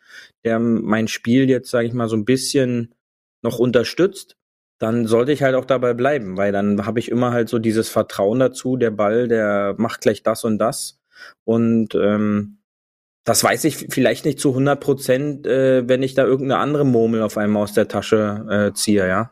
der 0.46 0.60
mein 0.60 1.08
Spiel 1.08 1.50
jetzt, 1.50 1.70
sage 1.70 1.88
ich 1.88 1.94
mal, 1.94 2.08
so 2.08 2.16
ein 2.16 2.26
bisschen 2.26 2.96
noch 3.42 3.60
unterstützt, 3.60 4.38
dann 4.80 5.06
sollte 5.06 5.32
ich 5.32 5.44
halt 5.44 5.56
auch 5.56 5.66
dabei 5.66 5.94
bleiben, 5.94 6.38
weil 6.38 6.52
dann 6.52 6.86
habe 6.86 7.00
ich 7.00 7.10
immer 7.10 7.32
halt 7.32 7.50
so 7.50 7.60
dieses 7.60 7.90
Vertrauen 7.90 8.40
dazu, 8.40 8.78
der 8.78 8.92
Ball, 8.92 9.28
der 9.28 9.76
macht 9.78 10.02
gleich 10.02 10.24
das 10.24 10.44
und 10.44 10.58
das. 10.60 11.00
Und 11.46 11.94
ähm, 11.96 12.58
das 13.24 13.44
weiß 13.44 13.64
ich 13.66 13.88
vielleicht 13.90 14.26
nicht 14.26 14.40
zu 14.40 14.50
100 14.50 14.80
Prozent, 14.80 15.48
äh, 15.48 15.88
wenn 15.88 16.04
ich 16.04 16.14
da 16.14 16.24
irgendeine 16.24 16.62
andere 16.62 16.86
Murmel 16.86 17.22
auf 17.22 17.38
einmal 17.38 17.64
aus 17.64 17.74
der 17.74 17.88
Tasche 17.88 18.46
äh, 18.50 18.74
ziehe, 18.74 19.08
ja. 19.08 19.32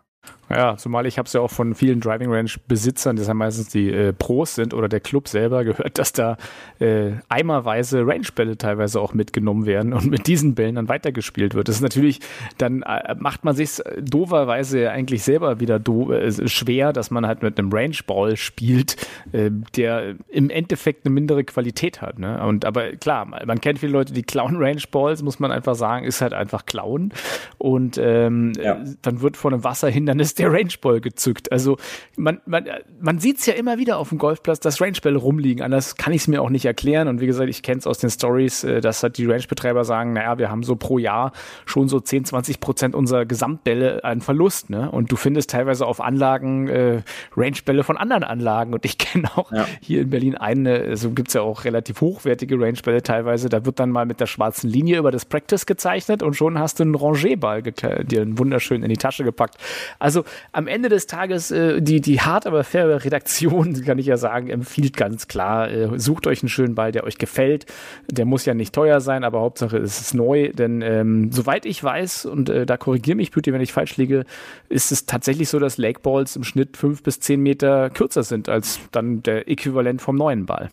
Ja, 0.51 0.75
zumal 0.77 1.05
ich 1.05 1.17
habe 1.17 1.27
es 1.27 1.33
ja 1.33 1.41
auch 1.41 1.51
von 1.51 1.75
vielen 1.75 2.01
Driving 2.01 2.31
Range 2.31 2.51
Besitzern, 2.67 3.15
das 3.15 3.27
ja 3.27 3.33
meistens 3.33 3.69
die 3.69 3.89
äh, 3.89 4.13
Pros 4.13 4.55
sind 4.55 4.73
oder 4.73 4.89
der 4.89 4.99
Club 4.99 5.27
selber 5.27 5.63
gehört, 5.63 5.97
dass 5.97 6.13
da 6.13 6.37
äh, 6.79 7.11
eimerweise 7.29 8.05
Range-Bälle 8.05 8.57
teilweise 8.57 8.99
auch 8.99 9.13
mitgenommen 9.13 9.65
werden 9.65 9.93
und 9.93 10.07
mit 10.07 10.27
diesen 10.27 10.55
Bällen 10.55 10.75
dann 10.75 10.89
weitergespielt 10.89 11.53
wird. 11.53 11.67
Das 11.67 11.75
ist 11.75 11.81
natürlich, 11.81 12.19
dann 12.57 12.81
äh, 12.81 13.15
macht 13.17 13.45
man 13.45 13.55
sich 13.55 13.81
doverweise 13.99 14.91
eigentlich 14.91 15.23
selber 15.23 15.59
wieder 15.59 15.79
do 15.79 16.11
äh, 16.11 16.31
schwer, 16.47 16.91
dass 16.93 17.11
man 17.11 17.25
halt 17.25 17.43
mit 17.43 17.57
einem 17.57 17.71
Range-Ball 17.71 18.35
spielt, 18.35 18.97
äh, 19.31 19.51
der 19.75 20.15
im 20.29 20.49
Endeffekt 20.49 21.05
eine 21.05 21.13
mindere 21.13 21.43
Qualität 21.43 22.01
hat. 22.01 22.19
Ne? 22.19 22.43
Und 22.43 22.65
aber 22.65 22.91
klar, 22.93 23.25
man 23.25 23.61
kennt 23.61 23.79
viele 23.79 23.93
Leute, 23.93 24.13
die 24.13 24.23
klauen 24.23 24.57
Range-Balls, 24.57 25.23
muss 25.23 25.39
man 25.39 25.51
einfach 25.51 25.75
sagen, 25.75 26.05
ist 26.05 26.21
halt 26.21 26.33
einfach 26.33 26.65
klauen. 26.65 27.13
Und 27.57 27.97
ähm, 27.97 28.53
ja. 28.61 28.79
dann 29.01 29.21
wird 29.21 29.37
vor 29.37 29.51
einem 29.51 29.63
Wasserhindernis 29.63 30.35
der 30.41 30.51
Rangeball 30.51 31.01
gezückt. 31.01 31.51
Also 31.51 31.77
man, 32.17 32.41
man, 32.45 32.67
man 32.99 33.19
sieht 33.19 33.39
es 33.39 33.45
ja 33.45 33.53
immer 33.53 33.77
wieder 33.77 33.97
auf 33.97 34.09
dem 34.09 34.17
Golfplatz, 34.17 34.59
dass 34.59 34.81
Rangebälle 34.81 35.17
rumliegen. 35.17 35.63
Anders 35.63 35.95
kann 35.95 36.13
ich 36.13 36.21
es 36.21 36.27
mir 36.27 36.41
auch 36.41 36.49
nicht 36.49 36.65
erklären. 36.65 37.07
Und 37.07 37.21
wie 37.21 37.27
gesagt, 37.27 37.49
ich 37.49 37.63
kenne 37.63 37.79
es 37.79 37.87
aus 37.87 37.99
den 37.99 38.09
Stories, 38.09 38.63
äh, 38.63 38.81
dass 38.81 39.03
halt 39.03 39.17
die 39.17 39.25
Rangebetreiber 39.25 39.85
sagen, 39.85 40.13
naja, 40.13 40.37
wir 40.37 40.49
haben 40.49 40.63
so 40.63 40.75
pro 40.75 40.97
Jahr 40.97 41.31
schon 41.65 41.87
so 41.87 41.99
10, 41.99 42.25
20 42.25 42.59
Prozent 42.59 42.95
unserer 42.95 43.25
Gesamtbälle 43.25 44.03
einen 44.03 44.21
Verlust. 44.21 44.69
Ne? 44.69 44.89
Und 44.91 45.11
du 45.11 45.15
findest 45.15 45.51
teilweise 45.51 45.85
auf 45.85 46.01
Anlagen 46.01 46.67
äh, 46.67 47.01
Rangebälle 47.35 47.83
von 47.83 47.97
anderen 47.97 48.23
Anlagen. 48.23 48.73
Und 48.73 48.85
ich 48.85 48.97
kenne 48.97 49.29
auch 49.35 49.51
ja. 49.51 49.65
hier 49.81 50.01
in 50.01 50.09
Berlin 50.09 50.35
eine, 50.35 50.83
so 50.83 50.89
also 50.89 51.11
gibt 51.11 51.29
es 51.29 51.33
ja 51.35 51.41
auch 51.41 51.65
relativ 51.65 52.01
hochwertige 52.01 52.59
Rangebälle 52.59 53.03
teilweise. 53.03 53.49
Da 53.49 53.65
wird 53.65 53.79
dann 53.79 53.91
mal 53.91 54.05
mit 54.05 54.19
der 54.19 54.27
schwarzen 54.27 54.69
Linie 54.69 54.97
über 54.97 55.11
das 55.11 55.25
Practice 55.25 55.65
gezeichnet 55.65 56.23
und 56.23 56.35
schon 56.35 56.59
hast 56.59 56.79
du 56.79 56.83
einen 56.83 56.95
Rangerball 56.95 57.61
dir 57.61 58.37
wunderschön 58.37 58.83
in 58.83 58.89
die 58.89 58.97
Tasche 58.97 59.23
gepackt. 59.23 59.57
Also 59.99 60.23
am 60.51 60.67
Ende 60.67 60.89
des 60.89 61.07
Tages, 61.07 61.51
äh, 61.51 61.81
die, 61.81 62.01
die 62.01 62.21
hart 62.21 62.47
aber 62.47 62.63
faire 62.63 63.03
Redaktion, 63.03 63.73
kann 63.85 63.99
ich 63.99 64.05
ja 64.05 64.17
sagen, 64.17 64.49
empfiehlt 64.49 64.97
ganz 64.97 65.27
klar, 65.27 65.69
äh, 65.71 65.99
sucht 65.99 66.27
euch 66.27 66.41
einen 66.41 66.49
schönen 66.49 66.75
Ball, 66.75 66.91
der 66.91 67.03
euch 67.03 67.17
gefällt. 67.17 67.65
Der 68.09 68.25
muss 68.25 68.45
ja 68.45 68.53
nicht 68.53 68.73
teuer 68.73 69.01
sein, 69.01 69.23
aber 69.23 69.41
Hauptsache 69.41 69.77
es 69.77 70.01
ist 70.01 70.13
neu, 70.13 70.51
denn 70.53 70.81
ähm, 70.81 71.31
soweit 71.31 71.65
ich 71.65 71.83
weiß, 71.83 72.25
und 72.25 72.49
äh, 72.49 72.65
da 72.65 72.77
korrigiere 72.77 73.15
mich 73.15 73.31
Beauty, 73.31 73.53
wenn 73.53 73.61
ich 73.61 73.73
falsch 73.73 73.97
liege, 73.97 74.25
ist 74.69 74.91
es 74.91 75.05
tatsächlich 75.05 75.49
so, 75.49 75.59
dass 75.59 75.77
Lakeballs 75.77 76.35
im 76.35 76.43
Schnitt 76.43 76.77
fünf 76.77 77.03
bis 77.03 77.19
zehn 77.19 77.41
Meter 77.41 77.89
kürzer 77.89 78.23
sind 78.23 78.49
als 78.49 78.79
dann 78.91 79.23
der 79.23 79.47
Äquivalent 79.47 80.01
vom 80.01 80.15
neuen 80.15 80.45
Ball. 80.45 80.69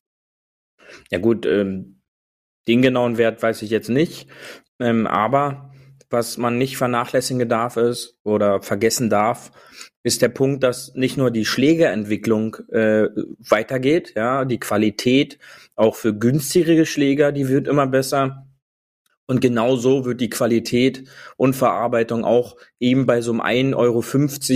Ja 1.11 1.19
gut, 1.19 1.47
ähm, 1.47 2.01
den 2.67 2.83
genauen 2.83 3.19
Wert 3.19 3.43
weiß 3.43 3.63
ich 3.63 3.71
jetzt 3.71 3.89
nicht, 3.89 4.29
ähm, 4.79 5.07
aber 5.07 5.71
was 6.11 6.39
man 6.39 6.59
nicht 6.59 6.77
vernachlässigen 6.77 7.49
darf 7.49 7.77
ist 7.77 8.19
oder 8.23 8.63
vergessen 8.63 9.11
darf, 9.11 9.51
ist 10.03 10.23
der 10.23 10.29
Punkt, 10.31 10.63
dass 10.63 10.95
nicht 10.95 11.17
nur 11.17 11.31
die 11.31 11.45
Schlägerentwicklung 11.45 12.57
äh, 12.71 13.09
weitergeht, 13.39 14.15
ja, 14.17 14.45
die 14.45 14.61
Qualität 14.61 15.39
auch 15.77 15.95
für 15.95 16.15
günstigere 16.15 16.87
Schläger, 16.87 17.31
die 17.33 17.49
wird 17.49 17.69
immer 17.69 17.87
besser. 17.87 18.48
Und 19.31 19.43
genau 19.43 19.77
so 19.77 20.07
wird 20.07 20.23
die 20.23 20.31
Qualität 20.31 21.05
und 21.37 21.55
Verarbeitung 21.55 22.25
auch 22.25 22.57
eben 22.81 23.05
bei 23.05 23.21
so 23.21 23.31
einem 23.33 23.43
1,50 23.43 23.75
Euro 23.77 24.01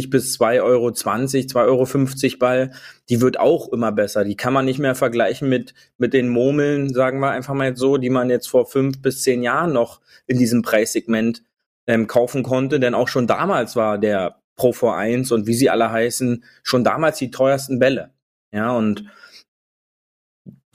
bis 0.09 0.41
2,20 0.41 0.63
Euro, 0.63 0.89
2,50 0.89 2.25
Euro 2.25 2.39
Ball, 2.39 2.71
die 3.11 3.21
wird 3.21 3.39
auch 3.39 3.71
immer 3.71 3.93
besser. 3.93 4.25
Die 4.25 4.35
kann 4.35 4.55
man 4.55 4.65
nicht 4.65 4.79
mehr 4.79 4.95
vergleichen 4.95 5.51
mit, 5.51 5.75
mit 5.99 6.15
den 6.15 6.31
Murmeln, 6.31 6.95
sagen 6.95 7.21
wir 7.21 7.33
einfach 7.33 7.53
mal 7.53 7.77
so, 7.77 7.99
die 7.99 8.09
man 8.09 8.31
jetzt 8.31 8.49
vor 8.49 8.65
fünf 8.65 9.03
bis 9.03 9.21
zehn 9.21 9.43
Jahren 9.43 9.75
noch 9.75 10.01
in 10.27 10.39
diesem 10.39 10.63
Preissegment 10.63 11.43
ähm, 11.87 12.07
kaufen 12.07 12.43
konnte. 12.43 12.81
Denn 12.81 12.95
auch 12.95 13.09
schon 13.09 13.27
damals 13.27 13.77
war 13.77 13.99
der 13.99 14.41
Pro 14.57 14.71
V1 14.71 15.35
und 15.35 15.47
wie 15.47 15.55
sie 15.55 15.69
alle 15.69 15.93
heißen, 15.93 16.45
schon 16.63 16.83
damals 16.83 17.19
die 17.19 17.31
teuersten 17.31 17.79
Bälle. 17.79 18.15
Ja, 18.53 18.75
und 18.75 19.05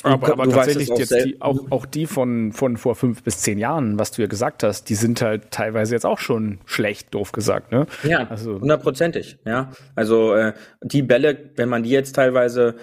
aber, 0.04 0.34
aber 0.34 0.50
tatsächlich 0.50 0.92
auch, 0.92 1.00
jetzt 1.00 1.26
die, 1.26 1.42
auch, 1.42 1.72
auch 1.72 1.86
die 1.86 2.06
von, 2.06 2.52
von 2.54 2.78
vor 2.78 2.96
fünf 2.96 3.24
bis 3.24 3.40
zehn 3.40 3.58
Jahren, 3.58 3.98
was 3.98 4.12
du 4.12 4.22
ja 4.22 4.28
gesagt 4.28 4.62
hast, 4.62 4.90
die 4.90 4.96
sind 4.96 5.22
halt 5.22 5.50
teilweise 5.50 5.96
jetzt 5.96 6.06
auch 6.06 6.20
schon 6.20 6.60
schlecht, 6.66 7.14
doof 7.14 7.32
gesagt, 7.32 7.72
ne? 7.72 7.88
Ja, 8.04 8.28
also 8.28 8.60
hundertprozentig, 8.60 9.40
ja. 9.46 9.72
Also 9.96 10.34
äh, 10.36 10.54
die 10.84 11.02
Bälle, 11.02 11.52
wenn 11.56 11.70
man 11.70 11.82
die 11.82 11.90
jetzt 11.90 12.16
teilweise 12.16 12.76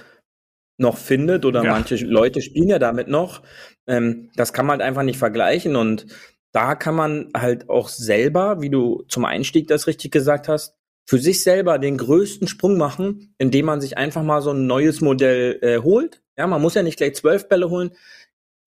noch 0.77 0.98
findet 0.98 1.44
oder 1.44 1.62
ja. 1.62 1.70
manche 1.70 1.96
Leute 1.96 2.42
spielen 2.42 2.68
ja 2.68 2.81
damit 2.81 3.07
noch, 3.07 3.42
ähm, 3.87 4.31
das 4.35 4.53
kann 4.53 4.66
man 4.66 4.81
halt 4.81 4.88
einfach 4.88 5.05
nicht 5.05 5.18
vergleichen 5.18 5.77
und 5.77 6.07
da 6.53 6.74
kann 6.74 6.94
man 6.94 7.31
halt 7.37 7.68
auch 7.68 7.88
selber, 7.88 8.61
wie 8.61 8.70
du 8.70 9.05
zum 9.09 9.24
Einstieg 9.24 9.68
das 9.68 9.87
richtig 9.87 10.11
gesagt 10.11 10.48
hast, 10.48 10.77
für 11.07 11.18
sich 11.18 11.42
selber 11.42 11.79
den 11.79 11.98
größten 11.98 12.48
Sprung 12.48 12.79
machen, 12.79 13.35
indem 13.38 13.66
man 13.66 13.81
sich 13.81 13.98
einfach 13.98 14.22
mal 14.22 14.40
so 14.40 14.50
ein 14.50 14.66
neues 14.66 15.00
Modell 15.00 15.59
äh, 15.62 15.79
holt. 15.79 16.22
Ja, 16.36 16.46
man 16.46 16.62
muss 16.62 16.74
ja 16.74 16.82
nicht 16.82 16.96
gleich 16.96 17.14
zwölf 17.14 17.48
Bälle 17.48 17.70
holen. 17.70 17.92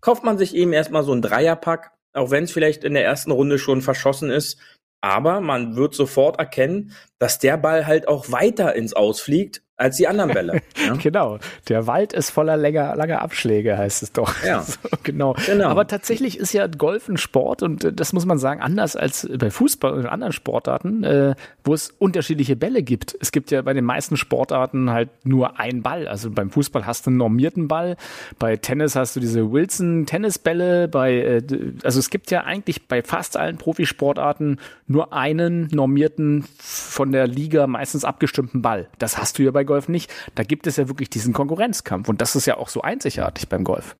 Kauft 0.01 0.23
man 0.23 0.37
sich 0.37 0.55
eben 0.55 0.73
erstmal 0.73 1.03
so 1.03 1.13
ein 1.13 1.21
Dreierpack 1.21 1.97
auch 2.17 2.31
wenn 2.31 2.43
es 2.43 2.51
vielleicht 2.51 2.83
in 2.83 2.93
der 2.93 3.05
ersten 3.05 3.31
Runde 3.31 3.59
schon 3.59 3.81
verschossen 3.81 4.29
ist. 4.29 4.59
Aber 5.01 5.41
man 5.41 5.75
wird 5.75 5.93
sofort 5.93 6.39
erkennen, 6.39 6.93
dass 7.19 7.39
der 7.39 7.57
Ball 7.57 7.85
halt 7.85 8.07
auch 8.07 8.31
weiter 8.31 8.75
ins 8.75 8.93
Ausfliegt 8.93 9.61
als 9.77 9.97
die 9.97 10.07
anderen 10.07 10.33
Bälle. 10.33 10.61
Ja? 10.75 10.93
genau. 11.01 11.37
Der 11.69 11.85
Wald 11.85 12.11
ist 12.11 12.31
voller 12.31 12.57
langer, 12.57 12.95
langer 12.95 13.21
Abschläge, 13.21 13.77
heißt 13.77 14.03
es 14.03 14.11
doch. 14.11 14.33
Ja. 14.43 14.57
So, 14.67 14.89
genau. 15.03 15.35
genau. 15.45 15.69
Aber 15.69 15.87
tatsächlich 15.87 16.37
ist 16.37 16.51
ja 16.51 16.67
Golf 16.67 17.07
ein 17.07 17.17
Sport 17.17 17.63
und 17.63 17.83
äh, 17.83 17.93
das 17.93 18.11
muss 18.11 18.25
man 18.25 18.37
sagen, 18.37 18.59
anders 18.59 18.95
als 18.95 19.27
bei 19.37 19.49
Fußball 19.49 19.93
und 19.93 20.05
anderen 20.07 20.33
Sportarten, 20.33 21.03
äh, 21.03 21.35
wo 21.63 21.73
es 21.73 21.91
unterschiedliche 21.99 22.55
Bälle 22.55 22.81
gibt. 22.83 23.15
Es 23.21 23.31
gibt 23.31 23.51
ja 23.51 23.61
bei 23.61 23.73
den 23.73 23.85
meisten 23.85 24.17
Sportarten 24.17 24.89
halt 24.89 25.09
nur 25.23 25.59
einen 25.59 25.83
Ball. 25.83 26.07
Also 26.07 26.31
beim 26.31 26.49
Fußball 26.49 26.85
hast 26.85 27.05
du 27.05 27.11
einen 27.11 27.17
normierten 27.17 27.67
Ball, 27.67 27.97
bei 28.39 28.57
Tennis 28.57 28.95
hast 28.95 29.15
du 29.15 29.19
diese 29.19 29.51
Wilson-Tennisbälle, 29.51 30.87
bei, 30.87 31.13
äh, 31.13 31.41
also 31.83 31.99
es 31.99 32.09
gibt 32.09 32.31
ja 32.31 32.43
eigentlich 32.43 32.87
bei 32.87 33.03
fast 33.03 33.37
allen 33.37 33.57
Profisportarten 33.57 34.59
nur 34.87 35.13
einen 35.13 35.67
normierten 35.71 36.45
von 36.57 37.11
der 37.11 37.27
Liga 37.27 37.67
meistens 37.67 38.03
abgestimmten 38.03 38.61
Ball. 38.61 38.87
Das 38.97 39.17
hast 39.17 39.37
du 39.37 39.43
ja 39.43 39.51
bei 39.51 39.63
Golf 39.67 39.87
nicht. 39.87 40.11
Da 40.33 40.43
gibt 40.43 40.65
es 40.65 40.77
ja 40.77 40.87
wirklich 40.87 41.09
diesen 41.09 41.33
Konkurrenzkampf 41.33 42.09
und 42.09 42.19
das 42.21 42.35
ist 42.35 42.47
ja 42.47 42.57
auch 42.57 42.69
so 42.69 42.81
einzigartig 42.81 43.47
beim 43.47 43.63
Golf. 43.63 43.95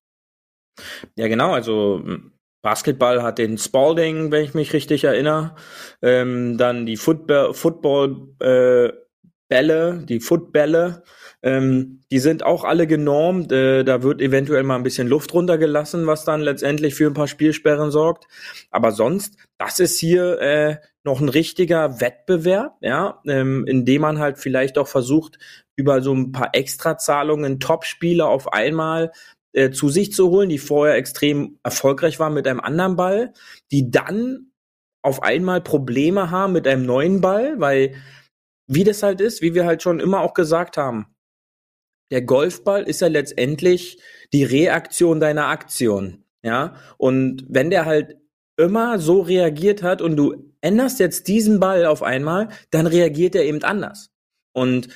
Ja, 1.16 1.28
genau. 1.28 1.52
Also 1.52 2.02
Basketball 2.62 3.22
hat 3.22 3.38
den 3.38 3.58
Spalding, 3.58 4.32
wenn 4.32 4.44
ich 4.44 4.54
mich 4.54 4.72
richtig 4.72 5.04
erinnere. 5.04 5.54
Ähm, 6.02 6.58
dann 6.58 6.86
die 6.86 6.96
Football, 6.96 7.54
Football 7.54 8.34
äh, 8.40 8.92
die 9.50 10.20
Footbälle, 10.20 11.02
ähm, 11.42 12.00
die 12.10 12.18
sind 12.18 12.42
auch 12.42 12.64
alle 12.64 12.86
genormt. 12.86 13.52
Äh, 13.52 13.84
da 13.84 14.02
wird 14.02 14.20
eventuell 14.20 14.62
mal 14.64 14.76
ein 14.76 14.82
bisschen 14.82 15.08
Luft 15.08 15.32
runtergelassen, 15.32 16.06
was 16.06 16.24
dann 16.24 16.40
letztendlich 16.40 16.94
für 16.94 17.06
ein 17.06 17.14
paar 17.14 17.28
Spielsperren 17.28 17.90
sorgt. 17.90 18.26
Aber 18.70 18.92
sonst, 18.92 19.36
das 19.58 19.78
ist 19.78 19.98
hier 19.98 20.40
äh, 20.40 20.76
noch 21.04 21.20
ein 21.20 21.28
richtiger 21.28 22.00
Wettbewerb, 22.00 22.76
ja, 22.80 23.22
ähm, 23.26 23.64
in 23.66 23.84
dem 23.84 24.02
man 24.02 24.18
halt 24.18 24.38
vielleicht 24.38 24.78
auch 24.78 24.88
versucht, 24.88 25.38
über 25.76 26.02
so 26.02 26.12
ein 26.12 26.32
paar 26.32 26.50
Extrazahlungen 26.54 27.60
Top-Spieler 27.60 28.28
auf 28.28 28.52
einmal 28.52 29.12
äh, 29.52 29.70
zu 29.70 29.88
sich 29.88 30.12
zu 30.12 30.30
holen, 30.30 30.48
die 30.48 30.58
vorher 30.58 30.96
extrem 30.96 31.58
erfolgreich 31.62 32.18
waren 32.18 32.34
mit 32.34 32.48
einem 32.48 32.60
anderen 32.60 32.96
Ball, 32.96 33.32
die 33.70 33.90
dann 33.90 34.50
auf 35.02 35.22
einmal 35.22 35.60
Probleme 35.60 36.30
haben 36.32 36.52
mit 36.52 36.66
einem 36.66 36.84
neuen 36.84 37.20
Ball, 37.20 37.60
weil 37.60 37.94
wie 38.66 38.84
das 38.84 39.02
halt 39.02 39.20
ist, 39.20 39.40
wie 39.40 39.54
wir 39.54 39.64
halt 39.64 39.82
schon 39.82 40.00
immer 40.00 40.20
auch 40.20 40.34
gesagt 40.34 40.76
haben, 40.76 41.06
der 42.10 42.22
Golfball 42.22 42.84
ist 42.84 43.00
ja 43.00 43.08
letztendlich 43.08 43.98
die 44.32 44.44
Reaktion 44.44 45.20
deiner 45.20 45.46
Aktion. 45.46 46.24
Ja, 46.42 46.74
und 46.96 47.44
wenn 47.48 47.70
der 47.70 47.84
halt 47.84 48.16
immer 48.56 48.98
so 48.98 49.20
reagiert 49.20 49.82
hat 49.82 50.02
und 50.02 50.16
du 50.16 50.52
änderst 50.60 51.00
jetzt 51.00 51.28
diesen 51.28 51.60
Ball 51.60 51.84
auf 51.84 52.02
einmal, 52.02 52.48
dann 52.70 52.86
reagiert 52.86 53.34
er 53.34 53.44
eben 53.44 53.62
anders. 53.62 54.10
Und 54.52 54.88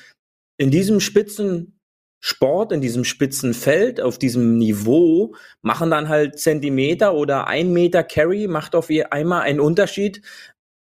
in 0.57 0.71
diesem 0.71 0.99
spitzen 0.99 1.79
Sport, 2.25 2.71
in 2.71 2.79
diesem 2.79 3.03
spitzen 3.03 3.53
Feld, 3.53 3.99
auf 3.99 4.17
diesem 4.17 4.57
Niveau, 4.57 5.35
machen 5.61 5.91
dann 5.91 6.07
halt 6.07 6.39
Zentimeter 6.39 7.15
oder 7.15 7.47
ein 7.47 7.73
Meter 7.73 8.01
Carry, 8.03 8.47
macht 8.47 8.75
auf 8.75 8.89
einmal 9.09 9.41
einen 9.41 9.59
Unterschied, 9.59 10.21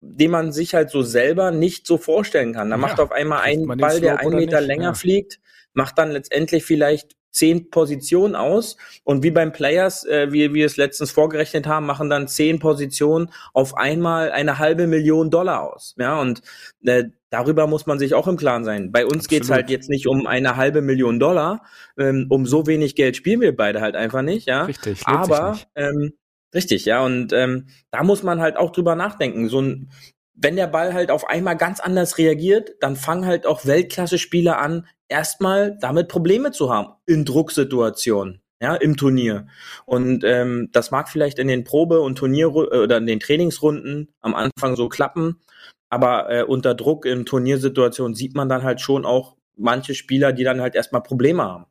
den 0.01 0.31
man 0.31 0.51
sich 0.51 0.73
halt 0.73 0.89
so 0.89 1.03
selber 1.03 1.51
nicht 1.51 1.87
so 1.87 1.97
vorstellen 1.97 2.53
kann. 2.53 2.69
Da 2.69 2.75
ja, 2.75 2.81
macht 2.81 2.99
auf 2.99 3.13
einmal 3.13 3.41
ein 3.43 3.65
Ball, 3.65 4.01
der 4.01 4.19
einen 4.19 4.35
Meter 4.35 4.59
nicht, 4.59 4.67
länger 4.67 4.83
ja. 4.83 4.93
fliegt, 4.93 5.39
macht 5.73 5.97
dann 5.97 6.11
letztendlich 6.11 6.63
vielleicht 6.63 7.15
zehn 7.31 7.69
Positionen 7.69 8.35
aus 8.35 8.77
und 9.03 9.23
wie 9.23 9.31
beim 9.31 9.51
Players, 9.51 10.05
äh, 10.05 10.31
wie 10.31 10.53
wir 10.53 10.65
es 10.65 10.77
letztens 10.77 11.11
vorgerechnet 11.11 11.65
haben, 11.65 11.85
machen 11.85 12.09
dann 12.09 12.27
zehn 12.27 12.59
Positionen 12.59 13.31
auf 13.53 13.77
einmal 13.77 14.31
eine 14.31 14.59
halbe 14.59 14.87
Million 14.87 15.29
Dollar 15.29 15.73
aus. 15.73 15.95
Ja, 15.97 16.19
und 16.19 16.41
äh, 16.83 17.05
darüber 17.29 17.67
muss 17.67 17.85
man 17.85 17.99
sich 17.99 18.13
auch 18.13 18.27
im 18.27 18.37
Klaren 18.37 18.65
sein. 18.65 18.91
Bei 18.91 19.05
uns 19.05 19.25
Absolut. 19.25 19.29
geht's 19.29 19.49
halt 19.49 19.69
jetzt 19.69 19.89
nicht 19.89 20.07
um 20.07 20.27
eine 20.27 20.57
halbe 20.57 20.81
Million 20.81 21.19
Dollar. 21.19 21.63
Ähm, 21.97 22.27
um 22.29 22.45
so 22.45 22.67
wenig 22.67 22.95
Geld 22.95 23.15
spielen 23.15 23.41
wir 23.41 23.55
beide 23.55 23.81
halt 23.81 23.95
einfach 23.95 24.21
nicht, 24.21 24.47
ja. 24.47 24.65
Richtig, 24.65 25.07
aber 25.07 25.57
ähm, 25.75 26.13
richtig, 26.53 26.85
ja. 26.85 27.03
Und 27.03 27.31
ähm, 27.31 27.67
da 27.91 28.03
muss 28.03 28.23
man 28.23 28.41
halt 28.41 28.57
auch 28.57 28.71
drüber 28.71 28.95
nachdenken. 28.95 29.47
So 29.47 29.61
ein 29.61 29.89
wenn 30.33 30.55
der 30.55 30.67
Ball 30.67 30.93
halt 30.93 31.11
auf 31.11 31.29
einmal 31.29 31.55
ganz 31.55 31.79
anders 31.79 32.17
reagiert, 32.17 32.71
dann 32.79 32.95
fangen 32.95 33.27
halt 33.27 33.45
auch 33.45 33.65
Weltklasse-Spieler 33.65 34.59
an, 34.59 34.87
erstmal 35.11 35.77
damit 35.79 36.07
Probleme 36.07 36.51
zu 36.51 36.73
haben 36.73 36.93
in 37.05 37.25
Drucksituationen, 37.25 38.41
ja, 38.61 38.75
im 38.75 38.97
Turnier. 38.97 39.47
Und 39.85 40.23
ähm, 40.23 40.69
das 40.71 40.89
mag 40.89 41.09
vielleicht 41.09 41.37
in 41.37 41.47
den 41.47 41.63
Probe- 41.63 42.01
und 42.01 42.17
Turnier- 42.17 42.47
äh, 42.47 42.77
oder 42.83 42.97
in 42.97 43.05
den 43.05 43.19
Trainingsrunden 43.19 44.07
am 44.21 44.33
Anfang 44.33 44.75
so 44.75 44.89
klappen, 44.89 45.41
aber 45.89 46.31
äh, 46.31 46.43
unter 46.43 46.73
Druck 46.73 47.05
in 47.05 47.25
Turniersituationen 47.25 48.15
sieht 48.15 48.33
man 48.33 48.49
dann 48.49 48.63
halt 48.63 48.81
schon 48.81 49.05
auch 49.05 49.35
manche 49.57 49.93
Spieler, 49.93 50.31
die 50.31 50.43
dann 50.43 50.61
halt 50.61 50.73
erstmal 50.73 51.03
Probleme 51.03 51.43
haben. 51.43 51.65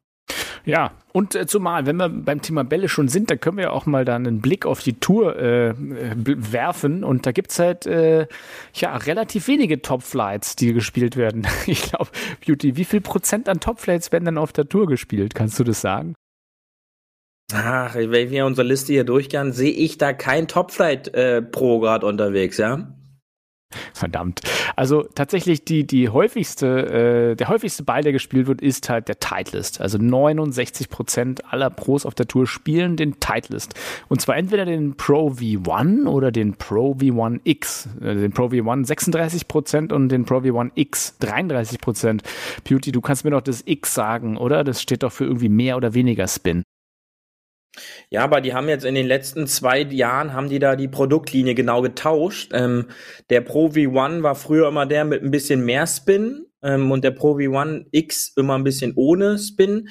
Ja, 0.64 0.92
und 1.12 1.34
äh, 1.34 1.46
zumal, 1.46 1.86
wenn 1.86 1.96
wir 1.96 2.08
beim 2.08 2.42
Thema 2.42 2.64
Bälle 2.64 2.88
schon 2.88 3.08
sind, 3.08 3.30
dann 3.30 3.40
können 3.40 3.56
wir 3.56 3.64
ja 3.64 3.70
auch 3.70 3.86
mal 3.86 4.04
da 4.04 4.16
einen 4.16 4.40
Blick 4.40 4.66
auf 4.66 4.82
die 4.82 5.00
Tour 5.00 5.36
äh, 5.36 5.74
werfen. 5.76 7.02
Und 7.04 7.26
da 7.26 7.32
gibt's 7.32 7.58
halt 7.58 7.86
äh, 7.86 8.26
ja 8.74 8.96
relativ 8.96 9.48
wenige 9.48 9.82
Top-Flights, 9.82 10.56
die 10.56 10.72
gespielt 10.72 11.16
werden. 11.16 11.46
Ich 11.66 11.82
glaube, 11.82 12.10
Beauty, 12.44 12.76
wie 12.76 12.84
viel 12.84 13.00
Prozent 13.00 13.48
an 13.48 13.60
Top-Flights 13.60 14.10
werden 14.12 14.24
dann 14.24 14.38
auf 14.38 14.52
der 14.52 14.68
Tour 14.68 14.86
gespielt? 14.86 15.34
Kannst 15.34 15.58
du 15.58 15.64
das 15.64 15.80
sagen? 15.80 16.14
Ach, 17.52 17.94
wenn 17.94 18.30
wir 18.30 18.46
unsere 18.46 18.66
Liste 18.66 18.92
hier 18.92 19.04
durchgehen, 19.04 19.52
sehe 19.52 19.72
ich 19.72 19.98
da 19.98 20.12
kein 20.12 20.48
Top-Flight 20.48 21.14
äh, 21.14 21.42
pro 21.42 21.80
Grad 21.80 22.04
unterwegs, 22.04 22.58
ja? 22.58 22.94
Verdammt. 23.94 24.40
Also 24.76 25.04
tatsächlich 25.14 25.64
die, 25.64 25.86
die 25.86 26.08
häufigste, 26.08 27.32
äh, 27.32 27.36
der 27.36 27.48
häufigste 27.48 27.84
Ball, 27.84 28.02
der 28.02 28.12
gespielt 28.12 28.46
wird, 28.46 28.60
ist 28.60 28.88
halt 28.88 29.08
der 29.08 29.20
Titleist. 29.20 29.80
Also 29.80 29.98
69 29.98 30.88
Prozent 30.88 31.52
aller 31.52 31.70
Pros 31.70 32.06
auf 32.06 32.14
der 32.14 32.26
Tour 32.26 32.46
spielen 32.46 32.96
den 32.96 33.20
Titleist. 33.20 33.74
Und 34.08 34.20
zwar 34.20 34.36
entweder 34.36 34.64
den 34.64 34.96
Pro 34.96 35.30
V1 35.30 36.06
oder 36.06 36.32
den 36.32 36.54
Pro 36.54 36.92
V1 36.92 37.40
X. 37.44 37.88
Äh, 38.00 38.14
den 38.14 38.32
Pro 38.32 38.46
V1 38.46 38.86
36 38.86 39.48
Prozent 39.48 39.92
und 39.92 40.08
den 40.08 40.24
Pro 40.24 40.38
V1 40.38 40.72
X 40.74 41.16
33 41.20 41.80
Prozent. 41.80 42.22
Beauty, 42.68 42.92
du 42.92 43.00
kannst 43.00 43.24
mir 43.24 43.30
doch 43.30 43.42
das 43.42 43.62
X 43.64 43.94
sagen, 43.94 44.36
oder? 44.36 44.64
Das 44.64 44.82
steht 44.82 45.02
doch 45.02 45.12
für 45.12 45.24
irgendwie 45.24 45.48
mehr 45.48 45.76
oder 45.76 45.94
weniger 45.94 46.26
Spin. 46.26 46.64
Ja, 48.08 48.24
aber 48.24 48.40
die 48.40 48.54
haben 48.54 48.68
jetzt 48.68 48.84
in 48.84 48.94
den 48.94 49.06
letzten 49.06 49.46
zwei 49.46 49.82
Jahren 49.82 50.32
haben 50.32 50.48
die 50.48 50.58
da 50.58 50.76
die 50.76 50.88
Produktlinie 50.88 51.54
genau 51.54 51.82
getauscht. 51.82 52.50
Ähm, 52.52 52.86
der 53.30 53.40
Pro 53.40 53.68
V1 53.68 54.22
war 54.22 54.34
früher 54.34 54.68
immer 54.68 54.86
der 54.86 55.04
mit 55.04 55.22
ein 55.22 55.30
bisschen 55.30 55.64
mehr 55.64 55.86
Spin 55.86 56.46
ähm, 56.62 56.90
und 56.90 57.04
der 57.04 57.12
Pro 57.12 57.36
V1 57.36 57.86
X 57.92 58.32
immer 58.36 58.56
ein 58.56 58.64
bisschen 58.64 58.92
ohne 58.96 59.38
Spin. 59.38 59.88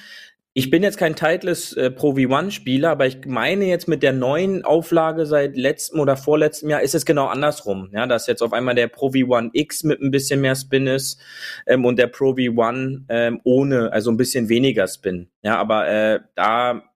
Ich 0.53 0.71
bin 0.71 0.83
jetzt 0.83 0.97
kein 0.97 1.15
Titleist 1.15 1.77
äh, 1.77 1.89
Pro 1.89 2.13
V1 2.13 2.51
Spieler, 2.51 2.89
aber 2.89 3.05
ich 3.05 3.19
meine 3.25 3.65
jetzt 3.65 3.87
mit 3.87 4.03
der 4.03 4.11
neuen 4.11 4.65
Auflage 4.65 5.25
seit 5.25 5.55
letztem 5.55 6.01
oder 6.01 6.17
vorletztem 6.17 6.69
Jahr 6.69 6.81
ist 6.81 6.95
es 6.95 7.05
genau 7.05 7.27
andersrum. 7.27 7.89
Ja, 7.93 8.07
dass 8.07 8.27
jetzt 8.27 8.41
auf 8.41 8.51
einmal 8.51 8.75
der 8.75 8.87
Pro 8.87 9.09
V1 9.09 9.51
X 9.53 9.83
mit 9.83 10.01
ein 10.01 10.11
bisschen 10.11 10.41
mehr 10.41 10.55
Spin 10.55 10.87
ist 10.87 11.21
ähm, 11.65 11.85
und 11.85 11.97
der 11.97 12.07
Pro 12.07 12.31
V1 12.31 13.03
ähm, 13.07 13.39
ohne, 13.45 13.93
also 13.93 14.11
ein 14.11 14.17
bisschen 14.17 14.49
weniger 14.49 14.87
Spin. 14.87 15.29
Ja, 15.43 15.57
aber 15.57 15.87
äh, 15.87 16.19
da 16.35 16.88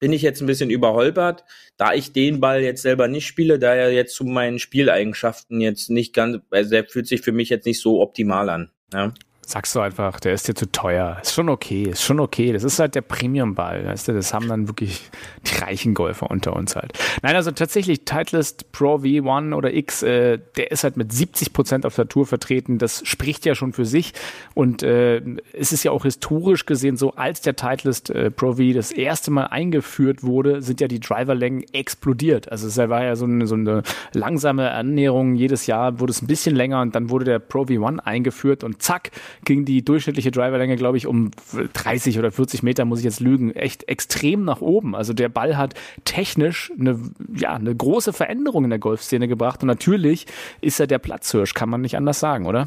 bin 0.00 0.12
ich 0.12 0.22
jetzt 0.22 0.40
ein 0.40 0.46
bisschen 0.46 0.70
überholpert, 0.70 1.44
da 1.76 1.92
ich 1.94 2.12
den 2.12 2.40
Ball 2.40 2.62
jetzt 2.62 2.82
selber 2.82 3.06
nicht 3.06 3.26
spiele, 3.26 3.58
da 3.58 3.74
er 3.74 3.92
jetzt 3.92 4.16
zu 4.16 4.24
meinen 4.24 4.58
Spieleigenschaften 4.58 5.60
jetzt 5.60 5.90
nicht 5.90 6.14
ganz, 6.14 6.38
also 6.50 6.70
der 6.70 6.86
fühlt 6.86 7.06
sich 7.06 7.20
für 7.20 7.32
mich 7.32 7.50
jetzt 7.50 7.66
nicht 7.66 7.80
so 7.80 8.00
optimal 8.00 8.48
an. 8.48 8.70
Ja 8.92 9.12
sagst 9.50 9.74
du 9.74 9.80
einfach, 9.80 10.20
der 10.20 10.34
ist 10.34 10.48
dir 10.48 10.54
zu 10.54 10.70
teuer. 10.70 11.18
Ist 11.22 11.34
schon 11.34 11.48
okay, 11.48 11.84
ist 11.84 12.02
schon 12.02 12.20
okay. 12.20 12.52
Das 12.52 12.64
ist 12.64 12.78
halt 12.78 12.94
der 12.94 13.02
Premium-Ball, 13.02 13.84
weißt 13.84 14.08
du, 14.08 14.12
das 14.12 14.32
haben 14.32 14.48
dann 14.48 14.68
wirklich 14.68 15.10
die 15.46 15.62
reichen 15.62 15.94
Golfer 15.94 16.30
unter 16.30 16.54
uns 16.54 16.76
halt. 16.76 16.92
Nein, 17.22 17.36
also 17.36 17.50
tatsächlich 17.50 18.04
Titleist 18.04 18.72
Pro 18.72 18.96
V1 18.96 19.54
oder 19.54 19.72
X, 19.74 20.02
äh, 20.02 20.38
der 20.56 20.70
ist 20.70 20.84
halt 20.84 20.96
mit 20.96 21.12
70 21.12 21.52
Prozent 21.52 21.86
auf 21.86 21.96
der 21.96 22.08
Tour 22.08 22.26
vertreten. 22.26 22.78
Das 22.78 23.02
spricht 23.06 23.44
ja 23.44 23.54
schon 23.54 23.72
für 23.72 23.84
sich 23.84 24.12
und 24.54 24.82
äh, 24.82 25.20
es 25.52 25.72
ist 25.72 25.84
ja 25.84 25.90
auch 25.90 26.04
historisch 26.04 26.66
gesehen 26.66 26.96
so, 26.96 27.14
als 27.14 27.40
der 27.40 27.56
Titleist 27.56 28.10
äh, 28.10 28.30
Pro 28.30 28.54
V 28.54 28.72
das 28.74 28.92
erste 28.92 29.30
Mal 29.30 29.46
eingeführt 29.46 30.22
wurde, 30.22 30.62
sind 30.62 30.80
ja 30.80 30.88
die 30.88 31.00
Driverlängen 31.00 31.64
explodiert. 31.72 32.50
Also 32.50 32.68
es 32.68 32.76
war 32.76 33.04
ja 33.04 33.16
so 33.16 33.24
eine, 33.24 33.46
so 33.46 33.54
eine 33.54 33.82
langsame 34.12 34.70
Annäherung. 34.70 35.34
Jedes 35.34 35.66
Jahr 35.66 35.98
wurde 36.00 36.12
es 36.12 36.22
ein 36.22 36.26
bisschen 36.26 36.54
länger 36.54 36.80
und 36.80 36.94
dann 36.94 37.10
wurde 37.10 37.24
der 37.24 37.38
Pro 37.38 37.62
V1 37.62 37.98
eingeführt 37.98 38.64
und 38.64 38.82
zack, 38.82 39.10
ging 39.44 39.64
die 39.64 39.84
durchschnittliche 39.84 40.30
Driverlänge, 40.30 40.76
glaube 40.76 40.96
ich, 40.96 41.06
um 41.06 41.30
30 41.72 42.18
oder 42.18 42.30
40 42.30 42.62
Meter, 42.62 42.84
muss 42.84 43.00
ich 43.00 43.04
jetzt 43.04 43.20
lügen, 43.20 43.54
echt 43.54 43.88
extrem 43.88 44.44
nach 44.44 44.60
oben. 44.60 44.94
Also 44.94 45.12
der 45.12 45.28
Ball 45.28 45.56
hat 45.56 45.74
technisch 46.04 46.72
eine, 46.78 47.00
ja, 47.34 47.54
eine 47.54 47.74
große 47.74 48.12
Veränderung 48.12 48.64
in 48.64 48.70
der 48.70 48.78
Golfszene 48.78 49.28
gebracht 49.28 49.62
und 49.62 49.68
natürlich 49.68 50.26
ist 50.60 50.80
er 50.80 50.86
der 50.86 50.98
Platzhirsch, 50.98 51.54
kann 51.54 51.68
man 51.68 51.80
nicht 51.80 51.96
anders 51.96 52.20
sagen, 52.20 52.46
oder? 52.46 52.66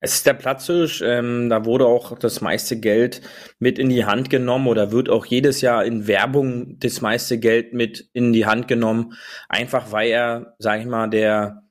Es 0.00 0.14
ist 0.14 0.26
der 0.26 0.34
Platzhirsch, 0.34 1.02
ähm, 1.02 1.48
da 1.48 1.64
wurde 1.64 1.86
auch 1.86 2.16
das 2.16 2.40
meiste 2.40 2.78
Geld 2.78 3.20
mit 3.58 3.80
in 3.80 3.88
die 3.88 4.04
Hand 4.04 4.30
genommen 4.30 4.68
oder 4.68 4.92
wird 4.92 5.08
auch 5.08 5.26
jedes 5.26 5.60
Jahr 5.60 5.84
in 5.84 6.06
Werbung 6.06 6.78
das 6.78 7.00
meiste 7.00 7.38
Geld 7.38 7.74
mit 7.74 8.08
in 8.12 8.32
die 8.32 8.46
Hand 8.46 8.68
genommen, 8.68 9.14
einfach 9.48 9.90
weil 9.90 10.10
er, 10.10 10.54
sag 10.58 10.80
ich 10.80 10.86
mal, 10.86 11.10
der 11.10 11.67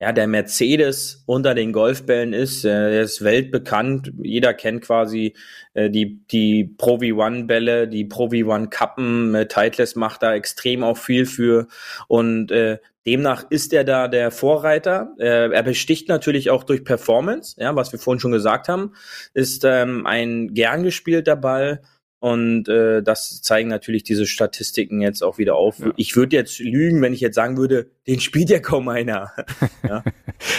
ja, 0.00 0.12
der 0.12 0.28
Mercedes 0.28 1.24
unter 1.26 1.54
den 1.54 1.72
Golfbällen 1.72 2.32
ist. 2.32 2.64
Äh, 2.64 2.96
er 2.96 3.02
ist 3.02 3.24
weltbekannt. 3.24 4.12
Jeder 4.22 4.54
kennt 4.54 4.82
quasi 4.82 5.34
äh, 5.74 5.90
die, 5.90 6.24
die 6.30 6.64
Pro 6.64 6.96
V1 6.98 7.46
Bälle, 7.46 7.88
die 7.88 8.04
Pro 8.04 8.26
V1 8.26 8.68
Kappen. 8.68 9.34
Äh, 9.34 9.48
Titleist 9.48 9.96
macht 9.96 10.22
da 10.22 10.34
extrem 10.34 10.84
auch 10.84 10.98
viel 10.98 11.26
für. 11.26 11.66
Und 12.06 12.52
äh, 12.52 12.78
demnach 13.06 13.50
ist 13.50 13.72
er 13.72 13.82
da 13.82 14.06
der 14.06 14.30
Vorreiter. 14.30 15.14
Äh, 15.18 15.50
er 15.50 15.62
besticht 15.64 16.08
natürlich 16.08 16.50
auch 16.50 16.62
durch 16.62 16.84
Performance, 16.84 17.56
ja, 17.58 17.74
was 17.74 17.90
wir 17.90 17.98
vorhin 17.98 18.20
schon 18.20 18.32
gesagt 18.32 18.68
haben. 18.68 18.92
Ist 19.34 19.64
ähm, 19.64 20.06
ein 20.06 20.54
gern 20.54 20.84
gespielter 20.84 21.34
Ball 21.34 21.82
und 22.20 22.68
äh, 22.68 23.00
das 23.00 23.42
zeigen 23.42 23.68
natürlich 23.68 24.02
diese 24.02 24.26
Statistiken 24.26 25.00
jetzt 25.00 25.22
auch 25.22 25.38
wieder 25.38 25.54
auf. 25.54 25.78
Ja. 25.78 25.92
Ich 25.96 26.16
würde 26.16 26.34
jetzt 26.34 26.58
lügen, 26.58 27.00
wenn 27.00 27.12
ich 27.12 27.20
jetzt 27.20 27.36
sagen 27.36 27.56
würde, 27.56 27.90
den 28.08 28.18
spielt 28.18 28.50
ja 28.50 28.58
kaum 28.58 28.88
einer. 28.88 29.32
ja. 29.88 30.02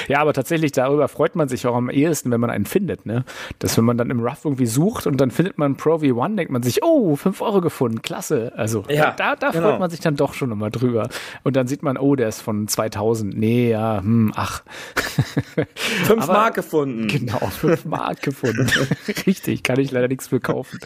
ja, 0.07 0.19
aber 0.19 0.31
tatsächlich 0.33 0.71
darüber 0.71 1.09
freut 1.09 1.35
man 1.35 1.49
sich 1.49 1.67
auch 1.67 1.75
am 1.75 1.89
ehesten, 1.89 2.31
wenn 2.31 2.39
man 2.39 2.49
einen 2.49 2.65
findet. 2.65 3.05
Ne? 3.05 3.25
Dass 3.57 3.75
wenn 3.77 3.83
man 3.83 3.97
dann 3.97 4.09
im 4.09 4.21
Rough 4.21 4.45
irgendwie 4.45 4.67
sucht 4.67 5.05
und 5.05 5.19
dann 5.19 5.31
findet 5.31 5.57
man 5.57 5.75
Pro 5.75 5.95
V1, 5.95 6.37
denkt 6.37 6.51
man 6.51 6.63
sich, 6.63 6.81
oh, 6.81 7.17
5 7.17 7.41
Euro 7.41 7.59
gefunden, 7.59 8.01
klasse. 8.01 8.53
Also 8.55 8.85
ja, 8.87 9.11
da, 9.11 9.35
da 9.35 9.49
genau. 9.49 9.71
freut 9.71 9.79
man 9.79 9.89
sich 9.89 9.99
dann 9.99 10.15
doch 10.15 10.35
schon 10.35 10.51
immer 10.51 10.69
drüber. 10.69 11.09
Und 11.43 11.55
dann 11.55 11.67
sieht 11.67 11.83
man, 11.83 11.97
oh, 11.97 12.15
der 12.15 12.29
ist 12.29 12.41
von 12.41 12.69
2000. 12.69 13.35
Nee, 13.35 13.71
ja, 13.71 13.99
hm, 13.99 14.31
ach. 14.35 14.63
5 16.05 16.27
Mark 16.27 16.53
gefunden. 16.53 17.07
Genau, 17.07 17.39
5 17.39 17.85
Mark 17.85 18.21
gefunden. 18.21 18.69
Richtig, 19.27 19.63
kann 19.63 19.79
ich 19.79 19.91
leider 19.91 20.07
nichts 20.07 20.27
für 20.27 20.39
kaufen. 20.39 20.79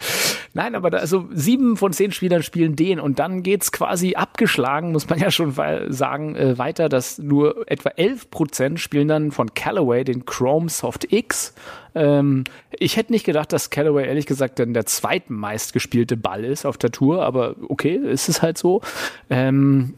Nein, 0.54 0.63
Nein, 0.64 0.76
aber 0.76 0.88
da, 0.88 0.96
also 0.96 1.26
sieben 1.30 1.76
von 1.76 1.92
zehn 1.92 2.10
Spielern 2.10 2.42
spielen 2.42 2.74
den 2.74 2.98
und 2.98 3.18
dann 3.18 3.42
geht's 3.42 3.70
quasi 3.70 4.14
abgeschlagen, 4.14 4.92
muss 4.92 5.10
man 5.10 5.18
ja 5.18 5.30
schon 5.30 5.52
sagen, 5.92 6.36
äh, 6.36 6.56
weiter, 6.56 6.88
dass 6.88 7.18
nur 7.18 7.70
etwa 7.70 7.90
elf 7.90 8.30
Prozent 8.30 8.80
spielen 8.80 9.08
dann 9.08 9.30
von 9.30 9.52
Callaway 9.52 10.04
den 10.04 10.24
Chrome 10.24 10.70
Soft 10.70 11.12
X 11.12 11.52
ähm, 11.94 12.44
ich 12.78 12.96
hätte 12.96 13.12
nicht 13.12 13.24
gedacht, 13.24 13.52
dass 13.52 13.70
Callaway 13.70 14.06
ehrlich 14.06 14.26
gesagt 14.26 14.58
dann 14.58 14.74
der 14.74 14.86
zweitmeistgespielte 14.86 16.16
Ball 16.16 16.44
ist 16.44 16.66
auf 16.66 16.76
der 16.76 16.90
Tour, 16.90 17.24
aber 17.24 17.54
okay, 17.68 17.96
ist 17.96 18.28
es 18.28 18.42
halt 18.42 18.58
so. 18.58 18.80
Ähm, 19.30 19.94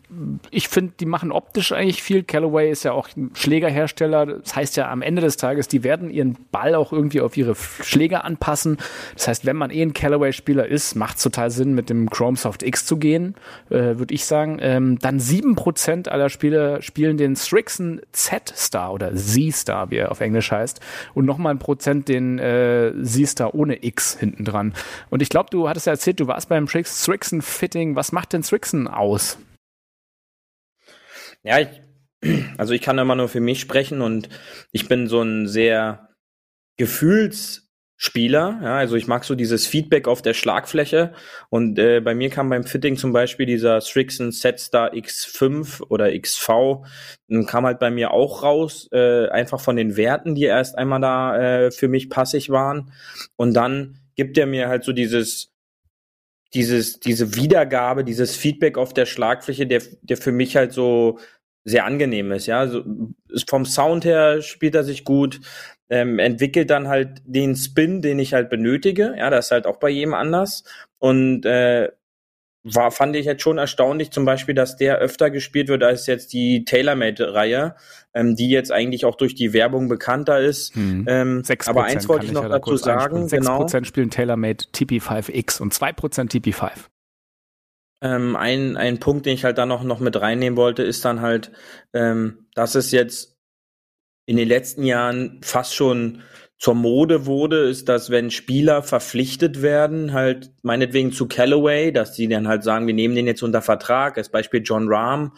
ich 0.51 0.69
finde, 0.69 0.93
die 1.01 1.07
machen 1.07 1.33
optisch 1.33 1.73
eigentlich 1.73 2.03
viel. 2.03 2.23
Callaway 2.23 2.71
ist 2.71 2.85
ja 2.85 2.93
auch 2.93 3.09
ein 3.17 3.31
Schlägerhersteller. 3.35 4.27
Das 4.27 4.55
heißt 4.55 4.77
ja 4.77 4.91
am 4.91 5.03
Ende 5.03 5.23
des 5.23 5.37
Tages, 5.37 5.69
die 5.69 5.85
werden 5.85 6.11
ihren 6.11 6.37
Ball 6.53 6.75
auch 6.75 6.93
irgendwie 6.93 7.21
auf 7.21 7.37
ihre 7.37 7.55
Schläger 7.55 8.25
anpassen. 8.25 8.79
Das 9.15 9.29
heißt, 9.29 9.47
wenn 9.47 9.57
man 9.57 9.71
eh 9.71 9.83
ein 9.83 9.95
Callaway-Spieler 9.95 10.67
ist, 10.67 10.95
macht 10.97 11.17
es 11.17 11.23
total 11.23 11.51
Sinn, 11.51 11.75
mit 11.75 11.91
dem 11.91 12.11
Chrome 12.11 12.37
Soft 12.37 12.63
X 12.63 12.85
zu 12.87 12.99
gehen, 12.99 13.35
äh, 13.71 13.99
würde 13.99 14.15
ich 14.15 14.27
sagen. 14.27 14.59
Ähm, 14.61 14.99
dann 14.99 15.21
sieben 15.21 15.55
Prozent 15.55 16.09
aller 16.09 16.29
Spieler 16.29 16.83
spielen 16.83 17.17
den 17.17 17.37
Strixon 17.37 18.01
Z-Star 18.13 18.93
oder 18.93 19.15
Z-Star, 19.15 19.91
wie 19.91 19.97
er 19.97 20.11
auf 20.11 20.21
Englisch 20.21 20.51
heißt. 20.51 20.81
Und 21.15 21.25
nochmal 21.25 21.55
ein 21.55 21.59
Prozent 21.59 21.86
Prozent 21.87 22.09
den 22.09 22.41
äh, 22.41 22.93
siehst 23.01 23.39
da 23.39 23.51
ohne 23.53 23.85
X 23.85 24.19
hinten 24.19 24.45
dran. 24.45 24.75
Und 25.09 25.23
ich 25.23 25.29
glaube, 25.29 25.51
du 25.51 25.69
hattest 25.69 25.87
ja 25.87 25.93
erzählt, 25.93 26.19
du 26.19 26.27
warst 26.27 26.49
beim 26.49 26.67
Strixon 26.67 27.43
Fitting. 27.43 27.95
Was 27.95 28.11
macht 28.11 28.33
denn 28.33 28.43
Strixon 28.43 28.89
aus? 28.89 29.39
Ja, 31.45 31.61
ich, 31.61 31.83
also 32.59 32.75
ich 32.75 32.83
kann 32.83 32.99
immer 32.99 33.15
nur 33.15 33.29
für 33.29 33.41
mich 33.41 33.61
sprechen 33.61 34.01
und 34.01 34.29
ich 34.73 34.89
bin 34.89 35.07
so 35.07 35.23
ein 35.23 35.47
sehr 35.47 36.09
Gefühls 36.77 37.66
Spieler. 37.99 38.61
Ja, 38.63 38.77
also 38.77 38.97
ich 38.97 39.07
mag 39.07 39.25
so 39.25 39.35
dieses 39.35 39.67
Feedback 39.67 40.07
auf 40.07 40.21
der 40.21 40.35
Schlagfläche. 40.35 41.15
Und 41.49 41.79
äh, 41.79 42.01
bei 42.01 42.15
mir 42.15 42.29
kam 42.29 42.51
beim 42.51 42.65
Fitting 42.65 42.97
zum 42.97 43.13
Beispiel 43.13 43.47
dieser 43.47 43.81
Strixon 43.81 44.33
Setstar 44.33 44.93
X5 44.93 45.83
oder 45.89 46.17
XV, 46.19 46.49
kam 47.47 47.65
halt 47.65 47.79
bei 47.79 47.91
mir 47.91 48.11
auch 48.11 48.43
raus, 48.43 48.89
äh, 48.93 49.29
einfach 49.29 49.61
von 49.61 49.77
den 49.77 49.97
Werten, 49.97 50.35
die 50.35 50.45
erst 50.45 50.77
einmal 50.77 51.01
da 51.01 51.39
äh, 51.39 51.71
für 51.71 51.89
mich 51.89 52.11
passig 52.11 52.51
waren. 52.51 52.93
Und 53.37 53.55
dann 53.55 53.99
gibt 54.15 54.37
er 54.37 54.47
mir 54.47 54.69
halt 54.69 54.85
so 54.85 54.93
dieses 54.93 55.53
dieses, 56.55 57.01
diese 57.01 57.35
Wiedergabe, 57.35 58.05
dieses 58.05 58.37
Feedback 58.37 58.79
auf 58.79 58.95
der 58.95 59.05
Schlagfläche, 59.05 59.67
der, 59.67 59.83
der 60.03 60.17
für 60.17 60.33
mich 60.33 60.57
halt 60.57 60.73
so 60.73 61.19
sehr 61.65 61.85
angenehm 61.85 62.31
ist, 62.31 62.47
ja. 62.47 62.61
Also, 62.61 62.85
vom 63.49 63.67
Sound 63.67 64.05
her 64.05 64.41
spielt 64.41 64.75
er 64.77 64.85
sich 64.85 65.05
gut 65.05 65.41
ähm, 65.89 66.19
entwickelt 66.19 66.71
dann 66.71 66.89
halt 66.89 67.23
den 67.25 67.55
Spin, 67.57 68.03
den 68.03 68.19
ich 68.19 68.35
halt 68.35 68.51
benötige. 68.51 69.15
Ja, 69.17 69.31
das 69.31 69.47
ist 69.47 69.51
halt 69.53 69.67
auch 69.67 69.79
bei 69.79 69.89
jedem 69.89 70.15
anders. 70.15 70.65
Und 70.99 71.45
äh, 71.47 71.91
war, 72.75 72.91
fand 72.91 73.15
ich 73.15 73.27
jetzt 73.27 73.43
schon 73.43 73.59
erstaunlich, 73.59 74.11
zum 74.11 74.25
Beispiel, 74.25 74.55
dass 74.55 74.77
der 74.77 74.99
öfter 74.99 75.31
gespielt 75.31 75.69
wird 75.69 75.85
als 75.85 76.07
jetzt 76.07 76.33
die 76.33 76.65
TaylorMade-Reihe, 76.65 77.77
ähm, 78.13 78.35
die 78.35 78.51
jetzt 78.51 78.73
eigentlich 78.73 79.05
auch 79.05 79.15
durch 79.15 79.37
die 79.37 79.53
Werbung 79.53 79.89
bekannter 79.89 80.41
ist. 80.41 80.75
Hm. 80.75 81.05
Ähm, 81.09 81.43
aber 81.67 81.85
eins 81.85 82.09
wollte 82.09 82.27
ich 82.27 82.33
noch 82.33 82.43
ja 82.43 82.49
da 82.49 82.59
dazu 82.59 82.77
sagen. 82.77 83.27
6% 83.27 83.31
genau. 83.31 83.85
spielen 83.85 84.11
TaylorMade 84.11 84.65
TP5X 84.75 85.63
und 85.63 85.73
2% 85.73 86.33
TP5. 86.33 86.71
Ähm, 88.03 88.37
ein, 88.37 88.77
ein 88.77 88.99
Punkt, 88.99 89.27
den 89.27 89.35
ich 89.35 89.45
halt 89.45 89.59
da 89.59 89.65
noch, 89.65 89.85
noch 89.85 90.01
mit 90.01 90.21
reinnehmen 90.21 90.57
wollte, 90.57 90.83
ist 90.83 91.05
dann 91.05 91.21
halt, 91.21 91.53
ähm, 91.95 92.47
dass 92.55 92.75
es 92.75 92.91
jetzt 92.91 93.36
in 94.27 94.37
den 94.37 94.49
letzten 94.49 94.85
Jahren 94.85 95.41
fast 95.43 95.75
schon 95.75 96.23
zur 96.59 96.75
Mode 96.75 97.27
wurde, 97.27 97.69
ist, 97.69 97.89
dass 97.89 98.11
wenn 98.11 98.31
Spieler 98.31 98.83
verpflichtet 98.83 99.63
werden, 99.63 100.13
halt 100.13 100.51
meinetwegen 100.63 101.13
zu 101.13 101.27
Callaway, 101.27 101.93
dass 101.93 102.13
die 102.13 102.29
dann 102.29 102.49
halt 102.49 102.65
sagen, 102.65 102.87
wir 102.87 102.95
nehmen 102.95 103.15
den 103.15 103.27
jetzt 103.27 103.43
unter 103.43 103.63
Vertrag, 103.63 104.17
als 104.17 104.31
Beispiel 104.31 104.63
John 104.65 104.89
Rahm, 104.89 105.33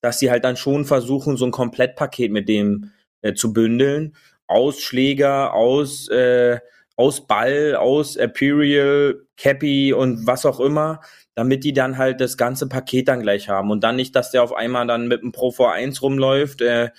dass 0.00 0.18
sie 0.18 0.30
halt 0.30 0.44
dann 0.44 0.56
schon 0.56 0.84
versuchen, 0.84 1.36
so 1.36 1.44
ein 1.44 1.50
Komplettpaket 1.50 2.32
mit 2.32 2.48
dem 2.48 2.90
äh, 3.20 3.34
zu 3.34 3.52
bündeln. 3.52 4.16
Aus 4.46 4.80
Schläger, 4.80 5.54
aus, 5.54 6.08
äh, 6.08 6.58
aus 6.96 7.26
Ball, 7.26 7.76
aus 7.76 8.16
Imperial, 8.16 9.22
Cappy 9.36 9.92
und 9.92 10.26
was 10.26 10.46
auch 10.46 10.60
immer, 10.60 11.00
damit 11.34 11.64
die 11.64 11.72
dann 11.72 11.96
halt 11.96 12.20
das 12.20 12.36
ganze 12.36 12.68
Paket 12.68 13.08
dann 13.08 13.22
gleich 13.22 13.48
haben 13.48 13.70
und 13.70 13.82
dann 13.82 13.96
nicht, 13.96 14.14
dass 14.14 14.30
der 14.30 14.42
auf 14.42 14.54
einmal 14.54 14.86
dann 14.86 15.08
mit 15.08 15.22
dem 15.22 15.32
Pro 15.32 15.48
V1 15.48 16.02
rumläuft, 16.02 16.60
äh, 16.60 16.90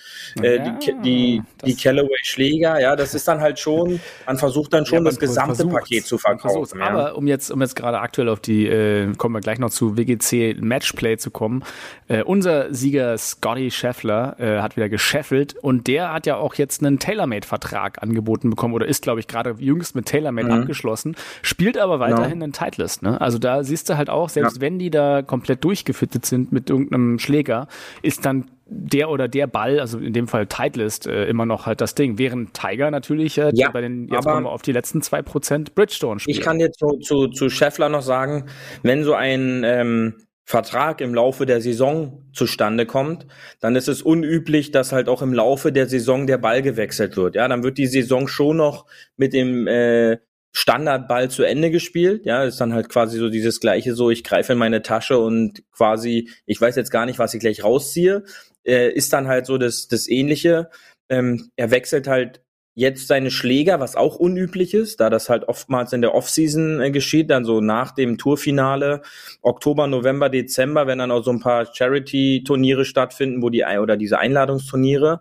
äh, 0.42 0.56
ja, 0.56 0.78
die, 0.80 0.94
die, 1.02 1.42
die 1.64 1.76
Callaway 1.76 2.08
Schläger, 2.24 2.80
ja, 2.80 2.96
das 2.96 3.14
ist 3.14 3.28
dann 3.28 3.40
halt 3.40 3.60
schon, 3.60 4.00
man 4.26 4.36
versucht 4.36 4.72
dann 4.72 4.86
schon 4.86 5.04
ja, 5.04 5.10
das 5.10 5.20
gesamte 5.20 5.66
Paket 5.66 6.06
zu 6.06 6.18
verkaufen. 6.18 6.80
Ja. 6.80 6.88
Aber 6.88 7.16
um 7.16 7.28
jetzt, 7.28 7.50
um 7.50 7.60
jetzt 7.60 7.76
gerade 7.76 8.00
aktuell 8.00 8.28
auf 8.28 8.40
die, 8.40 8.66
äh, 8.66 9.12
kommen 9.14 9.36
wir 9.36 9.40
gleich 9.40 9.60
noch 9.60 9.70
zu 9.70 9.96
WGC 9.96 10.56
Matchplay 10.60 11.16
zu 11.16 11.30
kommen, 11.30 11.62
äh, 12.08 12.22
unser 12.22 12.74
Sieger 12.74 13.16
Scotty 13.16 13.70
Scheffler 13.70 14.36
äh, 14.40 14.60
hat 14.60 14.76
wieder 14.76 14.88
gescheffelt 14.88 15.54
und 15.54 15.86
der 15.86 16.12
hat 16.12 16.26
ja 16.26 16.36
auch 16.36 16.54
jetzt 16.54 16.82
einen 16.82 16.98
TaylorMade-Vertrag 16.98 18.02
angeboten 18.02 18.50
bekommen 18.50 18.74
oder 18.74 18.86
ist, 18.86 19.02
glaube 19.02 19.20
ich, 19.20 19.28
gerade 19.28 19.54
jüngst 19.58 19.94
mit 19.94 20.06
TaylorMade 20.06 20.48
mhm. 20.48 20.62
abgeschlossen, 20.62 21.14
spielt 21.42 21.78
aber 21.78 22.00
weiterhin 22.00 22.38
no. 22.38 22.44
einen 22.44 22.52
Titleist, 22.52 23.02
ne? 23.02 23.20
Also 23.20 23.38
da 23.38 23.62
siehst 23.62 23.88
du 23.88 23.96
halt 23.96 24.10
auch, 24.10 24.23
auch, 24.24 24.28
selbst 24.30 24.56
ja. 24.56 24.60
wenn 24.62 24.78
die 24.78 24.90
da 24.90 25.22
komplett 25.22 25.62
durchgefittet 25.64 26.24
sind 26.24 26.52
mit 26.52 26.70
irgendeinem 26.70 27.18
Schläger, 27.18 27.68
ist 28.02 28.24
dann 28.24 28.50
der 28.66 29.10
oder 29.10 29.28
der 29.28 29.46
Ball, 29.46 29.78
also 29.78 29.98
in 29.98 30.12
dem 30.12 30.26
Fall 30.26 30.46
Titleist, 30.46 31.06
äh, 31.06 31.26
immer 31.26 31.44
noch 31.44 31.66
halt 31.66 31.80
das 31.80 31.94
Ding. 31.94 32.18
Während 32.18 32.54
Tiger 32.54 32.90
natürlich 32.90 33.36
äh, 33.36 33.50
ja, 33.54 33.70
bei 33.70 33.82
den, 33.82 34.08
jetzt 34.08 34.24
kommen 34.24 34.44
wir 34.44 34.50
auf 34.50 34.62
die 34.62 34.72
letzten 34.72 35.02
zwei 35.02 35.22
Prozent 35.22 35.74
Bridgestone 35.74 36.20
spielt. 36.20 36.38
Ich 36.38 36.42
kann 36.42 36.58
jetzt 36.60 36.78
zu, 36.78 36.98
zu, 36.98 37.28
zu 37.28 37.50
Scheffler 37.50 37.88
noch 37.88 38.02
sagen, 38.02 38.46
wenn 38.82 39.04
so 39.04 39.14
ein 39.14 39.62
ähm, 39.64 40.14
Vertrag 40.46 41.00
im 41.00 41.14
Laufe 41.14 41.46
der 41.46 41.60
Saison 41.60 42.22
zustande 42.32 42.86
kommt, 42.86 43.26
dann 43.60 43.76
ist 43.76 43.88
es 43.88 44.02
unüblich, 44.02 44.70
dass 44.70 44.92
halt 44.92 45.08
auch 45.08 45.22
im 45.22 45.32
Laufe 45.32 45.72
der 45.72 45.86
Saison 45.86 46.26
der 46.26 46.38
Ball 46.38 46.62
gewechselt 46.62 47.16
wird. 47.16 47.34
Ja, 47.34 47.48
dann 47.48 47.62
wird 47.62 47.78
die 47.78 47.86
Saison 47.86 48.28
schon 48.28 48.58
noch 48.58 48.86
mit 49.16 49.32
dem 49.32 49.66
äh, 49.66 50.18
Standardball 50.56 51.30
zu 51.30 51.42
Ende 51.42 51.70
gespielt. 51.70 52.24
Ja, 52.24 52.44
ist 52.44 52.60
dann 52.60 52.72
halt 52.72 52.88
quasi 52.88 53.18
so 53.18 53.28
dieses 53.28 53.58
gleiche 53.58 53.94
so, 53.94 54.10
ich 54.10 54.22
greife 54.22 54.52
in 54.52 54.58
meine 54.58 54.82
Tasche 54.82 55.18
und 55.18 55.64
quasi, 55.72 56.30
ich 56.46 56.60
weiß 56.60 56.76
jetzt 56.76 56.92
gar 56.92 57.06
nicht, 57.06 57.18
was 57.18 57.34
ich 57.34 57.40
gleich 57.40 57.64
rausziehe. 57.64 58.22
Äh, 58.64 58.92
ist 58.92 59.12
dann 59.12 59.26
halt 59.26 59.46
so 59.46 59.58
das, 59.58 59.88
das 59.88 60.08
Ähnliche. 60.08 60.70
Ähm, 61.08 61.50
er 61.56 61.72
wechselt 61.72 62.06
halt 62.06 62.40
jetzt 62.76 63.08
seine 63.08 63.32
Schläger, 63.32 63.80
was 63.80 63.96
auch 63.96 64.16
unüblich 64.16 64.74
ist, 64.74 65.00
da 65.00 65.10
das 65.10 65.28
halt 65.28 65.48
oftmals 65.48 65.92
in 65.92 66.02
der 66.02 66.14
Offseason 66.14 66.80
äh, 66.80 66.90
geschieht, 66.92 67.30
dann 67.30 67.44
so 67.44 67.60
nach 67.60 67.90
dem 67.90 68.16
Tourfinale, 68.16 69.02
Oktober, 69.42 69.88
November, 69.88 70.28
Dezember, 70.28 70.86
wenn 70.86 70.98
dann 70.98 71.10
auch 71.10 71.24
so 71.24 71.32
ein 71.32 71.40
paar 71.40 71.66
Charity-Turniere 71.74 72.84
stattfinden, 72.84 73.42
wo 73.42 73.50
die 73.50 73.64
oder 73.64 73.96
diese 73.96 74.18
Einladungsturniere 74.18 75.20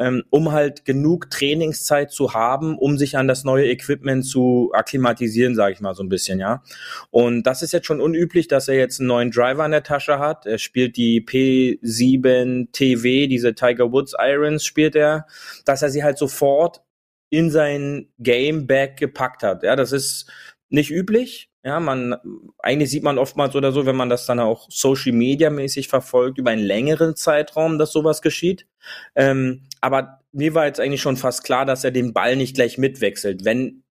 ähm, 0.00 0.24
um 0.30 0.50
halt 0.50 0.86
genug 0.86 1.28
Trainingszeit 1.28 2.10
zu 2.10 2.32
haben, 2.32 2.78
um 2.78 2.96
sich 2.96 3.18
an 3.18 3.28
das 3.28 3.44
neue 3.44 3.68
Equipment 3.68 4.24
zu 4.24 4.70
akklimatisieren, 4.72 5.54
sage 5.54 5.74
ich 5.74 5.80
mal 5.80 5.94
so 5.94 6.02
ein 6.02 6.08
bisschen, 6.08 6.40
ja. 6.40 6.62
Und 7.10 7.42
das 7.42 7.60
ist 7.60 7.72
jetzt 7.72 7.86
schon 7.86 8.00
unüblich, 8.00 8.48
dass 8.48 8.66
er 8.68 8.76
jetzt 8.76 8.98
einen 8.98 9.08
neuen 9.08 9.30
Driver 9.30 9.62
in 9.66 9.72
der 9.72 9.82
Tasche 9.82 10.18
hat. 10.18 10.46
Er 10.46 10.56
spielt 10.56 10.96
die 10.96 11.20
P7 11.20 12.72
TV, 12.72 13.28
diese 13.28 13.54
Tiger 13.54 13.92
Woods 13.92 14.14
Irons 14.18 14.64
spielt 14.64 14.96
er, 14.96 15.26
dass 15.66 15.82
er 15.82 15.90
sie 15.90 16.02
halt 16.02 16.16
sofort 16.16 16.82
in 17.28 17.50
sein 17.50 18.08
Game 18.18 18.66
Bag 18.66 18.96
gepackt 18.96 19.42
hat. 19.42 19.62
Ja, 19.62 19.76
das 19.76 19.92
ist 19.92 20.32
nicht 20.70 20.90
üblich. 20.90 21.49
Ja, 21.62 21.78
man, 21.78 22.16
eigentlich 22.58 22.90
sieht 22.90 23.02
man 23.02 23.18
oftmals 23.18 23.54
oder 23.54 23.70
so, 23.70 23.84
wenn 23.84 23.96
man 23.96 24.08
das 24.08 24.24
dann 24.24 24.40
auch 24.40 24.66
Social 24.70 25.12
Media 25.12 25.50
mäßig 25.50 25.88
verfolgt, 25.88 26.38
über 26.38 26.50
einen 26.50 26.62
längeren 26.62 27.16
Zeitraum, 27.16 27.78
dass 27.78 27.92
sowas 27.92 28.22
geschieht. 28.22 28.66
Ähm, 29.14 29.68
aber 29.82 30.20
mir 30.32 30.54
war 30.54 30.66
jetzt 30.66 30.80
eigentlich 30.80 31.02
schon 31.02 31.18
fast 31.18 31.44
klar, 31.44 31.66
dass 31.66 31.84
er 31.84 31.90
den 31.90 32.14
Ball 32.14 32.36
nicht 32.36 32.54
gleich 32.54 32.78
mitwechselt, 32.78 33.44
wenn, 33.44 33.84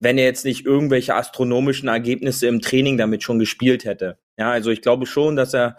wenn 0.00 0.16
er 0.16 0.24
jetzt 0.24 0.46
nicht 0.46 0.64
irgendwelche 0.64 1.14
astronomischen 1.14 1.88
Ergebnisse 1.88 2.46
im 2.46 2.62
Training 2.62 2.96
damit 2.96 3.22
schon 3.22 3.38
gespielt 3.38 3.84
hätte. 3.84 4.18
Ja, 4.38 4.50
also 4.50 4.70
ich 4.70 4.80
glaube 4.80 5.04
schon, 5.04 5.36
dass 5.36 5.52
er 5.52 5.76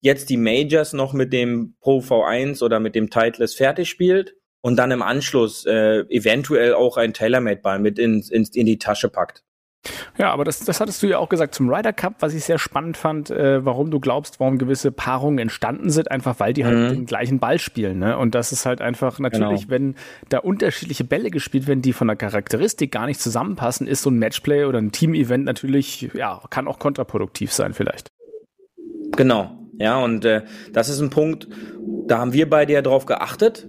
jetzt 0.00 0.30
die 0.30 0.36
Majors 0.36 0.92
noch 0.92 1.12
mit 1.12 1.32
dem 1.32 1.74
Pro 1.80 1.98
V1 1.98 2.62
oder 2.62 2.78
mit 2.78 2.94
dem 2.94 3.10
Titleist 3.10 3.56
fertig 3.56 3.88
spielt 3.88 4.36
und 4.60 4.76
dann 4.76 4.92
im 4.92 5.02
Anschluss 5.02 5.66
äh, 5.66 6.04
eventuell 6.08 6.74
auch 6.74 6.96
ein 6.96 7.14
TaylorMade-Ball 7.14 7.80
mit 7.80 7.98
in, 7.98 8.22
in, 8.30 8.48
in 8.52 8.66
die 8.66 8.78
Tasche 8.78 9.08
packt. 9.08 9.42
Ja, 10.18 10.32
aber 10.32 10.44
das, 10.44 10.60
das 10.60 10.80
hattest 10.80 11.02
du 11.02 11.06
ja 11.06 11.18
auch 11.18 11.28
gesagt 11.28 11.54
zum 11.54 11.72
Ryder 11.72 11.92
Cup, 11.92 12.16
was 12.20 12.34
ich 12.34 12.44
sehr 12.44 12.58
spannend 12.58 12.96
fand, 12.96 13.30
äh, 13.30 13.64
warum 13.64 13.90
du 13.90 14.00
glaubst, 14.00 14.40
warum 14.40 14.58
gewisse 14.58 14.90
Paarungen 14.90 15.38
entstanden 15.38 15.90
sind, 15.90 16.10
einfach 16.10 16.40
weil 16.40 16.52
die 16.52 16.64
halt 16.64 16.76
mhm. 16.76 16.88
den 16.90 17.06
gleichen 17.06 17.38
Ball 17.38 17.58
spielen. 17.58 18.00
Ne? 18.00 18.18
Und 18.18 18.34
das 18.34 18.52
ist 18.52 18.66
halt 18.66 18.80
einfach 18.80 19.18
natürlich, 19.18 19.62
genau. 19.62 19.70
wenn 19.70 19.94
da 20.28 20.38
unterschiedliche 20.38 21.04
Bälle 21.04 21.30
gespielt 21.30 21.66
werden, 21.66 21.82
die 21.82 21.92
von 21.92 22.08
der 22.08 22.16
Charakteristik 22.16 22.90
gar 22.90 23.06
nicht 23.06 23.20
zusammenpassen, 23.20 23.86
ist 23.86 24.02
so 24.02 24.10
ein 24.10 24.18
Matchplay 24.18 24.64
oder 24.64 24.78
ein 24.80 24.92
Team-Event 24.92 25.44
natürlich, 25.44 26.10
ja, 26.14 26.40
kann 26.50 26.66
auch 26.66 26.78
kontraproduktiv 26.78 27.52
sein 27.52 27.72
vielleicht. 27.72 28.08
Genau, 29.16 29.58
ja, 29.78 30.02
und 30.02 30.24
äh, 30.24 30.42
das 30.72 30.88
ist 30.88 31.00
ein 31.00 31.10
Punkt, 31.10 31.48
da 32.06 32.18
haben 32.18 32.32
wir 32.32 32.50
beide 32.50 32.72
ja 32.72 32.82
drauf 32.82 33.06
geachtet. 33.06 33.68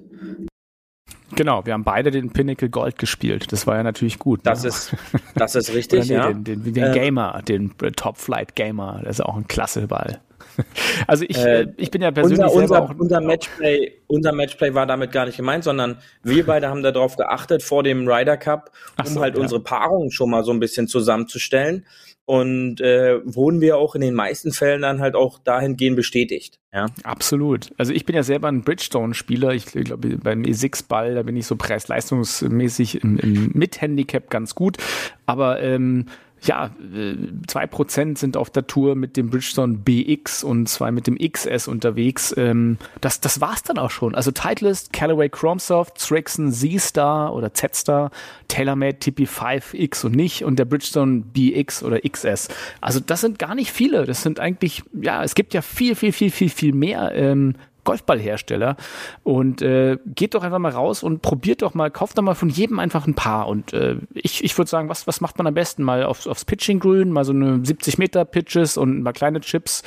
Genau, 1.35 1.65
wir 1.65 1.73
haben 1.73 1.83
beide 1.83 2.11
den 2.11 2.31
Pinnacle 2.31 2.69
Gold 2.69 2.97
gespielt. 2.97 3.51
Das 3.51 3.67
war 3.67 3.77
ja 3.77 3.83
natürlich 3.83 4.19
gut. 4.19 4.41
Das 4.43 4.63
ne? 4.63 4.69
ist, 4.69 4.95
das 5.35 5.55
ist 5.55 5.73
richtig, 5.73 6.09
nee, 6.09 6.15
ja. 6.15 6.31
Den, 6.31 6.43
den, 6.43 6.73
den 6.73 6.83
äh, 6.83 6.93
Gamer, 6.93 7.41
den 7.47 7.75
Top 7.95 8.17
Flight 8.17 8.55
Gamer, 8.55 9.01
das 9.03 9.19
ist 9.19 9.25
auch 9.25 9.35
ein 9.35 9.47
klasse 9.47 9.87
Ball. 9.87 10.19
Also 11.07 11.25
ich, 11.27 11.37
äh, 11.37 11.67
ich 11.77 11.91
bin 11.91 12.01
ja 12.01 12.11
persönlich 12.11 12.39
unser, 12.39 12.55
unser, 12.55 12.83
auch, 12.83 12.95
unser 12.97 13.21
Matchplay, 13.21 13.93
unser 14.07 14.31
Matchplay 14.31 14.73
war 14.73 14.85
damit 14.85 15.11
gar 15.11 15.25
nicht 15.25 15.37
gemeint, 15.37 15.63
sondern 15.63 15.97
wir 16.23 16.45
beide 16.45 16.69
haben 16.69 16.83
darauf 16.83 17.15
geachtet 17.15 17.63
vor 17.63 17.83
dem 17.83 18.07
Ryder 18.07 18.37
Cup, 18.37 18.71
um 18.99 19.05
so, 19.05 19.21
halt 19.21 19.35
ja. 19.35 19.41
unsere 19.41 19.61
Paarungen 19.61 20.11
schon 20.11 20.29
mal 20.29 20.43
so 20.43 20.51
ein 20.51 20.59
bisschen 20.59 20.87
zusammenzustellen 20.87 21.85
und 22.29 22.79
äh, 22.79 23.21
wurden 23.25 23.59
wir 23.59 23.77
auch 23.77 23.95
in 23.95 24.01
den 24.01 24.13
meisten 24.13 24.51
Fällen 24.51 24.83
dann 24.83 25.01
halt 25.01 25.15
auch 25.15 25.39
dahingehend 25.39 25.95
bestätigt. 25.95 26.59
Ja, 26.71 26.85
absolut. 27.03 27.71
Also 27.79 27.91
ich 27.91 28.05
bin 28.05 28.15
ja 28.15 28.21
selber 28.21 28.49
ein 28.49 28.61
Bridgestone-Spieler. 28.61 29.53
Ich 29.53 29.65
glaube, 29.65 30.15
beim 30.17 30.43
E6-Ball, 30.43 31.15
da 31.15 31.23
bin 31.23 31.35
ich 31.35 31.47
so 31.47 31.55
preis-leistungsmäßig 31.55 33.03
im, 33.03 33.17
im 33.17 33.49
Mit-Handicap 33.55 34.29
ganz 34.29 34.53
gut. 34.53 34.77
Aber 35.25 35.59
ähm, 35.59 36.05
ja, 36.43 36.71
äh, 36.93 37.15
zwei 37.47 37.67
Prozent 37.67 38.17
sind 38.17 38.37
auf 38.37 38.49
der 38.49 38.67
Tour 38.67 38.95
mit 38.95 39.17
dem 39.17 39.29
Bridgestone 39.29 39.77
BX 39.77 40.43
und 40.43 40.67
zwei 40.67 40.91
mit 40.91 41.07
dem 41.07 41.17
XS 41.17 41.67
unterwegs. 41.67 42.33
Ähm, 42.37 42.77
das, 43.01 43.19
das 43.19 43.41
war's 43.41 43.63
dann 43.63 43.77
auch 43.77 43.91
schon. 43.91 44.15
Also 44.15 44.31
Titleist, 44.31 44.93
Callaway 44.93 45.29
Chromesoft, 45.29 46.01
Strixon 46.01 46.51
Z-Star 46.51 47.33
oder 47.33 47.53
Z-Star, 47.53 48.11
TaylorMade 48.47 48.97
TP5X 48.97 50.05
und 50.05 50.15
nicht 50.15 50.43
und 50.43 50.57
der 50.59 50.65
Bridgestone 50.65 51.23
BX 51.33 51.83
oder 51.83 51.99
XS. 52.01 52.49
Also 52.81 52.99
das 52.99 53.21
sind 53.21 53.39
gar 53.39 53.55
nicht 53.55 53.71
viele. 53.71 54.05
Das 54.05 54.23
sind 54.23 54.39
eigentlich, 54.39 54.83
ja, 54.93 55.23
es 55.23 55.35
gibt 55.35 55.53
ja 55.53 55.61
viel, 55.61 55.95
viel, 55.95 56.11
viel, 56.11 56.31
viel, 56.31 56.49
viel 56.49 56.73
mehr 56.73 57.11
ähm, 57.13 57.55
Golfballhersteller 57.89 58.75
und 59.23 59.63
äh, 59.63 59.97
geht 60.05 60.35
doch 60.35 60.43
einfach 60.43 60.59
mal 60.59 60.71
raus 60.71 61.01
und 61.01 61.23
probiert 61.23 61.63
doch 61.63 61.73
mal, 61.73 61.89
kauft 61.89 62.19
doch 62.19 62.21
mal 62.21 62.35
von 62.35 62.49
jedem 62.49 62.77
einfach 62.77 63.07
ein 63.07 63.15
paar 63.15 63.47
und 63.47 63.73
äh, 63.73 63.95
ich, 64.13 64.43
ich 64.43 64.55
würde 64.55 64.69
sagen, 64.69 64.89
was, 64.89 65.07
was 65.07 65.21
macht 65.21 65.39
man 65.39 65.47
am 65.47 65.55
besten? 65.55 65.81
Mal 65.81 66.03
aufs, 66.03 66.27
aufs 66.27 66.45
Pitching 66.45 66.79
grün, 66.79 67.09
mal 67.09 67.25
so 67.25 67.33
eine 67.33 67.65
70 67.65 67.97
Meter 67.97 68.25
Pitches 68.25 68.77
und 68.77 69.01
mal 69.01 69.11
kleine 69.11 69.39
Chips. 69.39 69.81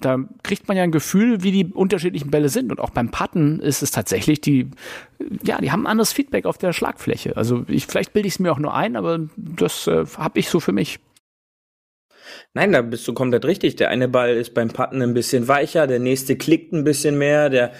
Da 0.00 0.16
kriegt 0.42 0.66
man 0.66 0.78
ja 0.78 0.82
ein 0.82 0.92
Gefühl, 0.92 1.42
wie 1.42 1.52
die 1.52 1.66
unterschiedlichen 1.66 2.30
Bälle 2.30 2.48
sind 2.48 2.70
und 2.70 2.80
auch 2.80 2.88
beim 2.88 3.10
Putten 3.10 3.60
ist 3.60 3.82
es 3.82 3.90
tatsächlich 3.90 4.40
die, 4.40 4.70
ja, 5.44 5.58
die 5.58 5.70
haben 5.70 5.82
ein 5.82 5.90
anderes 5.90 6.14
Feedback 6.14 6.46
auf 6.46 6.56
der 6.56 6.72
Schlagfläche. 6.72 7.36
Also 7.36 7.66
ich, 7.68 7.86
vielleicht 7.86 8.14
bilde 8.14 8.28
ich 8.28 8.34
es 8.34 8.40
mir 8.40 8.50
auch 8.50 8.58
nur 8.58 8.72
ein, 8.72 8.96
aber 8.96 9.20
das 9.36 9.86
äh, 9.88 10.06
habe 10.16 10.38
ich 10.38 10.48
so 10.48 10.58
für 10.58 10.72
mich. 10.72 11.00
Nein, 12.54 12.72
da 12.72 12.82
bist 12.82 13.06
du 13.06 13.14
komplett 13.14 13.44
richtig. 13.44 13.76
Der 13.76 13.90
eine 13.90 14.08
Ball 14.08 14.36
ist 14.36 14.54
beim 14.54 14.68
Putten 14.68 15.02
ein 15.02 15.14
bisschen 15.14 15.48
weicher, 15.48 15.86
der 15.86 15.98
nächste 15.98 16.36
klickt 16.36 16.72
ein 16.72 16.84
bisschen 16.84 17.18
mehr, 17.18 17.50
der 17.50 17.72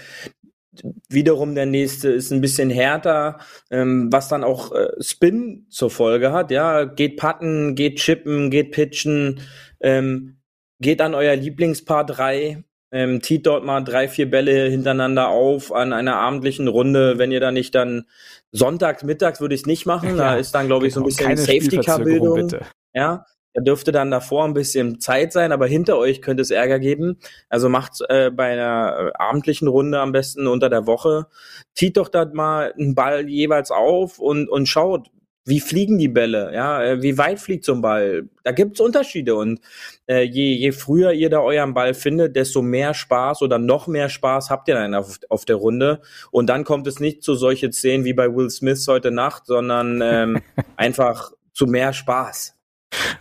wiederum 1.09 1.55
der 1.55 1.67
nächste 1.67 2.09
ist 2.09 2.31
ein 2.31 2.41
bisschen 2.41 2.71
härter, 2.71 3.39
ähm, 3.71 4.09
was 4.11 4.29
dann 4.29 4.45
auch 4.45 4.73
äh, 4.73 4.89
Spin 5.01 5.67
zur 5.69 5.91
Folge 5.91 6.33
hat. 6.33 6.51
Ja, 6.51 6.85
geht 6.85 7.19
putten, 7.19 7.75
geht 7.75 7.99
chippen, 7.99 8.51
geht 8.51 8.71
pitchen, 8.73 9.41
ähm, 9.81 10.39
geht 10.81 11.01
an 11.01 11.15
euer 11.15 11.37
Lieblingspaar 11.37 12.07
drei, 12.07 12.65
ähm, 12.91 13.21
tiet 13.21 13.47
dort 13.47 13.65
mal 13.65 13.83
drei, 13.83 14.09
vier 14.09 14.31
Bälle 14.31 14.69
hintereinander 14.69 15.29
auf 15.29 15.73
an 15.73 15.93
einer 15.93 16.17
abendlichen 16.17 16.69
Runde. 16.69 17.19
Wenn 17.19 17.33
ihr 17.33 17.41
da 17.41 17.51
nicht 17.51 17.75
dann 17.75 18.07
sonntags, 18.51 19.03
mittags 19.03 19.41
würde 19.41 19.55
ich 19.55 19.63
es 19.63 19.67
nicht 19.67 19.87
machen. 19.87 20.11
Ja, 20.11 20.17
da 20.17 20.37
ist 20.37 20.55
dann, 20.55 20.67
glaube 20.67 20.87
ich, 20.87 20.95
so 20.95 21.01
ein 21.01 21.09
genau. 21.09 21.31
bisschen 21.31 21.61
Safety-Car-Bildung. 21.61 22.51
Ja, 22.95 23.27
da 23.55 23.63
dürfte 23.63 23.93
dann 23.93 24.11
davor 24.11 24.45
ein 24.45 24.55
bisschen 24.55 25.01
Zeit 25.01 25.33
sein, 25.33 25.53
aber 25.53 25.67
hinter 25.67 25.99
euch 25.99 26.23
könnte 26.23 26.43
es 26.43 26.51
Ärger 26.51 26.79
geben. 26.79 27.19
Also 27.49 27.69
macht 27.69 27.99
äh, 28.09 28.31
bei 28.31 28.53
einer 28.53 29.09
äh, 29.09 29.11
abendlichen 29.15 29.69
Runde 29.69 30.01
am 30.01 30.13
besten 30.13 30.47
unter 30.47 30.71
der 30.71 30.87
Woche. 30.87 31.27
Zieht 31.75 31.97
doch 31.97 32.09
da 32.09 32.25
mal 32.33 32.73
einen 32.79 32.95
Ball 32.95 33.29
jeweils 33.29 33.71
auf 33.71 34.19
und, 34.19 34.49
und 34.49 34.67
schaut, 34.67 35.11
wie 35.45 35.61
fliegen 35.61 35.99
die 35.99 36.09
Bälle, 36.09 36.53
ja, 36.55 36.83
äh, 36.83 37.03
wie 37.03 37.19
weit 37.19 37.41
fliegt 37.41 37.65
so 37.65 37.75
ein 37.75 37.83
Ball. 37.83 38.29
Da 38.45 38.53
gibt's 38.53 38.81
Unterschiede 38.81 39.35
und 39.35 39.61
äh, 40.07 40.23
je, 40.23 40.55
je 40.55 40.73
früher 40.73 41.13
ihr 41.13 41.31
da 41.31 41.41
euren 41.41 41.75
Ball 41.75 41.95
findet, 41.95 42.37
desto 42.37 42.63
mehr 42.63 42.95
Spaß 42.95 43.43
oder 43.43 43.59
noch 43.59 43.89
mehr 43.89 44.09
Spaß 44.09 44.51
habt 44.51 44.69
ihr 44.69 44.75
dann 44.75 44.95
auf, 44.95 45.19
auf 45.29 45.45
der 45.45 45.57
Runde. 45.57 46.01
Und 46.31 46.47
dann 46.47 46.65
kommt 46.65 46.87
es 46.87 47.01
nicht 47.01 47.25
zu 47.25 47.35
solchen 47.35 47.73
Szenen 47.73 48.05
wie 48.05 48.15
bei 48.15 48.33
Will 48.33 48.51
Smith 48.51 48.87
heute 48.89 49.11
Nacht, 49.11 49.47
sondern 49.47 50.01
ähm, 50.03 50.43
einfach 50.77 51.33
zu 51.53 51.67
mehr 51.67 51.93
Spaß. 51.93 52.57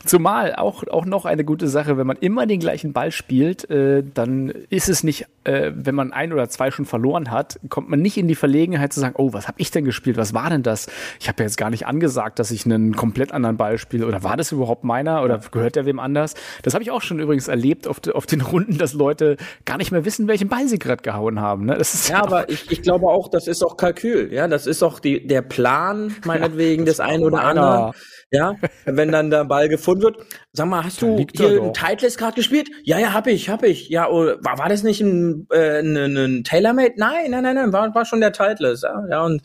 Zumal 0.06 0.56
auch, 0.56 0.88
auch 0.88 1.06
noch 1.06 1.26
eine 1.26 1.46
gute 1.46 1.68
Sache, 1.68 1.98
wenn 1.98 2.08
man 2.08 2.18
immer 2.18 2.46
den 2.46 2.60
gleichen 2.60 2.94
Ball 2.94 3.12
spielt, 3.12 3.70
äh, 3.70 4.04
dann 4.14 4.50
ist 4.70 4.90
es 4.90 5.04
nicht, 5.04 5.28
äh, 5.44 5.72
wenn 5.74 5.96
man 5.96 6.12
ein 6.14 6.34
oder 6.34 6.50
zwei 6.50 6.72
schon 6.72 6.86
verloren 6.86 7.32
hat, 7.32 7.60
kommt 7.70 7.90
man 7.90 8.02
nicht 8.02 8.18
in 8.18 8.28
die 8.28 8.36
Verlegenheit 8.36 8.94
zu 8.94 9.00
sagen, 9.00 9.16
oh, 9.18 9.34
was 9.34 9.48
habe 9.48 9.60
ich 9.60 9.72
denn 9.72 9.86
gespielt? 9.86 10.18
Was 10.18 10.34
war 10.34 10.50
denn 10.50 10.64
das? 10.64 10.88
Ich 11.20 11.28
habe 11.28 11.44
ja 11.44 11.46
jetzt 11.46 11.58
gar 11.58 11.70
nicht 11.70 11.88
angesagt, 11.88 12.40
dass 12.40 12.52
ich 12.52 12.66
einen 12.66 12.96
komplett 12.96 13.32
anderen 13.32 13.58
Ball 13.58 13.78
spiele. 13.78 14.06
Oder 14.08 14.24
war 14.24 14.38
das 14.38 14.52
überhaupt 14.52 14.84
meiner? 14.84 15.24
Oder 15.24 15.40
gehört 15.52 15.76
der 15.76 15.86
wem 15.86 16.00
anders? 16.00 16.36
Das 16.64 16.74
habe 16.74 16.84
ich 16.84 16.92
auch 16.92 17.02
schon 17.02 17.20
übrigens 17.20 17.48
erlebt 17.48 17.88
auf, 17.88 18.02
auf 18.14 18.26
den 18.26 18.42
Runden, 18.42 18.78
dass 18.78 18.94
Leute 18.94 19.38
gar 19.66 19.78
nicht 19.78 19.92
mehr 19.92 20.06
wissen, 20.06 20.28
welchen 20.28 20.50
Ball 20.50 20.68
sie 20.68 20.80
gerade 20.80 21.02
gehauen 21.02 21.40
haben. 21.40 21.66
Ne? 21.66 21.76
Das 21.78 21.94
ist 21.94 22.10
ja, 22.10 22.18
ja 22.18 22.24
aber 22.24 22.50
ich, 22.50 22.70
ich 22.72 22.82
glaube 22.82 23.08
auch, 23.08 23.30
das 23.30 23.48
ist 23.48 23.64
auch 23.64 23.78
Kalkül. 23.78 24.32
Ja, 24.34 24.48
das 24.48 24.68
ist 24.68 24.84
auch 24.84 25.00
die, 25.00 25.26
der 25.26 25.42
Plan 25.42 26.16
meinetwegen 26.26 26.84
ja, 26.84 26.86
des 26.86 27.00
einen 27.00 27.24
oder 27.24 27.42
anderen. 27.44 27.94
Ja, 28.34 28.56
wenn 28.86 29.12
dann 29.12 29.30
der 29.30 29.44
Ball 29.44 29.68
gefunden 29.68 30.04
wird. 30.04 30.18
Sag 30.54 30.68
mal, 30.68 30.86
hast 30.86 31.02
du 31.02 31.26
hier 31.34 31.62
ein 31.62 31.74
Titleist 31.74 32.18
gerade 32.18 32.36
gespielt? 32.36 32.70
Ja, 32.84 32.98
ja, 32.98 33.14
hab 33.14 33.28
ich, 33.28 33.50
hab 33.50 33.64
ich. 33.64 33.90
Ja, 33.90 34.10
oh, 34.10 34.26
war, 34.40 34.58
war 34.58 34.70
das 34.70 34.84
nicht 34.84 35.02
ein, 35.02 35.48
äh, 35.52 35.80
ein, 35.80 35.98
ein 35.98 36.44
TaylorMade? 36.46 36.94
Nein, 36.96 37.30
nein, 37.32 37.44
nein, 37.44 37.56
nein, 37.56 37.74
war, 37.74 37.94
war 37.94 38.06
schon 38.06 38.22
der 38.22 38.32
Titleist. 38.32 38.84
Ja, 38.84 39.06
ja 39.10 39.26
und 39.26 39.42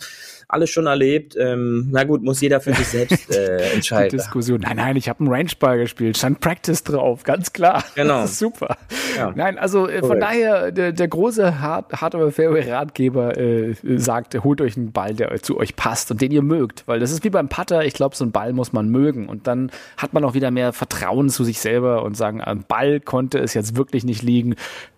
alles 0.48 0.70
schon 0.70 0.86
erlebt. 0.86 1.36
Ähm, 1.38 1.88
na 1.90 2.04
gut, 2.04 2.22
muss 2.22 2.40
jeder 2.40 2.60
für 2.60 2.72
sich 2.72 2.86
selbst 2.86 3.30
äh, 3.34 3.72
entscheiden. 3.72 4.16
Diskussion. 4.16 4.60
Nein, 4.60 4.76
nein, 4.76 4.96
ich 4.96 5.08
habe 5.08 5.20
einen 5.20 5.28
Range-Ball 5.28 5.78
gespielt, 5.78 6.16
stand 6.16 6.40
Practice 6.40 6.84
drauf, 6.84 7.22
ganz 7.24 7.52
klar. 7.52 7.84
Genau. 7.96 8.20
Das 8.22 8.32
ist 8.32 8.38
super. 8.40 8.76
Ja. 9.16 9.32
Nein, 9.34 9.58
also 9.58 9.88
äh, 9.88 10.00
von 10.00 10.20
daher, 10.20 10.70
der, 10.70 10.92
der 10.92 11.08
große 11.08 11.60
Hard, 11.60 11.92
Hard 11.94 12.14
aber 12.14 12.30
Fairway 12.30 12.70
Ratgeber 12.70 13.36
äh, 13.38 13.74
sagt, 13.96 14.34
holt 14.44 14.60
euch 14.60 14.76
einen 14.76 14.92
Ball, 14.92 15.14
der 15.14 15.34
zu 15.42 15.56
euch 15.56 15.76
passt 15.76 16.10
und 16.10 16.20
den 16.20 16.30
ihr 16.30 16.42
mögt. 16.42 16.86
Weil 16.86 17.00
das 17.00 17.10
ist 17.10 17.24
wie 17.24 17.30
beim 17.30 17.48
Putter, 17.48 17.84
ich 17.84 17.94
glaube, 17.94 18.14
so 18.14 18.24
einen 18.24 18.32
Ball 18.32 18.52
muss 18.52 18.72
man 18.72 18.90
mögen. 18.90 19.28
Und 19.28 19.46
dann 19.46 19.70
hat 19.96 20.12
man 20.12 20.24
auch 20.24 20.34
wieder 20.34 20.50
mehr 20.50 20.72
Vertrauen 20.72 21.30
zu 21.30 21.42
sich 21.42 21.58
selber 21.58 22.02
und 22.02 22.16
sagen, 22.16 22.42
am 22.42 22.64
Ball 22.68 23.00
konnte 23.00 23.38
es 23.38 23.54
jetzt 23.54 23.76
wirklich 23.76 24.04
nicht 24.04 24.22
liegen. 24.22 24.56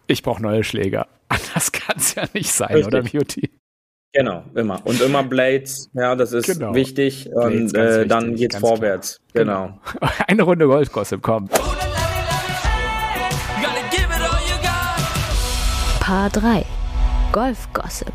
Ich 0.09 0.23
brauche 0.23 0.43
neue 0.43 0.65
Schläger. 0.65 1.07
Anders 1.29 1.73
kann 1.73 1.97
es 1.99 2.15
ja 2.15 2.25
nicht 2.33 2.51
sein, 2.51 2.75
Richtig. 2.75 2.87
oder 2.87 3.03
Beauty? 3.03 3.51
Genau, 4.19 4.43
immer. 4.57 4.81
Und 4.85 5.01
immer 5.01 5.23
Blades, 5.23 5.89
ja, 5.93 6.17
das 6.17 6.33
ist 6.33 6.47
genau. 6.47 6.75
wichtig. 6.75 7.31
und 7.33 7.73
äh, 7.77 8.05
dann 8.05 8.35
geht's 8.35 8.57
vorwärts. 8.57 9.21
Klar. 9.33 9.79
Genau. 9.95 10.09
Eine 10.27 10.43
Runde 10.43 10.67
Golfgossip, 10.67 11.23
komm. 11.23 11.49
Paar 16.01 16.31
3 16.31 16.65
Golfgossip. 17.31 18.13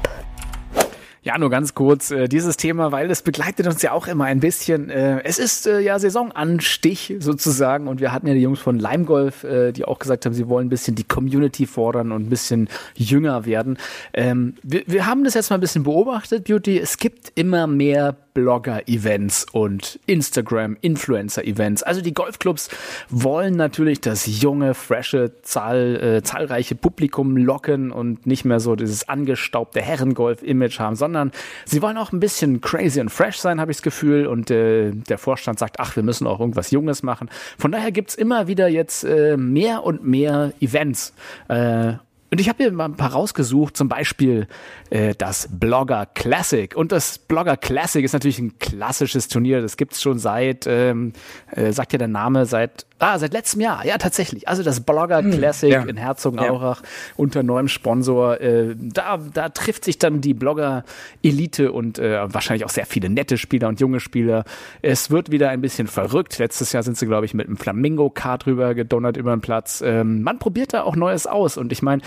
Ja, 1.23 1.37
nur 1.37 1.49
ganz 1.49 1.73
kurz 1.73 2.11
äh, 2.11 2.27
dieses 2.27 2.57
Thema, 2.57 2.91
weil 2.91 3.09
es 3.09 3.21
begleitet 3.21 3.65
uns 3.65 3.81
ja 3.81 3.93
auch 3.93 4.07
immer 4.07 4.25
ein 4.25 4.41
bisschen. 4.41 4.89
Äh, 4.89 5.21
es 5.23 5.39
ist 5.39 5.65
äh, 5.65 5.79
ja 5.79 5.97
Saisonanstich 5.97 7.15
sozusagen 7.19 7.87
und 7.87 8.01
wir 8.01 8.11
hatten 8.11 8.27
ja 8.27 8.33
die 8.33 8.41
Jungs 8.41 8.59
von 8.59 8.77
Lime 8.77 9.05
Golf, 9.05 9.45
äh, 9.45 9.71
die 9.71 9.85
auch 9.85 9.99
gesagt 9.99 10.25
haben, 10.25 10.33
sie 10.33 10.49
wollen 10.49 10.67
ein 10.67 10.69
bisschen 10.69 10.95
die 10.95 11.05
Community 11.05 11.65
fordern 11.65 12.11
und 12.11 12.23
ein 12.23 12.29
bisschen 12.29 12.67
jünger 12.95 13.45
werden. 13.45 13.77
Ähm, 14.13 14.55
wir, 14.63 14.83
wir 14.85 15.05
haben 15.05 15.23
das 15.23 15.33
jetzt 15.33 15.49
mal 15.49 15.55
ein 15.57 15.61
bisschen 15.61 15.83
beobachtet, 15.83 16.43
Beauty. 16.43 16.77
Es 16.77 16.97
gibt 16.97 17.31
immer 17.35 17.67
mehr 17.67 18.17
Blogger-Events 18.33 19.45
und 19.51 19.99
Instagram-Influencer-Events. 20.05 21.83
Also 21.83 22.01
die 22.01 22.13
Golfclubs 22.13 22.69
wollen 23.09 23.55
natürlich 23.55 24.01
das 24.01 24.41
junge, 24.41 24.73
frische, 24.73 25.41
zahl, 25.41 25.95
äh, 25.95 26.23
zahlreiche 26.23 26.75
Publikum 26.75 27.37
locken 27.37 27.91
und 27.91 28.25
nicht 28.25 28.45
mehr 28.45 28.59
so 28.59 28.75
dieses 28.75 29.07
angestaubte 29.07 29.81
Herrengolf-Image 29.81 30.79
haben, 30.79 30.95
sondern 30.95 31.31
sie 31.65 31.81
wollen 31.81 31.97
auch 31.97 32.11
ein 32.11 32.19
bisschen 32.19 32.61
crazy 32.61 32.99
und 32.99 33.09
fresh 33.09 33.37
sein, 33.37 33.59
habe 33.59 33.71
ich 33.71 33.77
das 33.77 33.83
Gefühl. 33.83 34.27
Und 34.27 34.51
äh, 34.51 34.91
der 34.91 35.17
Vorstand 35.17 35.59
sagt, 35.59 35.79
ach, 35.79 35.95
wir 35.95 36.03
müssen 36.03 36.27
auch 36.27 36.39
irgendwas 36.39 36.71
Junges 36.71 37.03
machen. 37.03 37.29
Von 37.57 37.71
daher 37.71 37.91
gibt's 37.91 38.15
immer 38.15 38.47
wieder 38.47 38.67
jetzt 38.67 39.03
äh, 39.03 39.37
mehr 39.37 39.83
und 39.83 40.03
mehr 40.03 40.53
Events. 40.59 41.13
Äh, 41.47 41.93
und 42.33 42.39
ich 42.39 42.49
habe 42.49 42.63
hier 42.63 42.71
mal 42.71 42.85
ein 42.85 42.95
paar 42.95 43.11
rausgesucht, 43.11 43.77
zum 43.77 43.89
Beispiel 43.89 44.47
äh, 44.89 45.13
das 45.15 45.47
Blogger 45.51 46.07
Classic. 46.07 46.75
Und 46.75 46.91
das 46.91 47.19
Blogger 47.19 47.57
Classic 47.57 48.03
ist 48.03 48.13
natürlich 48.13 48.39
ein 48.39 48.57
klassisches 48.57 49.27
Turnier. 49.27 49.61
Das 49.61 49.77
gibt's 49.77 50.01
schon 50.01 50.17
seit, 50.17 50.65
ähm, 50.65 51.13
äh, 51.51 51.71
sagt 51.71 51.93
ja 51.93 51.99
der 51.99 52.07
Name, 52.07 52.47
seit 52.47 52.87
Ah, 53.03 53.19
seit 53.19 53.33
letztem 53.33 53.59
Jahr, 53.59 53.85
ja 53.85 53.97
tatsächlich. 53.97 54.47
Also 54.47 54.63
das 54.63 54.79
Blogger 54.79 55.17
hm, 55.17 55.31
Classic 55.31 55.69
ja. 55.69 55.83
in 55.83 55.97
Herzogenaurach 55.97 56.81
ja. 56.81 56.87
unter 57.17 57.43
neuem 57.43 57.67
Sponsor. 57.67 58.39
Äh, 58.39 58.75
da, 58.77 59.17
da 59.17 59.49
trifft 59.49 59.83
sich 59.83 59.99
dann 59.99 60.21
die 60.21 60.33
Blogger-Elite 60.33 61.73
und 61.73 61.99
äh, 61.99 62.33
wahrscheinlich 62.33 62.63
auch 62.63 62.69
sehr 62.69 62.85
viele 62.85 63.09
nette 63.09 63.37
Spieler 63.37 63.67
und 63.67 63.81
junge 63.81 63.99
Spieler. 63.99 64.45
Es 64.81 65.11
wird 65.11 65.31
wieder 65.31 65.49
ein 65.49 65.59
bisschen 65.59 65.87
verrückt. 65.87 66.37
Letztes 66.37 66.71
Jahr 66.71 66.81
sind 66.81 66.97
sie, 66.97 67.05
glaube 67.05 67.25
ich, 67.25 67.33
mit 67.33 67.47
einem 67.47 67.57
Flamingo-Card 67.57 68.45
rüber 68.45 68.73
gedonnert 68.73 69.17
über 69.17 69.35
den 69.35 69.41
Platz. 69.41 69.83
Ähm, 69.85 70.23
man 70.23 70.39
probiert 70.39 70.73
da 70.73 70.83
auch 70.83 70.95
Neues 70.95 71.27
aus. 71.27 71.57
Und 71.57 71.73
ich 71.73 71.81
meine, 71.81 72.01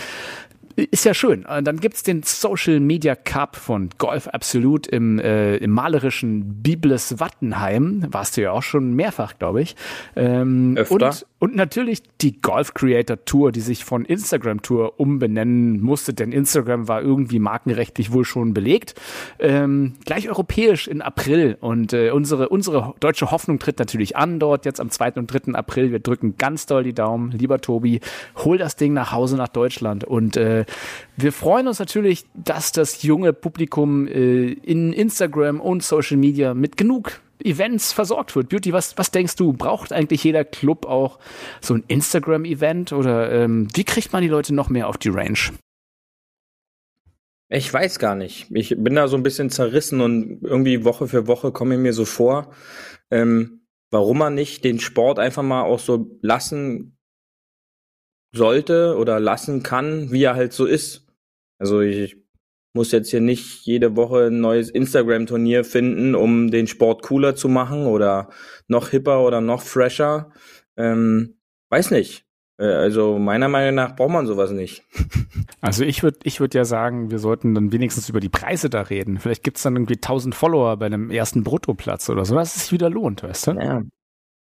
ist 0.77 1.05
ja 1.07 1.15
schön. 1.15 1.47
Äh, 1.47 1.63
dann 1.63 1.81
gibt's 1.81 2.03
den 2.03 2.23
Social 2.23 2.81
Media 2.81 3.15
Cup 3.15 3.57
von 3.57 3.89
Golf 3.97 4.29
Absolut 4.29 4.87
im, 4.87 5.19
äh, 5.19 5.57
im 5.57 5.71
malerischen 5.71 6.63
Bibles 6.63 7.19
Wattenheim. 7.19 8.05
Warst 8.11 8.37
du 8.37 8.43
ja 8.43 8.53
auch 8.53 8.63
schon 8.63 8.93
mehrfach, 8.93 9.39
glaube 9.39 9.63
ich. 9.63 9.75
Ähm, 10.17 10.77
Öfter. 10.77 10.95
Und, 11.07 11.27
und 11.39 11.57
natürlich 11.57 12.03
die 12.21 12.41
Golf 12.41 12.75
Creator 12.75 13.25
Tour, 13.25 13.53
die 13.53 13.61
sich 13.61 13.87
von 13.87 14.05
Instagram 14.05 14.61
Tour 14.61 15.01
umbenennen 15.01 15.81
musste, 15.81 16.13
denn 16.13 16.31
Instagram 16.31 16.89
war 16.89 17.01
irgendwie 17.01 17.39
markenrechtlich 17.39 18.13
wohl 18.13 18.27
schon 18.27 18.53
belegt. 18.53 18.95
Ähm, 19.39 19.95
gleich 20.05 20.29
europäisch 20.29 20.89
in 20.89 21.01
April. 21.01 21.57
Und 21.61 21.95
äh, 21.95 22.11
unsere, 22.11 22.51
unsere 22.51 22.95
deutsche 23.01 23.31
Hoffnung 23.31 23.59
tritt 23.59 23.79
natürlich 23.79 24.17
an 24.17 24.39
dort 24.39 24.67
jetzt 24.67 24.81
am 24.81 24.91
2. 24.91 25.13
und 25.13 25.27
3. 25.29 25.55
April. 25.55 25.91
Wir 25.91 26.01
drücken 26.01 26.37
ganz 26.37 26.67
doll 26.67 26.83
die 26.83 26.95
Daumen. 26.95 27.31
Lieber 27.31 27.63
Tobi, 27.63 28.01
hol 28.45 28.59
das 28.59 28.77
Ding 28.77 28.93
nach 28.93 29.13
Hause 29.13 29.37
nach 29.37 29.49
Deutschland 29.49 30.05
und 30.05 30.37
äh, 30.37 30.66
wir 31.17 31.33
freuen 31.33 31.69
uns 31.69 31.79
natürlich, 31.79 32.25
dass 32.35 32.73
das 32.73 33.03
junge 33.03 33.33
Publikum 33.33 34.07
äh, 34.07 34.53
in 34.53 34.93
Instagram 34.93 35.61
und 35.61 35.83
Social 35.83 36.17
Media 36.17 36.55
mit 36.55 36.77
genug 36.77 37.21
Events 37.45 37.93
versorgt 37.93 38.35
wird. 38.35 38.49
Beauty, 38.49 38.73
was, 38.73 38.97
was 38.99 39.11
denkst 39.11 39.37
du? 39.37 39.53
Braucht 39.53 39.93
eigentlich 39.93 40.25
jeder 40.25 40.45
Club 40.45 40.87
auch 40.87 41.19
so 41.61 41.75
ein 41.75 41.85
Instagram-Event 41.87 42.93
oder 42.93 43.31
ähm, 43.31 43.69
wie 43.75 43.85
kriegt 43.85 44.13
man 44.13 44.23
die 44.23 44.29
Leute 44.29 44.55
noch 44.55 44.69
mehr 44.69 44.89
auf 44.89 44.99
die 44.99 45.11
Range? 45.11 45.39
Ich 47.49 47.73
weiß 47.73 47.99
gar 47.99 48.17
nicht. 48.17 48.49
Ich 48.51 48.75
bin 48.77 48.95
da 48.95 49.07
so 49.07 49.17
ein 49.17 49.23
bisschen 49.23 49.51
zerrissen 49.51 50.01
und 50.01 50.43
irgendwie 50.43 50.85
Woche 50.85 51.07
für 51.07 51.27
Woche 51.27 51.53
komme 51.53 51.77
ich 51.77 51.81
mir 51.81 51.93
so 51.93 52.05
vor, 52.05 52.53
ähm, 53.11 53.61
warum 53.91 54.19
man 54.19 54.35
nicht 54.35 54.65
den 54.65 54.81
Sport 54.81 55.19
einfach 55.19 55.45
mal 55.45 55.63
auch 55.63 55.79
so 55.79 56.19
lassen 56.23 56.96
sollte 58.33 58.97
oder 58.97 59.21
lassen 59.21 59.63
kann, 59.63 60.11
wie 60.11 60.25
er 60.25 60.35
halt 60.35 60.53
so 60.53 60.67
ist. 60.67 61.07
Also 61.59 61.81
ich 61.81 62.17
muss 62.75 62.93
jetzt 62.93 63.11
hier 63.11 63.21
nicht 63.21 63.65
jede 63.67 63.97
Woche 63.97 64.27
ein 64.27 64.41
neues 64.41 64.71
Instagram-Turnier 64.71 65.65
finden, 65.65 66.15
um 66.15 66.51
den 66.51 66.67
Sport 66.67 67.03
cooler 67.03 67.35
zu 67.35 67.49
machen 67.49 67.87
oder 67.87 68.29
noch 68.69 68.91
hipper 68.91 69.25
oder 69.25 69.41
noch 69.41 69.63
fresher. 69.63 70.31
Ähm, 70.77 71.39
weiß 71.71 71.91
nicht. 71.91 72.27
Äh, 72.59 72.67
also 72.67 73.19
meiner 73.19 73.49
Meinung 73.49 73.75
nach 73.75 73.97
braucht 73.97 74.13
man 74.13 74.27
sowas 74.27 74.53
nicht. 74.53 74.85
Also 75.63 75.85
ich 75.85 76.03
würde 76.05 76.19
ich 76.23 76.39
würd 76.39 76.55
ja 76.55 76.65
sagen, 76.65 77.11
wir 77.11 77.19
sollten 77.19 77.55
dann 77.55 77.73
wenigstens 77.73 78.09
über 78.09 78.21
die 78.21 78.29
Preise 78.29 78.71
da 78.71 78.83
reden. 78.83 79.19
Vielleicht 79.19 79.43
gibt's 79.43 79.63
dann 79.63 79.75
irgendwie 79.75 79.97
1000 79.97 80.33
Follower 80.33 80.77
bei 80.77 80.87
einem 80.87 81.11
ersten 81.11 81.43
Bruttoplatz 81.43 82.09
oder 82.09 82.25
so, 82.25 82.37
dass 82.37 82.55
es 82.55 82.65
sich 82.65 82.73
wieder 82.73 82.89
lohnt, 82.89 83.25
weißt 83.25 83.49
du? 83.49 83.53
Ja, 83.53 83.83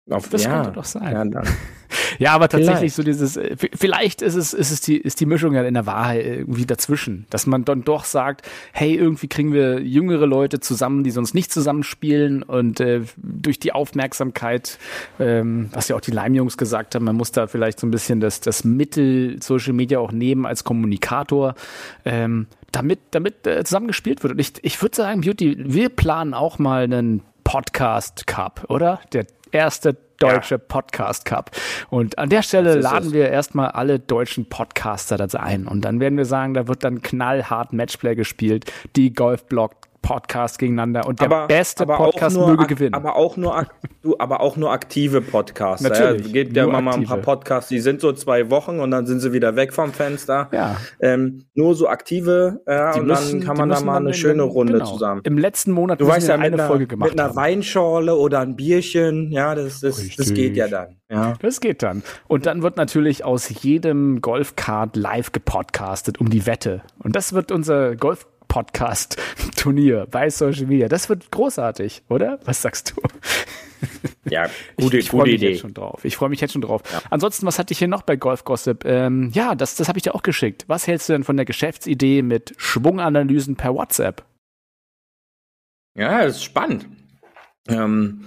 auf, 0.10 0.28
das 0.28 0.43
ja, 0.43 0.56
könnte 0.56 0.72
doch 0.74 0.84
sein. 0.84 1.32
Ja, 1.32 1.41
ja 2.20 2.34
aber 2.34 2.49
tatsächlich 2.49 2.93
vielleicht. 2.93 2.95
so 2.95 3.04
dieses, 3.04 3.38
äh, 3.38 3.56
vielleicht 3.74 4.22
ist 4.22 4.36
es, 4.36 4.54
ist 4.54 4.72
es 4.72 4.82
die, 4.82 4.97
ist 4.97 5.22
die 5.22 5.26
Mischung 5.26 5.54
ja 5.54 5.64
in 5.64 5.74
der 5.74 5.86
Wahrheit 5.86 6.26
irgendwie 6.26 6.66
dazwischen, 6.66 7.26
dass 7.30 7.47
man 7.47 7.64
dann 7.64 7.86
doch 7.86 8.04
sagt, 8.04 8.45
hey, 8.74 8.95
irgendwie 8.95 9.30
kriegen 9.30 9.54
wir 9.54 9.80
jüngere 9.80 10.26
Leute 10.26 10.60
zusammen, 10.60 11.06
die 11.06 11.12
sonst 11.12 11.34
nicht 11.34 11.54
zusammenspielen 11.54 12.43
und 12.43 12.82
äh, 12.82 13.01
durch 13.16 13.60
die 13.60 13.72
Aufmerksamkeit, 13.72 14.78
ähm, 15.20 15.70
was 15.72 15.88
ja 15.88 15.95
auch 15.95 16.01
die 16.01 16.12
Lime-Jungs 16.12 16.58
gesagt 16.58 16.95
haben, 16.95 17.06
man 17.06 17.16
muss 17.16 17.32
da 17.32 17.47
vielleicht 17.47 17.80
so 17.80 17.88
ein 17.88 17.91
bisschen 17.91 18.20
das, 18.20 18.41
das 18.41 18.66
Mittel 18.66 19.41
Social 19.41 19.74
Media 19.74 19.99
auch 19.99 20.12
nehmen 20.12 20.45
als 20.45 20.66
Kommunikator, 20.66 21.56
ähm, 22.04 22.47
damit, 22.74 22.99
damit 23.12 23.47
äh, 23.47 23.64
zusammengespielt 23.64 24.22
wird. 24.24 24.34
Und 24.34 24.39
ich, 24.39 24.54
ich 24.64 24.82
würde 24.82 24.97
sagen, 24.97 25.22
Beauty, 25.22 25.56
wir 25.60 25.88
planen 25.88 26.34
auch 26.34 26.60
mal 26.60 26.84
einen 26.84 27.22
Podcast 27.45 28.28
Cup, 28.28 28.66
oder? 28.68 28.99
Der 29.14 29.26
erste 29.54 29.95
deutsche 30.18 30.56
ja. 30.56 30.62
Podcast 30.66 31.26
Cup. 31.26 31.51
Und 31.89 32.18
an 32.18 32.30
der 32.30 32.41
Stelle 32.43 32.76
laden 32.76 33.08
es. 33.08 33.14
wir 33.14 33.30
erstmal 33.30 33.70
alle 33.70 33.99
deutschen 33.99 34.47
Podcaster 34.47 35.18
dazu 35.18 35.38
ein. 35.38 35.68
Und 35.68 35.82
dann 35.82 35.99
werden 35.99 36.18
wir 36.18 36.26
sagen, 36.26 36.54
da 36.54 36.68
wird 36.68 36.84
dann 36.84 37.01
knallhart 37.01 37.74
Matchplay 37.74 38.16
gespielt. 38.16 38.72
Die 38.95 39.14
Golfblog 39.14 39.72
Podcast 40.04 40.60
gegeneinander 40.60 41.08
und 41.08 41.20
der 41.20 41.28
aber, 41.28 41.47
beste 41.47 41.84
aber 41.84 41.97
Podcast 41.97 42.38
möge 42.38 42.68
gewinnen. 42.68 42.93
Aber 42.93 43.16
auch 43.16 43.38
nur, 43.38 43.66
du, 44.04 44.16
aber 44.20 44.41
auch 44.41 44.56
nur 44.58 44.72
aktive 44.72 45.22
Podcasts. 45.22 45.82
Natürlich. 45.82 46.28
Ja, 46.28 46.32
gibt 46.34 46.56
ja 46.56 46.66
immer 46.66 46.82
mal 46.82 46.93
ein 46.93 47.06
paar 47.06 47.18
Podcasts, 47.18 47.70
die 47.70 47.80
sind 47.80 48.01
so 48.01 48.14
zwei 48.14 48.51
Wochen 48.51 48.80
und 48.80 48.91
dann 48.91 49.08
sind 49.08 49.22
sie 49.22 49.34
wieder 49.34 49.56
weg 49.56 49.74
vom 49.74 49.91
Fenster. 49.91 50.49
Ja. 50.51 50.78
Ähm, 50.99 51.45
nur 51.56 51.74
so 51.74 51.88
aktive, 51.88 52.62
ja, 52.68 52.91
die 52.91 52.99
und 52.99 53.08
müssen, 53.08 53.39
dann 53.39 53.47
kann 53.47 53.58
man 53.58 53.70
da 53.70 53.80
mal 53.80 53.97
eine 53.97 54.14
schöne 54.14 54.43
Runde 54.43 54.74
genau. 54.74 54.86
zusammen. 54.86 55.22
Im 55.24 55.38
letzten 55.38 55.72
Monat 55.72 55.99
du 55.99 56.08
weißt 56.08 56.28
ja 56.28 56.36
eine 56.36 56.45
einer, 56.45 56.68
Folge 56.68 56.86
gemacht. 56.86 57.10
Mit 57.10 57.20
einer 57.20 57.30
haben. 57.30 57.36
Weinschorle 57.38 58.16
oder 58.16 58.41
ein 58.41 58.56
Bierchen, 58.56 59.32
ja, 59.32 59.56
das, 59.56 59.80
das, 59.80 60.16
das 60.16 60.34
geht 60.34 60.56
ja 60.56 60.68
dann. 60.68 60.97
Ja. 61.10 61.36
Das 61.41 61.62
geht 61.62 61.84
dann. 61.84 62.01
Und 62.28 62.47
dann 62.47 62.64
wird 62.64 62.76
natürlich 62.76 63.24
aus 63.24 63.64
jedem 63.64 64.22
Golfcard 64.22 64.95
live 64.95 65.32
gepodcastet 65.32 66.20
um 66.20 66.30
die 66.30 66.47
Wette. 66.47 66.82
Und 67.04 67.16
das 67.16 67.34
wird 67.34 67.51
unser 67.51 67.95
Golf 67.95 68.26
Podcast-Turnier 68.48 70.08
bei 70.10 70.30
Social 70.30 70.66
Media. 70.66 70.88
Das 70.88 71.10
wird 71.10 71.32
großartig, 71.32 72.04
oder? 72.10 72.39
Was 72.46 72.62
sagst 72.62 72.94
du? 72.96 73.02
Ja, 74.30 74.48
gute, 74.78 74.98
ich, 74.98 75.06
ich 75.06 75.12
gute 75.12 75.32
Idee. 75.32 75.52
Jetzt 75.52 75.62
schon 75.62 75.74
drauf. 75.74 76.06
Ich 76.06 76.16
freue 76.16 76.30
mich 76.30 76.41
jetzt 76.41 76.54
schon 76.54 76.62
drauf. 76.62 76.82
Ja. 76.91 77.02
Ansonsten, 77.10 77.46
was 77.46 77.60
hatte 77.60 77.72
ich 77.74 77.80
hier 77.80 77.88
noch 77.88 78.04
bei 78.04 78.16
Golf 78.16 78.44
Gossip? 78.44 78.86
Ähm, 78.86 79.32
ja, 79.34 79.56
das, 79.56 79.76
das 79.76 79.88
habe 79.88 80.00
ich 80.00 80.04
dir 80.04 80.16
auch 80.16 80.24
geschickt. 80.24 80.66
Was 80.68 80.88
hältst 80.88 81.10
du 81.10 81.14
denn 81.14 81.24
von 81.24 81.38
der 81.38 81.46
Geschäftsidee 81.46 82.22
mit 82.22 82.54
Schwunganalysen 82.58 83.56
per 83.56 83.74
WhatsApp? 83.74 84.24
Ja, 85.96 86.24
das 86.24 86.38
ist 86.38 86.44
spannend. 86.44 86.88
Ähm, 87.68 88.26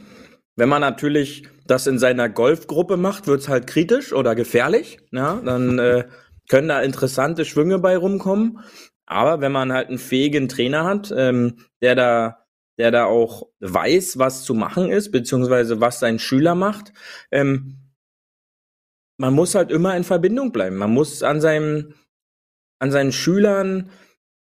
wenn 0.57 0.69
man 0.69 0.81
natürlich 0.81 1.49
das 1.67 1.87
in 1.87 1.99
seiner 1.99 2.29
Golfgruppe 2.29 2.97
macht, 2.97 3.27
wird 3.27 3.41
es 3.41 3.49
halt 3.49 3.67
kritisch 3.67 4.13
oder 4.13 4.35
gefährlich. 4.35 4.99
Ja, 5.11 5.41
dann 5.45 5.79
äh, 5.79 6.05
können 6.49 6.69
da 6.69 6.81
interessante 6.81 7.45
Schwünge 7.45 7.79
bei 7.79 7.97
rumkommen. 7.97 8.61
Aber 9.07 9.41
wenn 9.41 9.53
man 9.53 9.73
halt 9.73 9.89
einen 9.89 9.99
fähigen 9.99 10.49
Trainer 10.49 10.85
hat, 10.85 11.13
ähm, 11.17 11.59
der 11.81 11.95
da 11.95 12.47
der 12.79 12.91
da 12.91 13.07
auch 13.07 13.49
weiß, 13.61 14.19
was 14.19 14.45
zu 14.45 14.55
machen 14.55 14.91
ist, 14.91 15.11
beziehungsweise 15.11 15.81
was 15.81 15.99
sein 15.99 16.19
Schüler 16.19 16.55
macht, 16.55 16.93
ähm, 17.31 17.79
man 19.19 19.33
muss 19.33 19.55
halt 19.55 19.71
immer 19.71 19.97
in 19.97 20.05
Verbindung 20.05 20.53
bleiben. 20.53 20.77
Man 20.77 20.93
muss 20.93 21.23
an 21.23 21.41
seinem, 21.41 21.95
an 22.79 22.91
seinen 22.91 23.13
Schülern 23.13 23.91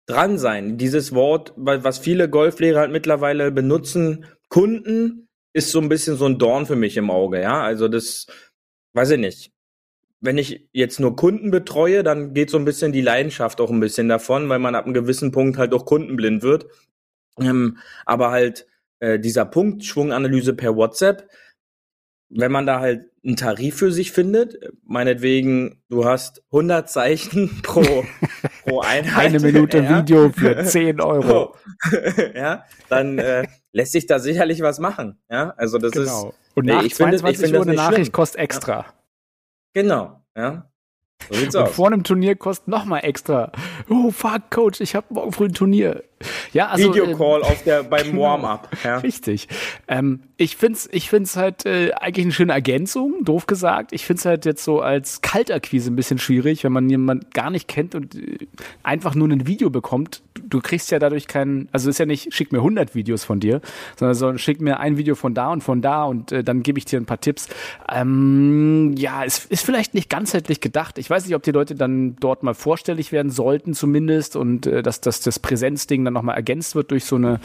dran 0.07 0.39
sein. 0.39 0.79
Dieses 0.79 1.13
Wort, 1.13 1.53
was 1.57 1.99
viele 1.99 2.29
Golflehrer 2.31 2.81
halt 2.81 2.93
mittlerweile 2.93 3.51
benutzen, 3.51 4.27
Kunden, 4.49 5.29
ist 5.53 5.73
so 5.73 5.81
ein 5.81 5.89
bisschen 5.89 6.17
so 6.17 6.27
ein 6.27 6.39
Dorn 6.39 6.67
für 6.67 6.77
mich 6.77 6.97
im 6.97 7.11
Auge, 7.11 7.41
ja. 7.41 7.61
Also 7.63 7.89
das, 7.89 8.27
weiß 8.95 9.11
ich 9.11 9.19
nicht 9.19 9.53
wenn 10.21 10.39
ich 10.39 10.69
jetzt 10.73 11.01
nur 11.01 11.17
Kunden 11.17 11.51
betreue, 11.51 12.03
dann 12.03 12.35
geht 12.35 12.51
so 12.51 12.59
ein 12.59 12.65
bisschen 12.65 12.93
die 12.93 13.01
Leidenschaft 13.01 13.61
auch 13.61 13.71
ein 13.71 13.81
bisschen 13.81 14.09
davon, 14.09 14.49
weil 14.49 14.59
man 14.59 14.75
ab 14.75 14.85
einem 14.85 14.95
gewissen 14.95 15.33
Punkt 15.33 15.59
halt 15.59 15.73
auch 15.73 15.87
kundenblind 15.87 16.43
wird. 16.43 16.67
Ähm, 17.39 17.79
aber 18.05 18.31
halt 18.31 18.67
äh, 18.99 19.19
dieser 19.19 19.47
Punkt 19.47 19.85
Schwunganalyse 19.85 20.53
per 20.55 20.77
WhatsApp, 20.77 21.29
wenn 22.29 22.53
man 22.53 22.67
da 22.67 22.81
halt 22.81 23.07
einen 23.25 23.37
Tarif 23.37 23.77
für 23.77 23.93
sich 23.93 24.13
findet, 24.13 24.59
meinetwegen, 24.85 25.83
du 25.89 26.05
hast 26.05 26.43
100 26.53 26.89
Zeichen 26.89 27.61
pro, 27.63 28.05
pro 28.65 28.81
Einheit. 28.85 29.27
Eine 29.27 29.41
Minute 29.41 29.79
ja. 29.79 29.99
Video 29.99 30.31
für 30.31 30.63
10 30.63 31.01
Euro. 31.01 31.55
ja, 32.35 32.65
dann 32.91 33.19
äh, 33.19 33.47
lässt 33.73 33.93
sich 33.93 34.07
da 34.07 34.19
sicherlich 34.19 34.61
was 34.61 34.79
machen. 34.81 35.19
Ja, 35.31 35.55
also 35.57 35.79
das 35.79 35.93
genau. 35.93 36.29
ist. 36.29 36.35
Und 36.57 36.67
nach 36.67 36.83
ich 36.83 36.95
22 36.95 36.97
finde, 36.97 37.31
ich 37.31 37.39
finde 37.39 37.59
Uhr 37.59 37.67
eine 37.67 37.75
Nachricht 37.75 38.07
schlimm. 38.07 38.13
kostet 38.13 38.41
extra. 38.41 38.81
Ja. 38.81 39.00
Genau, 39.75 40.23
ja. 40.37 40.71
So 41.29 41.35
sieht's 41.35 41.55
und 41.55 41.63
aus. 41.63 41.75
vor 41.75 41.87
einem 41.89 42.03
Turnier 42.03 42.35
kostet 42.37 42.69
nochmal 42.69 43.05
extra. 43.05 43.53
Oh, 43.89 44.11
fuck, 44.11 44.51
Coach, 44.51 44.81
ich 44.81 44.95
habe 44.95 45.07
morgen 45.11 45.33
früh 45.33 45.47
ein 45.47 45.55
Turnier. 45.55 46.03
Ja, 46.53 46.69
also, 46.69 46.95
Videocall 46.95 47.41
äh, 47.41 47.45
auf 47.45 47.63
der, 47.65 47.83
beim 47.83 48.07
genau, 48.11 48.23
Warm-up. 48.23 48.69
Ja. 48.85 48.99
Richtig. 48.99 49.49
Ähm, 49.89 50.21
ich 50.37 50.57
find's, 50.57 50.89
ich 50.93 51.11
find's 51.11 51.37
halt 51.37 51.67
äh, 51.67 51.93
eigentlich 51.93 52.27
eine 52.27 52.33
schöne 52.33 52.53
Ergänzung, 52.53 53.25
doof 53.25 53.47
gesagt. 53.47 53.93
Ich 53.93 54.07
find's 54.07 54.25
halt 54.25 54.45
jetzt 54.45 54.65
so 54.65 54.81
als 54.81 55.21
Kaltakquise 55.21 55.91
ein 55.91 55.97
bisschen 55.97 56.19
schwierig, 56.19 56.65
wenn 56.65 56.73
man 56.73 56.89
jemanden 56.89 57.27
gar 57.33 57.51
nicht 57.51 57.69
kennt 57.69 57.95
und 57.95 58.15
äh, 58.15 58.47
einfach 58.83 59.15
nur 59.15 59.29
ein 59.29 59.47
Video 59.47 59.71
bekommt. 59.71 60.23
Du, 60.35 60.61
du 60.61 60.61
kriegst 60.61 60.91
ja 60.91 60.99
dadurch 60.99 61.27
keinen, 61.27 61.69
also 61.73 61.89
ist 61.89 61.99
ja 61.99 62.07
nicht, 62.07 62.33
schick 62.35 62.53
mir 62.53 62.59
100 62.59 62.95
Videos 62.95 63.25
von 63.25 63.41
dir, 63.41 63.61
sondern 63.97 64.15
so, 64.15 64.37
schick 64.37 64.61
mir 64.61 64.79
ein 64.81 64.97
Video 64.99 65.15
von 65.15 65.35
da 65.35 65.51
und 65.51 65.63
von 65.63 65.81
da 65.83 66.05
und 66.05 66.33
äh, 66.33 66.45
dann 66.45 66.63
gebe 66.63 66.79
ich 66.79 66.85
dir 66.85 67.01
ein 67.01 67.07
paar 67.07 67.21
Tipps. 67.21 67.49
Ähm, 67.91 68.95
ja, 68.97 69.25
es 69.25 69.47
ist 69.47 69.65
vielleicht 69.65 69.95
nicht 69.95 70.11
ganzheitlich 70.11 70.61
gedacht. 70.61 70.99
Ich 70.99 71.09
weiß 71.09 71.25
nicht, 71.27 71.35
ob 71.35 71.43
die 71.43 71.53
Leute 71.53 71.75
dann 71.75 72.17
dort 72.17 72.43
mal 72.43 72.55
vorstellig 72.55 73.13
werden 73.13 73.31
sollten 73.31 73.75
zumindest 73.75 74.37
und 74.37 74.67
äh, 74.67 74.83
dass, 74.83 75.01
dass 75.01 75.21
das 75.21 75.39
Präsenzding 75.39 76.05
dann 76.05 76.10
nochmal 76.11 76.37
ergänzt 76.37 76.75
wird 76.75 76.91
durch 76.91 77.05
so 77.05 77.17
eine 77.17 77.41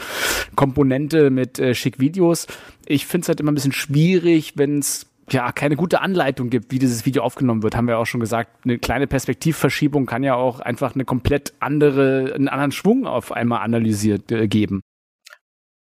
Komponente 0.54 1.30
mit 1.30 1.58
äh, 1.58 1.74
schick 1.74 1.98
Videos 1.98 2.46
ich 2.86 3.06
finde 3.06 3.24
es 3.24 3.28
halt 3.28 3.40
immer 3.40 3.52
ein 3.52 3.56
bisschen 3.56 3.72
schwierig, 3.72 4.56
wenn 4.56 4.78
es 4.78 5.06
ja 5.30 5.50
keine 5.52 5.76
gute 5.76 6.00
Anleitung 6.00 6.50
gibt, 6.50 6.70
wie 6.70 6.78
dieses 6.78 7.04
Video 7.04 7.24
aufgenommen 7.24 7.62
wird, 7.62 7.76
haben 7.76 7.88
wir 7.88 7.98
auch 7.98 8.06
schon 8.06 8.20
gesagt. 8.20 8.64
Eine 8.64 8.78
kleine 8.78 9.08
Perspektivverschiebung 9.08 10.06
kann 10.06 10.22
ja 10.22 10.36
auch 10.36 10.60
einfach 10.60 10.94
eine 10.94 11.04
komplett 11.04 11.52
andere, 11.58 12.32
einen 12.34 12.48
anderen 12.48 12.72
Schwung 12.72 13.06
auf 13.06 13.32
einmal 13.32 13.62
analysiert 13.62 14.30
äh, 14.30 14.46
geben. 14.46 14.80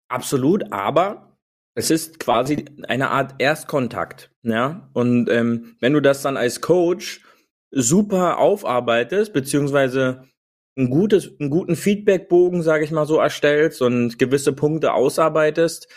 Absolut, 0.08 0.72
aber 0.72 1.38
es 1.74 1.90
ist 1.90 2.20
quasi 2.20 2.66
eine 2.86 3.10
Art 3.10 3.36
Erstkontakt, 3.38 4.30
ja. 4.42 4.90
Und 4.92 5.30
ähm, 5.30 5.76
wenn 5.80 5.94
du 5.94 6.00
das 6.00 6.20
dann 6.20 6.36
als 6.36 6.60
Coach 6.60 7.22
super 7.70 8.38
aufarbeitest, 8.38 9.32
beziehungsweise 9.32 10.24
ein 10.80 10.90
gutes, 10.90 11.30
einen 11.38 11.50
guten 11.50 11.76
Feedbackbogen, 11.76 12.62
sage 12.62 12.84
ich 12.84 12.90
mal 12.90 13.06
so, 13.06 13.18
erstellst 13.18 13.82
und 13.82 14.18
gewisse 14.18 14.52
Punkte 14.52 14.92
ausarbeitest, 14.92 15.88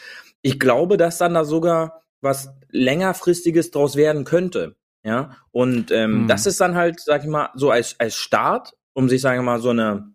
ich 0.41 0.59
glaube, 0.59 0.97
dass 0.97 1.17
dann 1.17 1.33
da 1.33 1.45
sogar 1.45 2.01
was 2.21 2.49
längerfristiges 2.69 3.71
draus 3.71 3.95
werden 3.95 4.25
könnte. 4.25 4.75
Ja, 5.05 5.37
und 5.51 5.91
ähm, 5.91 6.21
hm. 6.21 6.27
das 6.27 6.45
ist 6.45 6.61
dann 6.61 6.75
halt, 6.75 7.01
sag 7.01 7.23
ich 7.23 7.29
mal, 7.29 7.49
so 7.55 7.71
als, 7.71 7.99
als 7.99 8.15
Start, 8.15 8.73
um 8.93 9.09
sich, 9.09 9.21
sagen 9.21 9.39
wir 9.39 9.43
mal, 9.43 9.59
so 9.59 9.69
eine, 9.69 10.13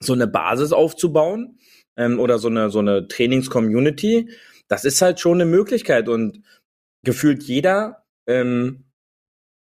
so 0.00 0.14
eine 0.14 0.26
Basis 0.26 0.72
aufzubauen 0.72 1.58
ähm, 1.96 2.18
oder 2.18 2.38
so 2.38 2.48
eine, 2.48 2.70
so 2.70 2.78
eine 2.78 3.08
Trainings-Community. 3.08 4.30
Das 4.68 4.86
ist 4.86 5.02
halt 5.02 5.20
schon 5.20 5.34
eine 5.34 5.44
Möglichkeit 5.44 6.08
und 6.08 6.42
gefühlt 7.04 7.42
jeder 7.42 8.04
ähm, 8.26 8.84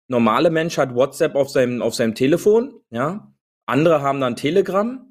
normale 0.10 0.50
Mensch 0.50 0.78
hat 0.78 0.96
WhatsApp 0.96 1.36
auf 1.36 1.50
seinem, 1.50 1.82
auf 1.82 1.96
seinem 1.96 2.16
Telefon, 2.16 2.74
ja. 2.90 3.32
Andere 3.68 4.02
haben 4.02 4.20
dann 4.20 4.36
Telegram 4.36 5.08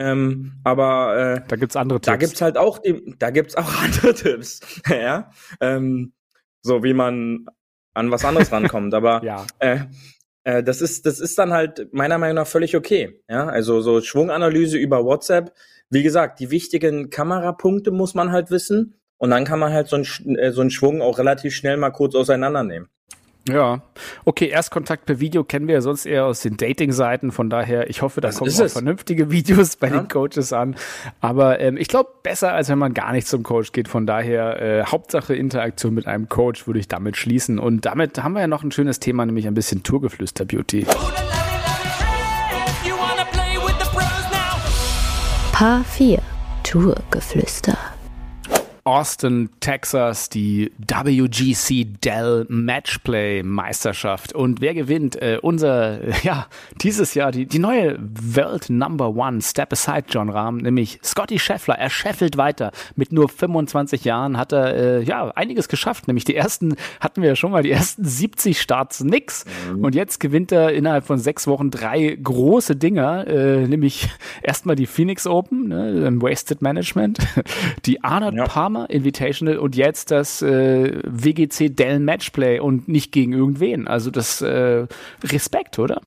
ähm, 0.00 0.52
aber 0.64 1.36
äh, 1.36 1.40
da 1.46 1.56
gibt's 1.56 1.76
andere 1.76 2.00
Tipps. 2.00 2.06
Da 2.06 2.16
gibt's 2.16 2.40
halt 2.40 2.56
auch 2.56 2.78
die, 2.78 3.14
da 3.18 3.28
gibt's 3.28 3.54
auch 3.54 3.82
andere 3.82 4.14
Tipps, 4.14 4.60
ja. 4.88 5.30
Ähm, 5.60 6.14
so 6.62 6.82
wie 6.82 6.94
man 6.94 7.44
an 7.92 8.10
was 8.10 8.24
anderes 8.24 8.50
rankommt. 8.52 8.94
Aber 8.94 9.22
ja. 9.22 9.46
äh, 9.58 9.80
äh, 10.44 10.62
das 10.62 10.80
ist, 10.80 11.04
das 11.04 11.20
ist 11.20 11.38
dann 11.38 11.52
halt 11.52 11.92
meiner 11.92 12.16
Meinung 12.16 12.36
nach 12.36 12.46
völlig 12.46 12.76
okay. 12.76 13.22
Ja, 13.28 13.46
also 13.46 13.82
so 13.82 14.00
Schwunganalyse 14.00 14.78
über 14.78 15.04
WhatsApp. 15.04 15.52
Wie 15.90 16.02
gesagt, 16.02 16.40
die 16.40 16.50
wichtigen 16.50 17.10
Kamerapunkte 17.10 17.90
muss 17.90 18.14
man 18.14 18.32
halt 18.32 18.50
wissen. 18.50 18.94
Und 19.18 19.28
dann 19.28 19.44
kann 19.44 19.58
man 19.58 19.74
halt 19.74 19.88
so 19.88 19.96
einen, 19.96 20.38
äh, 20.38 20.50
so 20.52 20.62
einen 20.62 20.70
Schwung 20.70 21.02
auch 21.02 21.18
relativ 21.18 21.54
schnell 21.54 21.76
mal 21.76 21.90
kurz 21.90 22.14
auseinandernehmen. 22.14 22.88
Ja, 23.48 23.80
okay, 24.24 24.48
Erstkontakt 24.48 25.06
per 25.06 25.18
Video 25.18 25.44
kennen 25.44 25.66
wir 25.66 25.74
ja 25.76 25.80
sonst 25.80 26.04
eher 26.04 26.26
aus 26.26 26.40
den 26.40 26.56
Dating-Seiten, 26.56 27.32
von 27.32 27.48
daher, 27.48 27.88
ich 27.88 28.02
hoffe, 28.02 28.20
da 28.20 28.28
das 28.28 28.38
kommen 28.38 28.50
auch 28.50 28.60
es. 28.60 28.74
vernünftige 28.74 29.30
Videos 29.30 29.76
bei 29.76 29.88
ja. 29.88 29.98
den 29.98 30.08
Coaches 30.08 30.52
an. 30.52 30.76
Aber 31.20 31.58
ähm, 31.58 31.76
ich 31.78 31.88
glaube, 31.88 32.10
besser, 32.22 32.52
als 32.52 32.68
wenn 32.68 32.78
man 32.78 32.92
gar 32.92 33.12
nicht 33.12 33.26
zum 33.26 33.42
Coach 33.42 33.72
geht. 33.72 33.88
Von 33.88 34.06
daher, 34.06 34.60
äh, 34.60 34.84
Hauptsache 34.84 35.34
Interaktion 35.34 35.94
mit 35.94 36.06
einem 36.06 36.28
Coach 36.28 36.66
würde 36.66 36.80
ich 36.80 36.88
damit 36.88 37.16
schließen. 37.16 37.58
Und 37.58 37.86
damit 37.86 38.22
haben 38.22 38.34
wir 38.34 38.40
ja 38.40 38.46
noch 38.46 38.62
ein 38.62 38.72
schönes 38.72 39.00
Thema, 39.00 39.24
nämlich 39.24 39.46
ein 39.46 39.54
bisschen 39.54 39.82
Tourgeflüster-Beauty. 39.82 40.86
Paar 45.52 45.84
4 45.84 46.18
Tourgeflüster. 46.62 47.76
Austin, 48.90 49.50
Texas, 49.60 50.30
die 50.30 50.72
WGC 50.78 51.84
Dell 52.04 52.44
Matchplay 52.48 53.44
Meisterschaft. 53.44 54.32
Und 54.32 54.60
wer 54.60 54.74
gewinnt? 54.74 55.14
Äh, 55.14 55.38
unser, 55.40 56.00
ja, 56.24 56.48
dieses 56.82 57.14
Jahr 57.14 57.30
die, 57.30 57.46
die 57.46 57.60
neue 57.60 57.96
World 58.00 58.68
Number 58.68 59.14
One 59.14 59.42
Step 59.42 59.72
Aside 59.72 60.06
John 60.08 60.28
Rahm, 60.28 60.56
nämlich 60.56 60.98
Scotty 61.04 61.38
Scheffler. 61.38 61.78
Er 61.78 61.88
scheffelt 61.88 62.36
weiter. 62.36 62.72
Mit 62.96 63.12
nur 63.12 63.28
25 63.28 64.04
Jahren 64.04 64.36
hat 64.36 64.52
er, 64.52 64.74
äh, 64.74 65.02
ja, 65.04 65.30
einiges 65.36 65.68
geschafft. 65.68 66.08
Nämlich 66.08 66.24
die 66.24 66.34
ersten, 66.34 66.74
hatten 66.98 67.22
wir 67.22 67.28
ja 67.28 67.36
schon 67.36 67.52
mal, 67.52 67.62
die 67.62 67.70
ersten 67.70 68.04
70 68.04 68.60
Starts 68.60 69.04
nix. 69.04 69.44
Mhm. 69.72 69.84
Und 69.84 69.94
jetzt 69.94 70.18
gewinnt 70.18 70.50
er 70.50 70.72
innerhalb 70.72 71.06
von 71.06 71.20
sechs 71.20 71.46
Wochen 71.46 71.70
drei 71.70 72.18
große 72.20 72.74
Dinger, 72.74 73.24
äh, 73.28 73.68
nämlich 73.68 74.08
erstmal 74.42 74.74
die 74.74 74.86
Phoenix 74.86 75.28
Open, 75.28 75.68
ne, 75.68 76.06
im 76.08 76.20
Wasted 76.20 76.60
Management, 76.60 77.20
die 77.86 78.02
Arnold 78.02 78.34
ja. 78.34 78.44
Palmer 78.44 78.79
Invitational 78.88 79.58
und 79.58 79.76
jetzt 79.76 80.10
das 80.10 80.42
äh, 80.42 81.00
WGC 81.04 81.70
Dell 81.70 82.00
Matchplay 82.00 82.60
und 82.60 82.88
nicht 82.88 83.12
gegen 83.12 83.32
irgendwen. 83.32 83.88
Also 83.88 84.10
das 84.10 84.40
äh, 84.42 84.86
Respekt, 85.24 85.78
oder? 85.78 86.00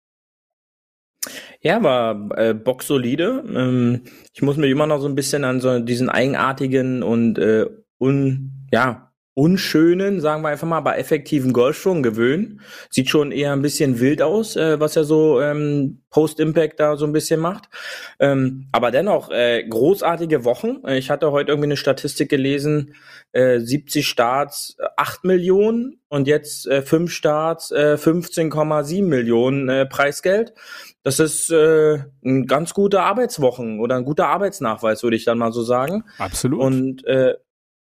Ja, 1.62 1.82
war 1.84 2.38
äh, 2.38 2.54
Box 2.54 2.88
solide. 2.88 3.44
Ähm, 3.48 4.02
ich 4.34 4.42
muss 4.42 4.58
mir 4.58 4.68
immer 4.68 4.88
noch 4.88 5.00
so 5.00 5.08
ein 5.08 5.16
bisschen 5.16 5.44
an 5.44 5.62
so 5.62 5.80
diesen 5.80 6.10
eigenartigen 6.10 7.04
und 7.04 7.38
äh, 7.38 7.68
un, 8.00 8.68
ja, 8.72 9.13
unschönen, 9.36 10.22
sagen 10.22 10.44
wir 10.44 10.50
einfach 10.50 10.68
mal, 10.68 10.78
aber 10.78 11.00
effektiven 11.00 11.54
Golfschwung 11.54 12.04
gewöhnen. 12.04 12.62
Sieht 12.90 13.10
schon 13.10 13.32
eher 13.32 13.52
ein 13.54 13.64
bisschen 13.64 14.00
wild 14.00 14.22
aus, 14.22 14.56
äh, 14.56 14.80
was 14.80 14.96
er 14.96 15.06
so 15.06 15.42
ähm, 15.42 16.04
Post-Impact 16.12 16.80
da 16.80 16.98
so 16.98 17.06
ein 17.06 17.14
bisschen 17.14 17.40
macht. 17.40 17.70
Ähm, 18.20 18.68
aber 18.72 18.92
dennoch, 18.92 19.32
äh, 19.32 19.64
großartige 19.68 20.46
Wochen. 20.46 20.84
Äh, 20.86 21.00
ich 21.00 21.10
hatte 21.10 21.32
heute 21.32 21.52
irgendwie 21.52 21.68
eine 21.68 21.78
Statistik 21.78 22.30
gelesen, 22.30 22.94
äh, 23.32 23.60
70 23.60 24.08
Starts, 24.08 24.78
8 24.98 25.24
Millionen 25.24 26.00
und 26.10 26.28
jetzt 26.28 26.68
äh, 26.68 26.84
5 26.84 27.12
Starts, 27.12 27.72
äh, 27.72 27.98
15,7 27.98 29.04
Millionen 29.04 29.68
äh, 29.68 29.88
Preisgeld. 29.88 30.54
Das 31.02 31.20
ist 31.20 31.50
äh, 31.50 32.04
ein 32.24 32.46
ganz 32.46 32.76
guter 32.76 33.04
Arbeitswochen 33.04 33.80
oder 33.80 33.96
ein 33.96 34.06
guter 34.06 34.28
Arbeitsnachweis, 34.28 35.02
würde 35.02 35.16
ich 35.16 35.26
dann 35.26 35.40
mal 35.40 35.52
so 35.52 35.64
sagen. 35.64 36.04
Absolut. 36.20 36.62
Und 36.62 37.06
äh, 37.08 37.34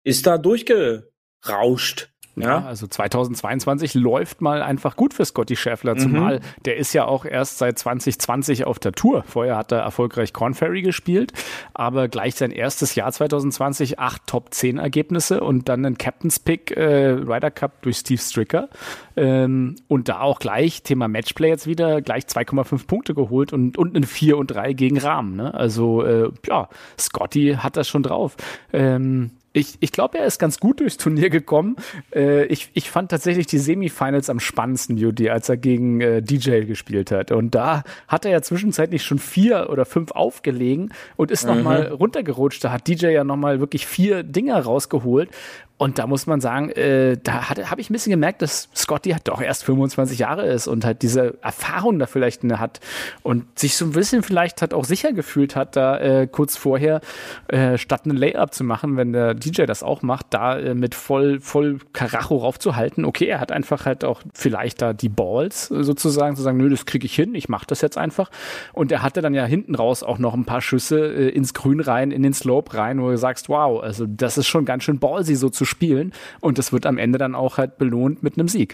ist 0.03 0.25
da 0.25 0.39
durchge 0.39 1.11
rauscht. 1.49 2.09
Ja, 2.35 2.59
ja, 2.59 2.65
also 2.65 2.85
2022 2.85 3.93
läuft 3.93 4.41
mal 4.41 4.61
einfach 4.61 4.97
gut 4.97 5.13
für 5.13 5.23
Scotty 5.23 5.55
Scheffler, 5.55 5.95
mhm. 5.95 5.99
zumal 5.99 6.39
mhm. 6.39 6.43
der 6.65 6.75
ist 6.75 6.93
ja 6.93 7.05
auch 7.05 7.23
erst 7.23 7.59
seit 7.59 7.79
2020 7.79 8.65
auf 8.65 8.77
der 8.77 8.91
Tour. 8.91 9.23
Vorher 9.23 9.55
hat 9.55 9.71
er 9.71 9.79
erfolgreich 9.79 10.33
Corn 10.33 10.53
Ferry 10.53 10.81
gespielt, 10.81 11.31
aber 11.73 12.09
gleich 12.09 12.35
sein 12.35 12.51
erstes 12.51 12.95
Jahr 12.95 13.11
2020 13.11 13.99
acht 13.99 14.27
Top 14.27 14.53
10 14.53 14.79
Ergebnisse 14.79 15.41
und 15.41 15.69
dann 15.69 15.85
ein 15.85 15.97
Captain's 15.97 16.39
Pick 16.39 16.71
äh, 16.71 17.11
Ryder 17.11 17.51
Cup 17.51 17.81
durch 17.83 17.97
Steve 17.97 18.21
Stricker 18.21 18.69
ähm, 19.15 19.77
und 19.87 20.09
da 20.09 20.19
auch 20.19 20.39
gleich 20.39 20.83
Thema 20.83 21.07
Matchplay 21.07 21.47
jetzt 21.47 21.67
wieder 21.67 22.01
gleich 22.01 22.25
2,5 22.25 22.85
Punkte 22.85 23.13
geholt 23.13 23.53
und 23.53 23.77
und 23.77 23.95
ein 23.95 24.03
4 24.03 24.37
und 24.37 24.47
3 24.47 24.73
gegen 24.73 24.97
Rahmen. 24.97 25.37
Ne? 25.37 25.53
Also 25.53 26.03
äh, 26.03 26.29
ja, 26.47 26.67
Scotty 26.99 27.57
hat 27.59 27.77
das 27.77 27.87
schon 27.87 28.03
drauf. 28.03 28.35
Ähm, 28.73 29.31
ich, 29.55 29.77
ich 29.79 29.93
glaube, 29.93 30.17
er 30.17 30.25
ist 30.25 30.37
ganz 30.37 30.59
gut 30.59 30.81
durchs 30.81 30.97
Turnier 30.97 31.29
gekommen. 31.29 31.77
Äh, 32.13 32.45
ich, 32.45 32.69
ich 32.73 32.89
fand 32.89 33.09
tatsächlich 33.09 33.47
die 33.47 33.57
Semifinals 33.57 34.29
am 34.29 34.41
spannendsten, 34.41 34.97
Judy, 34.97 35.29
als 35.29 35.47
er 35.47 35.55
gegen 35.55 36.01
äh, 36.01 36.21
DJ 36.21 36.65
gespielt 36.65 37.09
hat. 37.11 37.31
Und 37.31 37.55
da 37.55 37.83
hat 38.09 38.25
er 38.25 38.31
ja 38.31 38.41
zwischenzeitlich 38.41 39.03
schon 39.03 39.17
vier 39.17 39.69
oder 39.69 39.85
fünf 39.85 40.11
aufgelegen 40.11 40.93
und 41.15 41.31
ist 41.31 41.47
mhm. 41.47 41.55
nochmal 41.55 41.87
runtergerutscht. 41.87 42.63
Da 42.65 42.71
hat 42.73 42.87
DJ 42.87 43.07
ja 43.07 43.23
nochmal 43.23 43.61
wirklich 43.61 43.87
vier 43.87 44.23
Dinger 44.23 44.59
rausgeholt. 44.59 45.29
Und 45.77 45.99
da 45.99 46.07
muss 46.07 46.25
man 46.25 46.39
sagen, 46.39 46.69
äh, 46.69 47.17
da 47.21 47.49
habe 47.49 47.81
ich 47.81 47.89
ein 47.89 47.93
bisschen 47.93 48.11
gemerkt, 48.11 48.41
dass 48.41 48.69
Scotty 48.73 49.11
halt 49.11 49.27
doch 49.27 49.41
erst 49.41 49.65
25 49.65 50.19
Jahre 50.19 50.45
ist 50.45 50.67
und 50.67 50.85
halt 50.85 51.01
diese 51.01 51.37
Erfahrung 51.41 51.99
da 51.99 52.05
vielleicht 52.05 52.43
hat 52.45 52.79
und 53.23 53.59
sich 53.59 53.75
so 53.75 53.85
ein 53.85 53.91
bisschen 53.91 54.23
vielleicht 54.23 54.61
hat 54.61 54.73
auch 54.73 54.85
sicher 54.85 55.11
gefühlt 55.11 55.55
hat, 55.55 55.75
da 55.75 55.97
äh, 55.97 56.27
kurz 56.27 56.55
vorher 56.55 57.01
äh, 57.47 57.77
statt 57.77 58.01
einen 58.05 58.15
Layup 58.15 58.53
zu 58.53 58.63
machen, 58.63 58.95
wenn 58.95 59.11
der 59.11 59.33
DJ 59.45 59.63
das 59.63 59.83
auch 59.83 60.01
macht, 60.01 60.27
da 60.31 60.57
äh, 60.57 60.73
mit 60.73 60.95
voll 60.95 61.39
voll 61.39 61.79
Karacho 61.93 62.37
raufzuhalten. 62.37 63.05
Okay, 63.05 63.25
er 63.25 63.39
hat 63.39 63.51
einfach 63.51 63.85
halt 63.85 64.03
auch 64.03 64.21
vielleicht 64.33 64.81
da 64.81 64.93
die 64.93 65.09
Balls 65.09 65.67
sozusagen 65.67 66.35
zu 66.35 66.41
sagen, 66.41 66.57
nö, 66.57 66.69
das 66.69 66.85
kriege 66.85 67.05
ich 67.05 67.15
hin, 67.15 67.35
ich 67.35 67.49
mache 67.49 67.65
das 67.67 67.81
jetzt 67.81 67.97
einfach. 67.97 68.29
Und 68.73 68.91
er 68.91 69.01
hatte 69.01 69.21
dann 69.21 69.33
ja 69.33 69.45
hinten 69.45 69.75
raus 69.75 70.03
auch 70.03 70.17
noch 70.17 70.33
ein 70.33 70.45
paar 70.45 70.61
Schüsse 70.61 70.99
äh, 70.99 71.29
ins 71.29 71.53
Grün 71.53 71.79
rein, 71.79 72.11
in 72.11 72.23
den 72.23 72.33
Slope 72.33 72.75
rein, 72.77 73.01
wo 73.01 73.09
du 73.09 73.17
sagst, 73.17 73.49
wow, 73.49 73.81
also 73.81 74.05
das 74.07 74.37
ist 74.37 74.47
schon 74.47 74.65
ganz 74.65 74.83
schön 74.83 74.99
ballsy 74.99 75.35
so 75.35 75.49
zu 75.49 75.65
spielen 75.65 76.13
und 76.41 76.59
es 76.59 76.71
wird 76.73 76.85
am 76.85 76.97
Ende 76.97 77.17
dann 77.17 77.35
auch 77.35 77.57
halt 77.57 77.77
belohnt 77.77 78.23
mit 78.23 78.37
einem 78.37 78.47
Sieg. 78.47 78.73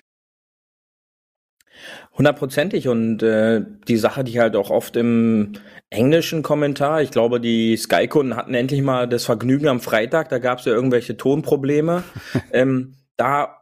Hundertprozentig 2.22 2.88
und 2.88 3.24
äh, 3.24 3.64
die 3.88 3.98
Sache, 3.98 4.24
die 4.24 4.40
halt 4.40 4.56
auch 4.56 4.70
oft 4.70 4.96
im 4.96 5.54
englischen 5.90 6.44
Kommentar, 6.44 7.02
ich 7.02 7.10
glaube, 7.10 7.42
die 7.42 7.76
Sky-Kunden 7.76 8.36
hatten 8.36 8.54
endlich 8.54 8.84
mal 8.84 9.10
das 9.10 9.26
Vergnügen 9.26 9.68
am 9.68 9.80
Freitag, 9.80 10.30
da 10.30 10.38
gab 10.38 10.60
es 10.60 10.66
ja 10.66 10.72
irgendwelche 10.72 11.18
Tonprobleme. 11.18 12.04
ähm, 12.54 12.94
da 13.18 13.62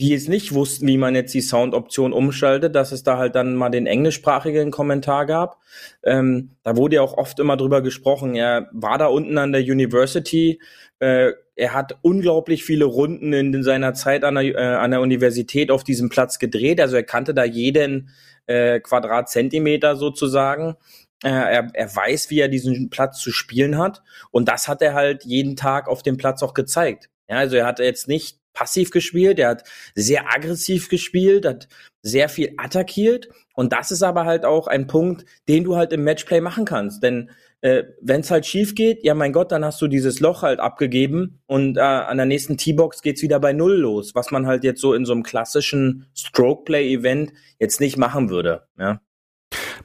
die 0.00 0.10
jetzt 0.10 0.28
nicht 0.28 0.54
wussten, 0.54 0.86
wie 0.86 0.96
man 0.96 1.16
jetzt 1.16 1.34
die 1.34 1.40
Soundoption 1.40 2.12
umschaltet, 2.12 2.76
dass 2.76 2.92
es 2.92 3.02
da 3.02 3.18
halt 3.18 3.34
dann 3.34 3.56
mal 3.56 3.68
den 3.68 3.88
englischsprachigen 3.88 4.70
Kommentar 4.70 5.26
gab. 5.26 5.58
Ähm, 6.04 6.52
da 6.62 6.76
wurde 6.76 6.96
ja 6.96 7.02
auch 7.02 7.18
oft 7.18 7.40
immer 7.40 7.56
drüber 7.56 7.82
gesprochen. 7.82 8.36
Er 8.36 8.68
war 8.70 8.98
da 8.98 9.06
unten 9.06 9.38
an 9.38 9.50
der 9.50 9.62
University. 9.62 10.60
Äh, 11.00 11.32
er 11.54 11.74
hat 11.74 11.98
unglaublich 12.02 12.64
viele 12.64 12.84
Runden 12.84 13.32
in, 13.32 13.52
in 13.52 13.62
seiner 13.62 13.94
Zeit 13.94 14.24
an 14.24 14.36
der, 14.36 14.44
äh, 14.44 14.76
an 14.76 14.90
der 14.90 15.00
Universität 15.00 15.70
auf 15.70 15.84
diesem 15.84 16.08
Platz 16.08 16.38
gedreht. 16.38 16.80
Also 16.80 16.96
er 16.96 17.02
kannte 17.02 17.34
da 17.34 17.44
jeden 17.44 18.10
äh, 18.46 18.80
Quadratzentimeter 18.80 19.96
sozusagen. 19.96 20.76
Äh, 21.24 21.28
er, 21.28 21.70
er 21.72 21.96
weiß, 21.96 22.30
wie 22.30 22.40
er 22.40 22.48
diesen 22.48 22.90
Platz 22.90 23.20
zu 23.20 23.32
spielen 23.32 23.78
hat. 23.78 24.02
Und 24.30 24.48
das 24.48 24.68
hat 24.68 24.82
er 24.82 24.94
halt 24.94 25.24
jeden 25.24 25.56
Tag 25.56 25.88
auf 25.88 26.02
dem 26.02 26.16
Platz 26.16 26.42
auch 26.42 26.54
gezeigt. 26.54 27.10
Ja, 27.28 27.36
also 27.36 27.56
er 27.56 27.66
hat 27.66 27.78
jetzt 27.78 28.08
nicht 28.08 28.38
passiv 28.54 28.90
gespielt, 28.90 29.38
er 29.38 29.50
hat 29.50 29.64
sehr 29.94 30.34
aggressiv 30.34 30.88
gespielt, 30.88 31.46
hat 31.46 31.68
sehr 32.02 32.28
viel 32.28 32.54
attackiert. 32.56 33.28
Und 33.54 33.72
das 33.72 33.90
ist 33.90 34.02
aber 34.02 34.24
halt 34.24 34.44
auch 34.44 34.66
ein 34.66 34.86
Punkt, 34.86 35.24
den 35.48 35.64
du 35.64 35.76
halt 35.76 35.92
im 35.92 36.04
Matchplay 36.04 36.40
machen 36.40 36.64
kannst. 36.64 37.02
Denn 37.02 37.30
äh, 37.60 37.84
wenn 38.00 38.20
es 38.20 38.30
halt 38.30 38.46
schief 38.46 38.74
geht, 38.74 39.04
ja 39.04 39.14
mein 39.14 39.32
Gott, 39.32 39.50
dann 39.52 39.64
hast 39.64 39.80
du 39.82 39.88
dieses 39.88 40.20
Loch 40.20 40.42
halt 40.42 40.60
abgegeben 40.60 41.40
und 41.46 41.76
äh, 41.76 41.80
an 41.80 42.16
der 42.16 42.26
nächsten 42.26 42.56
T-Box 42.56 43.02
geht's 43.02 43.22
wieder 43.22 43.40
bei 43.40 43.52
Null 43.52 43.76
los, 43.76 44.14
was 44.14 44.30
man 44.30 44.46
halt 44.46 44.64
jetzt 44.64 44.80
so 44.80 44.94
in 44.94 45.04
so 45.04 45.12
einem 45.12 45.22
klassischen 45.22 46.06
Stroke-Play-Event 46.14 47.32
jetzt 47.58 47.80
nicht 47.80 47.96
machen 47.96 48.30
würde. 48.30 48.68
Ja. 48.78 49.00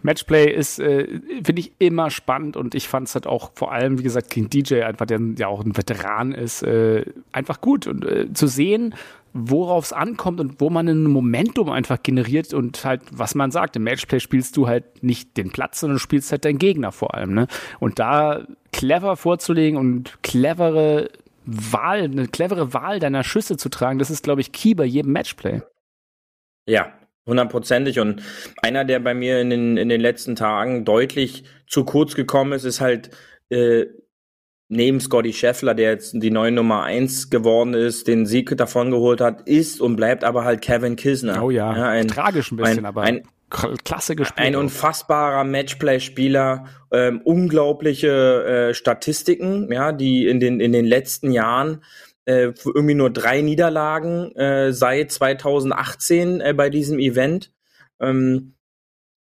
Matchplay 0.02 0.52
ist, 0.52 0.80
äh, 0.80 1.08
finde 1.44 1.60
ich, 1.62 1.74
immer 1.80 2.10
spannend 2.10 2.58
und 2.58 2.76
ich 2.76 2.88
fand 2.88 3.08
es 3.08 3.16
halt 3.16 3.28
auch 3.28 3.52
vor 3.56 3.72
allem, 3.72 4.00
wie 4.00 4.04
gesagt, 4.04 4.30
King 4.30 4.50
DJ, 4.50 4.84
einfach 4.84 5.06
der 5.06 5.20
ja 5.38 5.48
auch 5.48 5.64
ein 5.64 5.78
Veteran 5.78 6.34
ist, 6.34 6.62
äh, 6.64 7.06
einfach 7.32 7.62
gut 7.62 7.88
und 7.88 8.06
äh, 8.06 8.32
zu 8.34 8.48
sehen, 8.48 8.96
worauf 9.34 9.86
es 9.86 9.94
ankommt 9.94 10.40
und 10.40 10.62
wo 10.62 10.70
man 10.70 10.88
ein 10.88 11.06
Momentum 11.06 11.70
einfach 11.70 12.04
generiert 12.04 12.54
und 12.54 12.86
halt, 12.86 13.02
was 13.12 13.34
man 13.34 13.52
sagt, 13.52 13.76
im 13.76 13.84
Matchplay 13.84 14.20
spielst 14.20 14.56
du 14.58 14.68
halt 14.68 15.04
nicht 15.04 15.38
den 15.38 15.52
Platz, 15.52 15.80
sondern 15.80 16.00
spielst 16.00 16.32
halt 16.32 16.46
deinen 16.46 16.60
Gegner 16.60 16.92
vor 16.92 17.16
allem. 17.16 17.34
Ne? 17.34 17.48
Und 17.80 18.00
da 18.00 18.46
clever 18.72 19.18
vorzulegen 19.18 19.80
und 19.80 20.22
clevere 20.22 21.10
Wahl, 21.46 22.04
eine 22.04 22.28
clevere 22.28 22.74
Wahl 22.74 23.00
deiner 23.00 23.24
Schüsse 23.24 23.58
zu 23.58 23.70
tragen, 23.70 24.00
das 24.00 24.12
ist, 24.12 24.24
glaube 24.24 24.42
ich, 24.42 24.52
key 24.52 24.76
bei 24.76 24.86
jedem 24.86 25.12
Matchplay. 25.14 25.62
Ja, 26.68 26.94
Hundertprozentig. 27.26 28.00
Und 28.00 28.22
einer, 28.62 28.86
der 28.86 29.00
bei 29.00 29.14
mir 29.14 29.40
in 29.40 29.50
den, 29.50 29.78
in 29.78 29.90
den 29.90 30.02
letzten 30.02 30.36
Tagen 30.36 30.84
deutlich 30.86 31.46
zu 31.68 31.86
kurz 31.86 32.16
gekommen 32.16 32.52
ist, 32.52 32.66
ist 32.66 32.82
halt 32.82 33.12
äh, 33.50 33.86
neben 34.68 35.00
Scotty 35.00 35.32
Scheffler, 35.32 35.74
der 35.74 35.92
jetzt 35.92 36.14
die 36.16 36.32
neue 36.32 36.52
Nummer 36.52 36.84
eins 36.84 37.30
geworden 37.30 37.74
ist, 37.74 38.08
den 38.08 38.26
Sieg 38.26 38.56
davon 38.58 38.92
geholt 38.92 39.22
hat, 39.22 39.48
ist 39.48 39.80
und 39.80 39.96
bleibt 39.96 40.24
aber 40.24 40.44
halt 40.44 40.62
Kevin 40.62 40.96
Kisner. 40.96 41.44
Oh 41.44 41.50
ja, 41.50 41.76
ja 41.76 41.88
ein, 41.88 42.08
tragisch 42.08 42.52
ein 42.52 42.58
bisschen, 42.58 42.80
ein, 42.80 42.86
aber 42.86 43.02
ein, 43.04 43.24
klasse 43.84 44.16
gespielt. 44.16 44.40
Ein 44.46 44.56
unfassbarer 44.56 45.44
Matchplay-Spieler, 45.44 46.66
ähm, 46.92 47.22
unglaubliche 47.24 48.70
äh, 48.70 48.74
Statistiken, 48.74 49.72
ja, 49.72 49.92
die 49.92 50.28
in 50.28 50.40
den 50.40 50.60
in 50.60 50.72
den 50.72 50.86
letzten 50.86 51.32
Jahren 51.32 51.84
äh, 52.26 52.52
irgendwie 52.66 52.96
nur 52.96 53.10
drei 53.10 53.42
Niederlagen 53.42 54.36
äh, 54.36 54.74
seit 54.74 55.12
2018 55.12 56.42
äh, 56.42 56.54
bei 56.54 56.70
diesem 56.70 57.00
Event. 57.00 57.52
Ähm, 58.00 58.56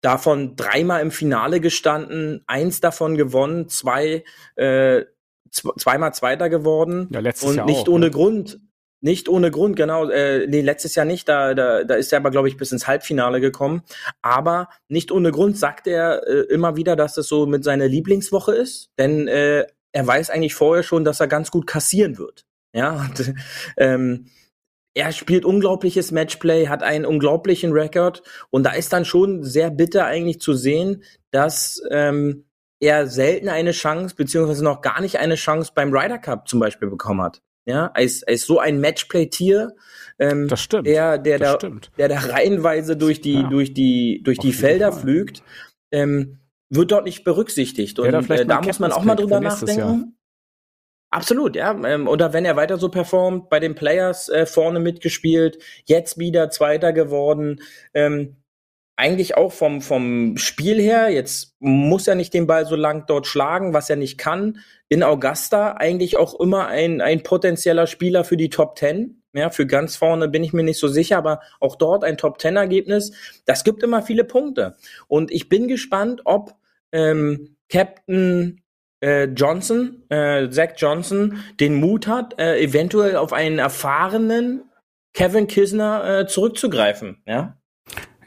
davon 0.02 0.56
dreimal 0.56 1.02
im 1.02 1.10
Finale 1.10 1.60
gestanden, 1.60 2.42
eins 2.46 2.80
davon 2.80 3.16
gewonnen, 3.16 3.68
zwei 3.68 4.24
äh, 4.56 5.04
zweimal 5.50 6.14
Zweiter 6.14 6.48
geworden 6.48 7.08
ja, 7.10 7.20
letztes 7.20 7.50
und 7.50 7.56
Jahr 7.56 7.66
nicht 7.66 7.88
auch, 7.88 7.94
ohne 7.94 8.06
ne? 8.06 8.10
Grund. 8.10 8.58
Nicht 9.02 9.30
ohne 9.30 9.50
Grund, 9.50 9.76
genau. 9.76 10.10
Äh, 10.10 10.46
nee, 10.46 10.60
letztes 10.60 10.94
Jahr 10.94 11.06
nicht. 11.06 11.26
Da, 11.26 11.54
da, 11.54 11.84
da 11.84 11.94
ist 11.94 12.12
er 12.12 12.18
aber, 12.18 12.30
glaube 12.30 12.48
ich, 12.48 12.58
bis 12.58 12.70
ins 12.70 12.86
Halbfinale 12.86 13.40
gekommen. 13.40 13.82
Aber 14.20 14.68
nicht 14.88 15.10
ohne 15.10 15.32
Grund 15.32 15.56
sagt 15.56 15.86
er 15.86 16.26
äh, 16.28 16.40
immer 16.52 16.76
wieder, 16.76 16.96
dass 16.96 17.16
es 17.16 17.26
so 17.26 17.46
mit 17.46 17.64
seiner 17.64 17.88
Lieblingswoche 17.88 18.52
ist. 18.52 18.90
Denn 18.98 19.26
äh, 19.26 19.64
er 19.92 20.06
weiß 20.06 20.28
eigentlich 20.28 20.54
vorher 20.54 20.82
schon, 20.82 21.04
dass 21.04 21.18
er 21.18 21.28
ganz 21.28 21.50
gut 21.50 21.66
kassieren 21.66 22.18
wird. 22.18 22.44
Ja, 22.72 22.92
und, 23.08 23.34
ähm, 23.76 24.26
er 24.94 25.12
spielt 25.12 25.44
unglaubliches 25.44 26.10
Matchplay, 26.10 26.66
hat 26.66 26.82
einen 26.82 27.06
unglaublichen 27.06 27.72
Rekord 27.72 28.22
und 28.50 28.64
da 28.64 28.72
ist 28.72 28.92
dann 28.92 29.04
schon 29.04 29.44
sehr 29.44 29.70
bitter 29.70 30.04
eigentlich 30.06 30.40
zu 30.40 30.54
sehen, 30.54 31.04
dass 31.30 31.80
ähm, 31.90 32.44
er 32.80 33.06
selten 33.06 33.48
eine 33.48 33.72
Chance 33.72 34.14
beziehungsweise 34.16 34.64
noch 34.64 34.80
gar 34.80 35.00
nicht 35.00 35.18
eine 35.18 35.36
Chance 35.36 35.72
beim 35.74 35.92
Ryder 35.92 36.18
Cup 36.18 36.48
zum 36.48 36.58
Beispiel 36.60 36.88
bekommen 36.90 37.22
hat. 37.22 37.42
Ja, 37.66 37.90
als, 37.94 38.24
als 38.24 38.46
so 38.46 38.58
ein 38.58 38.80
Matchplay-Tier, 38.80 39.76
ähm, 40.18 40.48
das 40.48 40.62
stimmt. 40.62 40.86
der, 40.86 41.18
der, 41.18 41.38
das 41.38 41.52
da, 41.52 41.58
stimmt. 41.58 41.90
der 41.98 42.08
da 42.08 42.18
reihenweise 42.18 42.96
durch 42.96 43.20
die, 43.20 43.34
Ja. 43.34 43.48
durch 43.48 43.74
die, 43.74 44.22
durch 44.24 44.38
Auf 44.38 44.44
die 44.44 44.52
Felder 44.52 44.92
Fall. 44.92 45.02
flügt, 45.02 45.42
ähm, 45.92 46.38
wird 46.70 46.90
dort 46.90 47.04
nicht 47.04 47.22
berücksichtigt. 47.22 47.98
Und 47.98 48.08
vielleicht 48.24 48.44
äh, 48.44 48.46
da 48.46 48.62
muss 48.62 48.80
man 48.80 48.92
auch 48.92 49.04
mal 49.04 49.14
drüber 49.14 49.40
nachdenken. 49.40 50.16
Absolut, 51.10 51.56
ja. 51.56 51.72
Ähm, 51.84 52.06
oder 52.06 52.32
wenn 52.32 52.44
er 52.44 52.54
weiter 52.56 52.78
so 52.78 52.88
performt, 52.88 53.50
bei 53.50 53.58
den 53.58 53.74
Players 53.74 54.28
äh, 54.28 54.46
vorne 54.46 54.78
mitgespielt, 54.78 55.58
jetzt 55.84 56.18
wieder 56.18 56.50
Zweiter 56.50 56.92
geworden. 56.92 57.60
Ähm, 57.94 58.36
eigentlich 58.96 59.36
auch 59.36 59.50
vom, 59.50 59.80
vom 59.80 60.36
Spiel 60.36 60.80
her, 60.80 61.10
jetzt 61.10 61.56
muss 61.58 62.06
er 62.06 62.14
nicht 62.14 62.34
den 62.34 62.46
Ball 62.46 62.66
so 62.66 62.76
lang 62.76 63.06
dort 63.06 63.26
schlagen, 63.26 63.72
was 63.72 63.90
er 63.90 63.96
nicht 63.96 64.18
kann. 64.18 64.58
In 64.88 65.02
Augusta 65.02 65.72
eigentlich 65.72 66.16
auch 66.16 66.38
immer 66.38 66.68
ein, 66.68 67.00
ein 67.00 67.22
potenzieller 67.22 67.86
Spieler 67.86 68.24
für 68.24 68.36
die 68.36 68.50
Top 68.50 68.76
Ten. 68.76 69.22
Ja, 69.32 69.50
für 69.50 69.66
ganz 69.66 69.96
vorne 69.96 70.28
bin 70.28 70.44
ich 70.44 70.52
mir 70.52 70.64
nicht 70.64 70.78
so 70.78 70.88
sicher, 70.88 71.16
aber 71.16 71.40
auch 71.60 71.76
dort 71.76 72.04
ein 72.04 72.18
Top 72.18 72.38
Ten 72.38 72.56
Ergebnis. 72.56 73.12
Das 73.46 73.64
gibt 73.64 73.82
immer 73.82 74.02
viele 74.02 74.24
Punkte. 74.24 74.76
Und 75.08 75.30
ich 75.32 75.48
bin 75.48 75.66
gespannt, 75.66 76.22
ob 76.24 76.54
ähm, 76.92 77.56
Captain 77.68 78.60
Johnson, 79.02 80.04
äh, 80.08 80.48
Zach 80.50 80.70
Johnson, 80.76 81.42
den 81.58 81.74
Mut 81.74 82.06
hat, 82.06 82.38
äh, 82.40 82.60
eventuell 82.60 83.16
auf 83.16 83.32
einen 83.32 83.58
erfahrenen 83.58 84.64
Kevin 85.14 85.46
Kisner 85.46 86.20
äh, 86.20 86.26
zurückzugreifen. 86.26 87.22
Ja. 87.26 87.59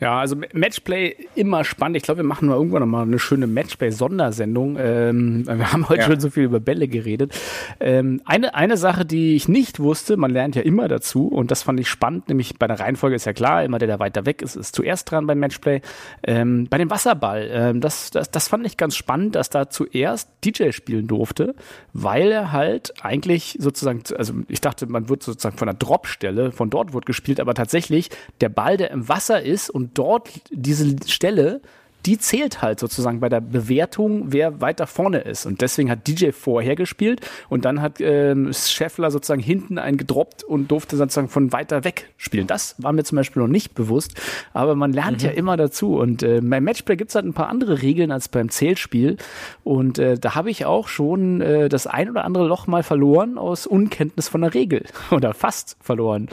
Ja, 0.03 0.19
also 0.19 0.35
Matchplay 0.53 1.15
immer 1.35 1.63
spannend. 1.63 1.97
Ich 1.97 2.03
glaube, 2.03 2.19
wir 2.19 2.25
machen 2.25 2.47
mal 2.47 2.55
irgendwann 2.55 2.81
noch 2.81 2.87
mal 2.87 3.03
eine 3.03 3.19
schöne 3.19 3.47
Matchplay-Sondersendung. 3.47 4.77
Ähm, 4.79 5.45
wir 5.47 5.71
haben 5.73 5.87
heute 5.89 6.01
Ja. 6.01 6.07
schon 6.07 6.19
so 6.19 6.29
viel 6.29 6.43
über 6.43 6.59
Bälle 6.59 6.87
geredet. 6.87 7.33
Ähm, 7.79 8.21
eine, 8.25 8.55
eine 8.55 8.77
Sache, 8.77 9.05
die 9.05 9.35
ich 9.35 9.47
nicht 9.47 9.79
wusste, 9.79 10.17
man 10.17 10.31
lernt 10.31 10.55
ja 10.55 10.61
immer 10.61 10.87
dazu 10.87 11.27
und 11.27 11.51
das 11.51 11.63
fand 11.63 11.79
ich 11.79 11.89
spannend, 11.89 12.27
nämlich 12.27 12.57
bei 12.59 12.67
der 12.67 12.79
Reihenfolge 12.79 13.15
ist 13.15 13.25
ja 13.25 13.33
klar, 13.33 13.63
immer 13.63 13.79
der, 13.79 13.87
der 13.87 13.99
weiter 13.99 14.25
weg 14.25 14.41
ist, 14.41 14.55
ist 14.55 14.75
zuerst 14.75 15.09
dran 15.09 15.27
beim 15.27 15.39
Matchplay. 15.39 15.81
Ähm, 16.23 16.67
bei 16.69 16.77
dem 16.77 16.89
Wasserball, 16.89 17.49
ähm, 17.51 17.81
das, 17.81 18.11
das, 18.11 18.29
das 18.31 18.47
fand 18.47 18.65
ich 18.65 18.77
ganz 18.77 18.95
spannend, 18.95 19.35
dass 19.35 19.49
da 19.49 19.69
zuerst 19.69 20.29
DJ 20.43 20.71
spielen 20.71 21.07
durfte, 21.07 21.55
weil 21.93 22.31
er 22.31 22.51
halt 22.51 22.93
eigentlich 23.01 23.57
sozusagen, 23.59 24.03
also 24.17 24.33
ich 24.47 24.61
dachte, 24.61 24.87
man 24.87 25.09
wird 25.09 25.23
sozusagen 25.23 25.57
von 25.57 25.67
der 25.67 25.75
Dropstelle, 25.75 26.51
von 26.51 26.69
dort 26.69 26.93
wird 26.93 27.05
gespielt, 27.05 27.39
aber 27.39 27.53
tatsächlich 27.53 28.09
der 28.41 28.49
Ball, 28.49 28.77
der 28.77 28.91
im 28.91 29.07
Wasser 29.07 29.41
ist 29.41 29.69
und 29.69 29.92
dort 29.93 30.29
diese 30.51 30.95
Stelle, 31.07 31.61
die 32.05 32.17
zählt 32.17 32.61
halt 32.61 32.79
sozusagen 32.79 33.19
bei 33.19 33.29
der 33.29 33.41
Bewertung, 33.41 34.25
wer 34.27 34.61
weiter 34.61 34.87
vorne 34.87 35.19
ist. 35.19 35.45
Und 35.45 35.61
deswegen 35.61 35.89
hat 35.89 36.07
DJ 36.07 36.31
vorher 36.31 36.75
gespielt 36.75 37.21
und 37.49 37.65
dann 37.65 37.81
hat 37.81 38.01
ähm, 38.01 38.51
Scheffler 38.53 39.11
sozusagen 39.11 39.41
hinten 39.41 39.77
einen 39.77 39.97
gedroppt 39.97 40.43
und 40.43 40.69
durfte 40.69 40.97
sozusagen 40.97 41.29
von 41.29 41.53
weiter 41.53 41.83
weg 41.83 42.09
spielen. 42.17 42.47
Das 42.47 42.75
war 42.77 42.91
mir 42.93 43.03
zum 43.03 43.15
Beispiel 43.17 43.41
noch 43.41 43.49
nicht 43.49 43.73
bewusst, 43.73 44.19
aber 44.53 44.75
man 44.75 44.91
lernt 44.91 45.21
ja 45.23 45.31
immer 45.31 45.57
dazu. 45.57 45.95
Und 45.95 46.23
äh, 46.23 46.41
beim 46.41 46.63
Matchplay 46.63 46.95
gibt's 46.95 47.15
halt 47.15 47.25
ein 47.25 47.33
paar 47.33 47.47
andere 47.47 47.81
Regeln 47.81 48.11
als 48.11 48.27
beim 48.27 48.49
Zählspiel. 48.49 49.17
Und 49.63 49.99
äh, 49.99 50.17
da 50.17 50.35
habe 50.35 50.49
ich 50.49 50.65
auch 50.65 50.87
schon 50.87 51.41
äh, 51.41 51.69
das 51.69 51.87
ein 51.87 52.09
oder 52.09 52.25
andere 52.25 52.47
Loch 52.47 52.67
mal 52.67 52.83
verloren 52.83 53.37
aus 53.37 53.65
Unkenntnis 53.65 54.27
von 54.27 54.41
der 54.41 54.53
Regel 54.53 54.85
oder 55.11 55.33
fast 55.33 55.77
verloren. 55.81 56.27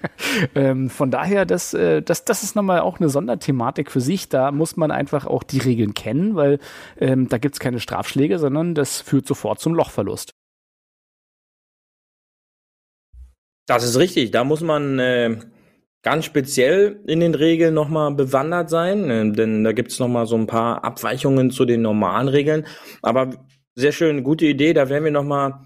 ähm, 0.54 0.90
von 0.90 1.10
daher, 1.10 1.46
das, 1.46 1.72
äh, 1.72 2.02
das, 2.02 2.24
das 2.24 2.42
ist 2.42 2.56
nochmal 2.56 2.80
auch 2.80 3.00
eine 3.00 3.08
Sonderthematik 3.08 3.90
für 3.90 4.00
sich. 4.00 4.28
Da 4.28 4.52
muss 4.52 4.76
man 4.76 4.90
einfach 4.90 5.13
auch 5.26 5.44
die 5.44 5.60
Regeln 5.60 5.94
kennen, 5.94 6.34
weil 6.34 6.58
ähm, 6.98 7.28
da 7.28 7.38
gibt's 7.38 7.60
keine 7.60 7.80
Strafschläge, 7.80 8.38
sondern 8.38 8.74
das 8.74 9.00
führt 9.00 9.26
sofort 9.26 9.60
zum 9.60 9.74
Lochverlust. 9.74 10.32
Das 13.66 13.84
ist 13.84 13.98
richtig. 13.98 14.30
Da 14.30 14.44
muss 14.44 14.60
man 14.60 14.98
äh, 14.98 15.38
ganz 16.02 16.26
speziell 16.26 17.00
in 17.06 17.20
den 17.20 17.34
Regeln 17.34 17.74
nochmal 17.74 18.12
bewandert 18.14 18.70
sein, 18.70 19.10
äh, 19.10 19.32
denn 19.32 19.64
da 19.64 19.72
gibt's 19.72 19.98
noch 19.98 20.06
nochmal 20.06 20.26
so 20.26 20.36
ein 20.36 20.46
paar 20.46 20.84
Abweichungen 20.84 21.50
zu 21.50 21.64
den 21.64 21.82
normalen 21.82 22.28
Regeln. 22.28 22.66
Aber 23.02 23.30
sehr 23.74 23.92
schön, 23.92 24.22
gute 24.22 24.46
Idee. 24.46 24.74
Da 24.74 24.88
werden 24.88 25.04
wir 25.04 25.10
nochmal 25.10 25.60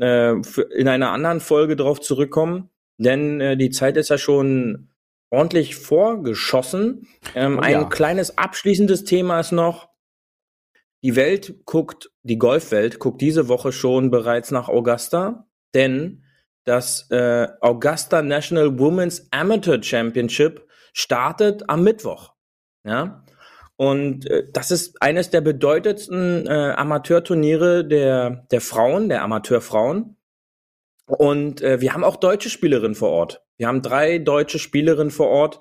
äh, 0.00 0.34
in 0.76 0.88
einer 0.88 1.12
anderen 1.12 1.40
Folge 1.40 1.76
drauf 1.76 2.00
zurückkommen, 2.00 2.70
denn 2.98 3.40
äh, 3.40 3.56
die 3.56 3.70
Zeit 3.70 3.96
ist 3.96 4.10
ja 4.10 4.18
schon 4.18 4.88
ordentlich 5.30 5.76
vorgeschossen. 5.76 7.08
Ähm, 7.34 7.58
oh, 7.58 7.62
ein 7.62 7.72
ja. 7.72 7.84
kleines 7.84 8.38
abschließendes 8.38 9.04
Thema 9.04 9.40
ist 9.40 9.52
noch, 9.52 9.88
die 11.02 11.16
Welt 11.16 11.66
guckt, 11.66 12.10
die 12.22 12.38
Golfwelt 12.38 12.98
guckt 12.98 13.20
diese 13.20 13.48
Woche 13.48 13.72
schon 13.72 14.10
bereits 14.10 14.50
nach 14.50 14.68
Augusta, 14.68 15.46
denn 15.74 16.24
das 16.64 17.10
äh, 17.10 17.46
Augusta 17.60 18.22
National 18.22 18.78
Women's 18.78 19.28
Amateur 19.30 19.82
Championship 19.82 20.66
startet 20.94 21.68
am 21.68 21.82
Mittwoch. 21.84 22.32
Ja. 22.84 23.22
Und 23.76 24.30
äh, 24.30 24.44
das 24.50 24.70
ist 24.70 25.02
eines 25.02 25.30
der 25.30 25.42
bedeutendsten 25.42 26.46
äh, 26.46 26.74
Amateurturniere 26.76 27.84
der, 27.84 28.46
der 28.50 28.60
Frauen, 28.60 29.08
der 29.08 29.22
Amateurfrauen. 29.22 30.16
Und 31.06 31.60
äh, 31.60 31.80
wir 31.80 31.92
haben 31.92 32.04
auch 32.04 32.16
deutsche 32.16 32.48
Spielerinnen 32.48 32.94
vor 32.94 33.10
Ort. 33.10 33.43
Wir 33.56 33.68
haben 33.68 33.82
drei 33.82 34.18
deutsche 34.18 34.58
Spielerinnen 34.58 35.10
vor 35.10 35.28
Ort, 35.28 35.60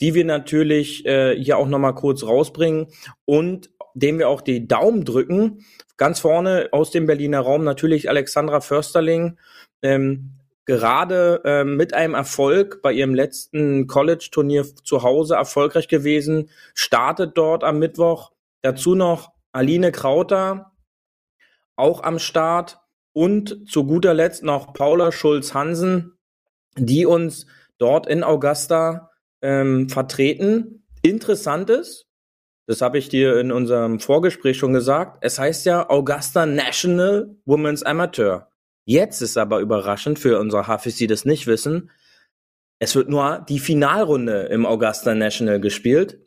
die 0.00 0.14
wir 0.14 0.24
natürlich 0.24 1.06
äh, 1.06 1.36
hier 1.36 1.58
auch 1.58 1.68
nochmal 1.68 1.94
kurz 1.94 2.24
rausbringen 2.24 2.88
und 3.24 3.70
dem 3.94 4.18
wir 4.18 4.28
auch 4.28 4.40
die 4.40 4.66
Daumen 4.66 5.04
drücken. 5.04 5.64
Ganz 5.96 6.20
vorne 6.20 6.68
aus 6.72 6.90
dem 6.90 7.06
Berliner 7.06 7.40
Raum 7.40 7.62
natürlich 7.64 8.08
Alexandra 8.08 8.60
Försterling, 8.60 9.38
ähm, 9.82 10.32
gerade 10.64 11.42
ähm, 11.44 11.76
mit 11.76 11.94
einem 11.94 12.14
Erfolg 12.14 12.80
bei 12.82 12.92
ihrem 12.92 13.14
letzten 13.14 13.86
College-Turnier 13.86 14.64
zu 14.82 15.02
Hause 15.02 15.34
erfolgreich 15.34 15.88
gewesen, 15.88 16.50
startet 16.74 17.36
dort 17.36 17.62
am 17.62 17.78
Mittwoch. 17.78 18.32
Dazu 18.62 18.94
noch 18.94 19.32
Aline 19.52 19.92
Krauter, 19.92 20.72
auch 21.76 22.02
am 22.02 22.18
Start. 22.18 22.80
Und 23.12 23.70
zu 23.70 23.86
guter 23.86 24.12
Letzt 24.12 24.42
noch 24.42 24.72
Paula 24.72 25.12
Schulz-Hansen, 25.12 26.13
die 26.76 27.06
uns 27.06 27.46
dort 27.78 28.06
in 28.06 28.22
Augusta 28.22 29.10
ähm, 29.42 29.88
vertreten. 29.88 30.84
Interessant 31.02 31.70
ist, 31.70 32.06
das 32.66 32.80
habe 32.80 32.98
ich 32.98 33.08
dir 33.08 33.38
in 33.38 33.52
unserem 33.52 34.00
Vorgespräch 34.00 34.56
schon 34.56 34.72
gesagt, 34.72 35.18
es 35.20 35.38
heißt 35.38 35.66
ja 35.66 35.90
Augusta 35.90 36.46
National 36.46 37.36
Women's 37.44 37.82
Amateur. 37.82 38.48
Jetzt 38.86 39.20
ist 39.20 39.36
aber 39.36 39.60
überraschend 39.60 40.18
für 40.18 40.38
unsere 40.38 40.66
Hafis, 40.66 40.96
die 40.96 41.06
das 41.06 41.24
nicht 41.24 41.46
wissen, 41.46 41.90
es 42.78 42.94
wird 42.94 43.08
nur 43.08 43.44
die 43.48 43.60
Finalrunde 43.60 44.42
im 44.50 44.66
Augusta 44.66 45.14
National 45.14 45.60
gespielt. 45.60 46.20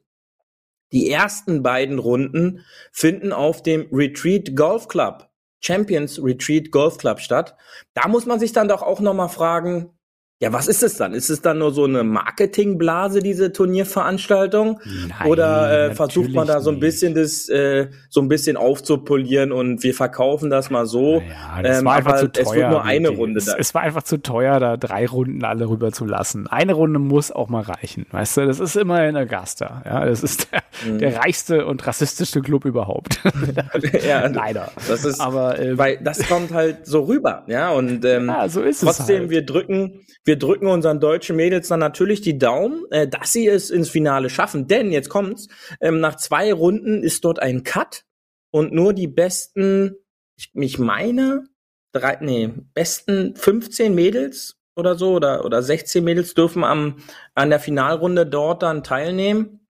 Die 0.93 1.11
ersten 1.11 1.61
beiden 1.61 1.99
Runden 1.99 2.65
finden 2.91 3.33
auf 3.33 3.61
dem 3.61 3.87
Retreat 3.91 4.55
Golf 4.55 4.87
Club, 4.87 5.29
Champions 5.59 6.23
Retreat 6.23 6.71
Golf 6.71 6.97
Club 6.97 7.19
statt. 7.19 7.55
Da 7.93 8.07
muss 8.07 8.25
man 8.25 8.39
sich 8.39 8.53
dann 8.53 8.69
doch 8.69 8.81
auch 8.81 9.01
nochmal 9.01 9.29
fragen, 9.29 9.96
ja, 10.39 10.53
was 10.53 10.67
ist 10.67 10.83
es 10.83 10.97
dann? 10.97 11.15
Ist 11.15 11.31
es 11.31 11.41
dann 11.41 11.57
nur 11.57 11.71
so 11.71 11.85
eine 11.85 12.03
Marketingblase, 12.03 13.21
diese 13.21 13.51
Turnierveranstaltung? 13.51 14.79
Nein, 14.85 15.27
Oder 15.27 15.89
äh, 15.89 15.95
versucht 15.95 16.31
man 16.31 16.45
da 16.45 16.59
so 16.59 16.69
ein 16.69 16.79
bisschen 16.79 17.15
das, 17.15 17.49
äh, 17.49 17.87
so 18.07 18.21
ein 18.21 18.27
bisschen 18.27 18.55
aufzupolieren 18.55 19.51
und 19.51 19.81
wir 19.81 19.95
verkaufen 19.95 20.51
das 20.51 20.69
mal 20.69 20.85
so? 20.85 21.23
Ja, 21.27 21.63
das 21.63 21.79
ähm, 21.79 21.85
war 21.85 21.95
einfach 21.95 22.17
zu 22.17 22.31
teuer. 22.31 22.45
Es 22.45 22.53
wird 22.53 22.69
nur 22.69 22.83
eine 22.83 23.09
Runde 23.09 23.41
da. 23.43 23.55
Es 23.57 23.73
war 23.73 23.81
einfach 23.81 24.03
zu 24.03 24.21
teuer, 24.21 24.59
da 24.59 24.77
drei 24.77 25.07
Runden 25.07 25.43
alle 25.43 25.67
rüber 25.67 25.91
zu 25.91 26.05
lassen. 26.05 26.45
Eine 26.45 26.73
Runde 26.73 26.99
muss 26.99 27.31
auch 27.31 27.49
mal 27.49 27.63
reichen, 27.63 28.05
weißt 28.11 28.37
du? 28.37 28.45
Das 28.45 28.59
ist 28.59 28.75
immer 28.75 29.07
in 29.07 29.17
Augusta. 29.17 29.81
Ja, 29.85 30.05
das 30.05 30.21
ist 30.21 30.49
der, 30.51 30.61
mhm. 30.85 30.99
der 30.99 31.15
reichste 31.17 31.65
und 31.65 31.87
rassistischste 31.87 32.41
Club 32.41 32.65
überhaupt. 32.65 33.23
ja, 34.07 34.27
leider. 34.31 34.71
Das 34.87 35.03
ist, 35.03 35.19
aber 35.19 35.59
äh, 35.59 35.75
weil 35.79 35.97
das 35.97 36.27
kommt 36.27 36.53
halt 36.53 36.85
so 36.85 37.05
rüber, 37.05 37.43
ja. 37.47 37.71
Und 37.71 38.05
ähm, 38.05 38.27
ja, 38.27 38.47
so 38.47 38.61
ist 38.61 38.81
trotzdem, 38.81 39.15
es 39.15 39.21
halt. 39.21 39.29
wir 39.31 39.43
drücken 39.43 40.01
wir 40.27 40.37
drücken 40.37 40.67
unseren 40.67 40.99
deutschen 40.99 41.37
Mädels 41.37 41.69
dann 41.69 41.79
natürlich 41.79 42.21
die 42.21 42.37
Daumen, 42.37 42.83
äh, 42.91 43.07
dass 43.07 43.31
sie 43.31 43.47
es 43.47 43.69
ins 43.69 43.89
Finale 43.89 44.29
schaffen. 44.29 44.67
Denn 44.67 44.91
jetzt 44.91 45.09
kommt's, 45.09 45.47
ähm, 45.79 46.01
nach 46.01 46.15
zwei 46.15 46.53
Runden 46.53 47.01
ist 47.01 47.23
dort 47.23 47.39
ein 47.39 47.63
Cut 47.63 48.03
und 48.51 48.73
nur 48.73 48.93
die 48.93 49.07
besten, 49.07 49.95
ich, 50.37 50.51
ich 50.53 50.79
meine, 50.79 51.45
drei, 51.93 52.17
nee, 52.21 52.51
besten 52.73 53.35
15 53.35 53.95
Mädels 53.95 54.57
oder 54.75 54.95
so 54.95 55.13
oder, 55.13 55.45
oder 55.45 55.63
16 55.63 56.03
Mädels 56.03 56.33
dürfen 56.33 56.63
am, 56.63 56.97
an 57.33 57.49
der 57.49 57.59
Finalrunde 57.59 58.25
dort 58.25 58.63
dann 58.63 58.83
teilnehmen. 58.83 59.65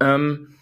Ähm, 0.00 0.54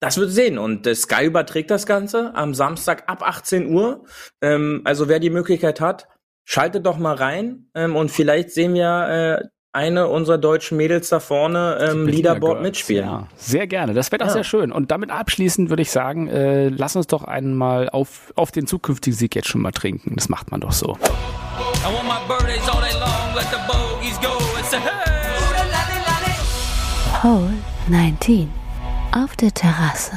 das 0.00 0.18
wird 0.18 0.30
sehen. 0.30 0.58
Und 0.58 0.86
äh, 0.86 0.94
Sky 0.94 1.24
überträgt 1.24 1.70
das 1.70 1.86
Ganze 1.86 2.34
am 2.34 2.54
Samstag 2.54 3.08
ab 3.08 3.22
18 3.22 3.72
Uhr. 3.72 4.04
Ähm, 4.42 4.82
also 4.84 5.08
wer 5.08 5.18
die 5.18 5.30
Möglichkeit 5.30 5.80
hat, 5.80 6.06
Schaltet 6.50 6.86
doch 6.86 6.96
mal 6.96 7.14
rein 7.14 7.66
ähm, 7.74 7.94
und 7.94 8.10
vielleicht 8.10 8.52
sehen 8.52 8.72
wir 8.72 9.42
äh, 9.42 9.48
eine 9.72 10.08
unserer 10.08 10.38
deutschen 10.38 10.78
Mädels 10.78 11.10
da 11.10 11.20
vorne 11.20 11.76
ähm, 11.78 12.06
Leaderboard 12.06 12.62
mitspielen. 12.62 13.04
Ja, 13.04 13.28
sehr 13.36 13.66
gerne. 13.66 13.92
Das 13.92 14.10
wäre 14.10 14.20
doch 14.20 14.28
ja. 14.28 14.32
sehr 14.32 14.44
schön. 14.44 14.72
Und 14.72 14.90
damit 14.90 15.10
abschließend 15.10 15.68
würde 15.68 15.82
ich 15.82 15.90
sagen, 15.90 16.26
äh, 16.28 16.70
lass 16.70 16.96
uns 16.96 17.06
doch 17.06 17.24
einmal 17.24 17.90
auf, 17.90 18.32
auf 18.34 18.50
den 18.50 18.66
zukünftigen 18.66 19.14
Sieg 19.14 19.34
jetzt 19.34 19.48
schon 19.48 19.60
mal 19.60 19.72
trinken. 19.72 20.14
Das 20.16 20.30
macht 20.30 20.50
man 20.50 20.62
doch 20.62 20.72
so. 20.72 20.96
Hole 27.22 27.52
19 27.90 28.48
auf 29.12 29.36
der 29.36 29.52
Terrasse. 29.52 30.12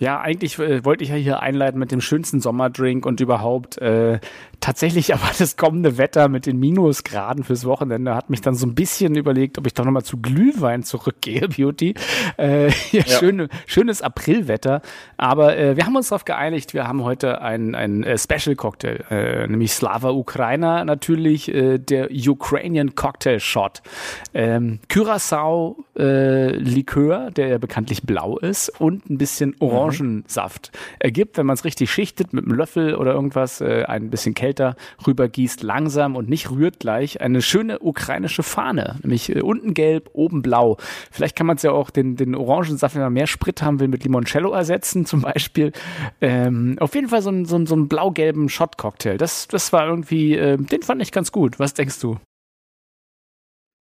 Ja, 0.00 0.20
eigentlich 0.20 0.58
äh, 0.58 0.84
wollte 0.84 1.04
ich 1.04 1.10
ja 1.10 1.16
hier 1.16 1.40
einleiten 1.40 1.78
mit 1.78 1.92
dem 1.92 2.00
schönsten 2.00 2.40
Sommerdrink 2.40 3.06
und 3.06 3.20
überhaupt. 3.20 3.78
Äh, 3.78 4.18
tatsächlich 4.64 5.14
aber 5.14 5.30
das 5.38 5.56
kommende 5.56 5.98
Wetter 5.98 6.28
mit 6.28 6.46
den 6.46 6.58
Minusgraden 6.58 7.44
fürs 7.44 7.64
Wochenende 7.64 8.14
hat 8.14 8.30
mich 8.30 8.40
dann 8.40 8.54
so 8.54 8.66
ein 8.66 8.74
bisschen 8.74 9.14
überlegt, 9.14 9.58
ob 9.58 9.66
ich 9.66 9.74
doch 9.74 9.84
nochmal 9.84 10.04
zu 10.04 10.18
Glühwein 10.18 10.82
zurückgehe, 10.82 11.48
Beauty. 11.56 11.94
Äh, 12.38 12.68
ja, 12.68 12.72
ja. 12.92 13.04
Schöne, 13.06 13.48
schönes 13.66 14.02
Aprilwetter. 14.02 14.82
Aber 15.16 15.56
äh, 15.56 15.76
wir 15.76 15.86
haben 15.86 15.96
uns 15.96 16.08
darauf 16.08 16.24
geeinigt, 16.24 16.74
wir 16.74 16.86
haben 16.88 17.02
heute 17.04 17.40
ein, 17.40 17.74
ein 17.74 18.02
äh, 18.04 18.18
Special 18.18 18.56
Cocktail, 18.56 19.04
äh, 19.10 19.46
nämlich 19.46 19.72
Slava 19.72 20.10
Ukrainer 20.10 20.84
natürlich, 20.84 21.52
äh, 21.52 21.78
der 21.78 22.08
Ukrainian 22.10 22.94
Cocktail 22.94 23.40
Shot. 23.40 23.82
Ähm, 24.32 24.80
Curacao 24.88 25.84
äh, 25.96 26.50
Likör, 26.56 27.30
der 27.30 27.48
ja 27.48 27.58
bekanntlich 27.58 28.02
blau 28.02 28.38
ist 28.38 28.68
und 28.80 29.08
ein 29.10 29.18
bisschen 29.18 29.54
Orange 29.60 29.84
Orangensaft 29.84 30.70
ergibt, 30.98 31.36
wenn 31.36 31.46
man 31.46 31.54
es 31.54 31.64
richtig 31.64 31.90
schichtet 31.90 32.32
mit 32.32 32.44
einem 32.44 32.56
Löffel 32.56 32.94
oder 32.94 33.12
irgendwas, 33.12 33.60
äh, 33.60 33.84
ein 33.86 34.10
bisschen 34.10 34.34
kälter 34.34 34.53
rübergießt, 35.06 35.62
langsam 35.62 36.16
und 36.16 36.28
nicht 36.28 36.50
rührt 36.50 36.78
gleich, 36.80 37.20
eine 37.20 37.42
schöne 37.42 37.80
ukrainische 37.80 38.42
Fahne, 38.42 38.96
nämlich 39.02 39.34
äh, 39.34 39.40
unten 39.40 39.74
gelb, 39.74 40.10
oben 40.12 40.42
blau. 40.42 40.76
Vielleicht 41.10 41.36
kann 41.36 41.46
man 41.46 41.56
es 41.56 41.62
ja 41.62 41.72
auch 41.72 41.90
den, 41.90 42.16
den 42.16 42.34
Orangensaft, 42.34 42.94
wenn 42.94 43.02
man 43.02 43.12
mehr 43.12 43.26
Sprit 43.26 43.62
haben 43.62 43.80
will, 43.80 43.88
mit 43.88 44.04
Limoncello 44.04 44.52
ersetzen 44.52 45.06
zum 45.06 45.22
Beispiel. 45.22 45.72
Ähm, 46.20 46.76
auf 46.78 46.94
jeden 46.94 47.08
Fall 47.08 47.22
so 47.22 47.30
ein, 47.30 47.44
so 47.44 47.64
so 47.66 47.76
ein 47.76 47.88
blau-gelben 47.88 48.48
Shot-Cocktail. 48.48 49.16
Das, 49.16 49.48
das 49.48 49.72
war 49.72 49.86
irgendwie, 49.86 50.36
äh, 50.36 50.56
den 50.56 50.82
fand 50.82 51.02
ich 51.02 51.12
ganz 51.12 51.32
gut. 51.32 51.58
Was 51.58 51.74
denkst 51.74 52.00
du? 52.00 52.18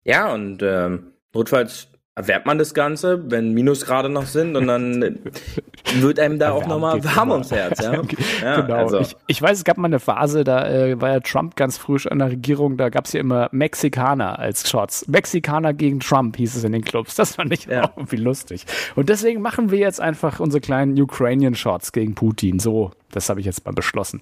Ja, 0.05 0.33
und 0.33 0.62
ähm, 0.62 1.12
notfalls 1.35 1.89
erwärmt 2.21 2.45
man 2.45 2.59
das 2.59 2.75
Ganze, 2.75 3.31
wenn 3.31 3.55
Minusgrade 3.55 4.11
noch 4.11 4.27
sind 4.27 4.57
und 4.57 4.66
dann 4.66 5.01
wird 5.95 6.21
einem 6.21 6.39
da 6.39 6.53
auch 6.53 6.66
nochmal 6.66 7.03
warm 7.03 7.31
ums 7.31 7.51
Herz. 7.51 7.83
Ja? 7.83 8.03
ja 8.43 8.61
genau. 8.61 8.75
Also. 8.75 9.01
Ich, 9.01 9.16
ich, 9.27 9.43
weiß, 9.43 9.59
es 9.59 9.64
gab 9.64 9.79
mal 9.79 9.87
eine 9.87 10.01
Phase, 10.01 10.45
da 10.45 10.68
äh, 10.68 11.01
war 11.01 11.11
ja 11.11 11.21
Trump 11.21 11.57
ganz 11.57 11.79
frisch 11.79 12.07
an 12.07 12.18
der 12.18 12.31
Regierung, 12.31 12.77
da 12.77 12.91
gab 12.91 13.07
es 13.07 13.14
ja 13.14 13.21
immer 13.21 13.49
Mexikaner 13.53 14.39
als 14.39 14.68
Shots. 14.68 15.09
Mexikaner 15.09 15.73
gegen 15.73 16.01
Trump 16.01 16.37
hieß 16.37 16.57
es 16.57 16.64
in 16.64 16.73
den 16.73 16.85
Clubs. 16.85 17.14
Das 17.14 17.37
fand 17.37 17.53
ich 17.53 17.64
ja. 17.64 17.85
auch 17.85 17.97
irgendwie 17.97 18.16
lustig. 18.16 18.66
Und 18.97 19.09
deswegen 19.09 19.41
machen 19.41 19.71
wir 19.71 19.79
jetzt 19.79 20.01
einfach 20.01 20.41
unsere 20.41 20.61
kleinen 20.61 21.01
Ukrainian 21.01 21.55
Shots 21.55 21.93
gegen 21.93 22.14
Putin. 22.14 22.59
So 22.59 22.91
das 23.12 23.28
habe 23.28 23.40
ich 23.40 23.46
jetzt 23.46 23.64
mal 23.64 23.72
beschlossen. 23.72 24.20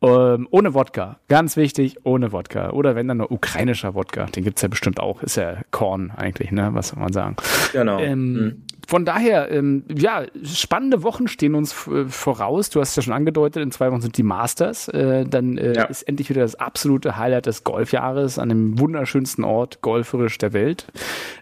Ähm, 0.00 0.48
ohne 0.50 0.74
Wodka. 0.74 1.18
Ganz 1.28 1.56
wichtig, 1.56 1.96
ohne 2.04 2.32
Wodka. 2.32 2.70
Oder 2.70 2.94
wenn 2.94 3.08
dann 3.08 3.18
nur 3.18 3.30
ukrainischer 3.30 3.94
Wodka. 3.94 4.26
Den 4.26 4.44
gibt 4.44 4.58
es 4.58 4.62
ja 4.62 4.68
bestimmt 4.68 5.00
auch. 5.00 5.22
Ist 5.22 5.36
ja 5.36 5.58
Korn 5.70 6.10
eigentlich, 6.10 6.50
ne? 6.50 6.70
Was 6.72 6.88
soll 6.88 7.00
man 7.00 7.12
sagen? 7.12 7.36
Genau. 7.72 7.98
Ähm, 7.98 8.32
mhm 8.32 8.62
von 8.92 9.04
daher, 9.06 9.50
ähm, 9.50 9.84
ja, 9.96 10.24
spannende 10.44 11.02
Wochen 11.02 11.28
stehen 11.28 11.54
uns 11.54 11.86
äh, 11.86 12.04
voraus. 12.06 12.70
Du 12.70 12.80
hast 12.80 12.96
ja 12.96 13.02
schon 13.02 13.14
angedeutet, 13.14 13.62
in 13.62 13.70
zwei 13.70 13.90
Wochen 13.90 14.00
sind 14.00 14.18
die 14.18 14.22
Masters. 14.22 14.88
Äh, 14.88 15.24
dann 15.24 15.56
äh, 15.56 15.74
ja. 15.74 15.84
ist 15.84 16.02
endlich 16.02 16.28
wieder 16.28 16.42
das 16.42 16.56
absolute 16.56 17.16
Highlight 17.16 17.46
des 17.46 17.64
Golfjahres 17.64 18.38
an 18.38 18.48
dem 18.48 18.78
wunderschönsten 18.78 19.44
Ort 19.44 19.80
golferisch 19.80 20.36
der 20.38 20.52
Welt. 20.52 20.86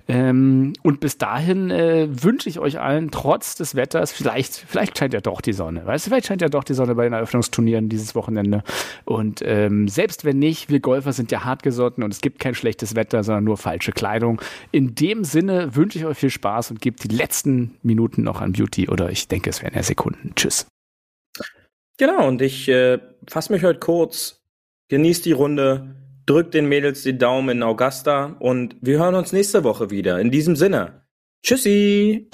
Ähm, 0.07 0.75
und 0.83 1.01
bis 1.01 1.19
dahin 1.19 1.71
äh, 1.71 2.09
wünsche 2.11 2.49
ich 2.49 2.59
euch 2.59 2.79
allen 2.79 3.11
trotz 3.11 3.57
des 3.57 3.75
Wetters, 3.75 4.13
vielleicht, 4.13 4.55
vielleicht 4.55 4.99
scheint 4.99 5.15
ja 5.15 5.21
doch 5.21 5.41
die 5.41 5.53
Sonne. 5.53 5.87
Weißt 5.87 6.07
du, 6.07 6.11
vielleicht 6.11 6.27
scheint 6.27 6.43
ja 6.43 6.49
doch 6.49 6.65
die 6.65 6.75
Sonne 6.75 6.80
bei 6.95 7.05
den 7.05 7.15
Eröffnungsturnieren 7.15 7.89
dieses 7.89 8.15
Wochenende. 8.15 8.63
Und 9.05 9.43
ähm, 9.45 9.89
selbst 9.89 10.25
wenn 10.25 10.39
nicht, 10.39 10.69
wir 10.69 10.81
Golfer 10.81 11.13
sind 11.13 11.33
ja 11.33 11.45
hartgesotten 11.45 12.05
und 12.05 12.13
es 12.13 12.21
gibt 12.21 12.39
kein 12.39 12.55
schlechtes 12.55 12.95
Wetter, 12.95 13.25
sondern 13.25 13.45
nur 13.45 13.57
falsche 13.57 13.93
Kleidung. 13.93 14.41
In 14.73 14.95
dem 14.95 15.25
Sinne 15.25 15.75
wünsche 15.75 15.99
ich 15.99 16.05
euch 16.05 16.19
viel 16.19 16.31
Spaß 16.31 16.71
und 16.71 16.81
gebt 16.81 17.03
die 17.05 17.09
letzte 17.09 17.31
letzten 17.31 17.79
Minuten 17.83 18.23
noch 18.23 18.41
an 18.41 18.53
Beauty 18.53 18.89
oder 18.89 19.11
ich 19.11 19.29
denke, 19.29 19.51
es 19.51 19.63
wären 19.63 19.75
ja 19.75 19.83
Sekunden. 19.83 20.33
Tschüss. 20.35 20.67
Genau, 21.97 22.27
und 22.27 22.43
ich 22.43 22.69
äh, 22.69 22.99
fasse 23.29 23.53
mich 23.53 23.63
heute 23.63 23.79
kurz. 23.79 24.43
Genießt 24.89 25.25
die 25.25 25.33
Runde, 25.33 25.95
drückt 26.27 26.55
den 26.55 26.69
Mädels 26.69 27.03
die 27.03 27.17
Daumen 27.17 27.51
in 27.51 27.63
Augusta 27.63 28.37
und 28.41 28.77
wir 28.81 28.99
hören 28.99 29.15
uns 29.15 29.33
nächste 29.33 29.63
Woche 29.65 29.91
wieder. 29.91 30.19
In 30.19 30.31
diesem 30.31 30.57
Sinne. 30.57 31.05
Tschüssi! 31.43 32.29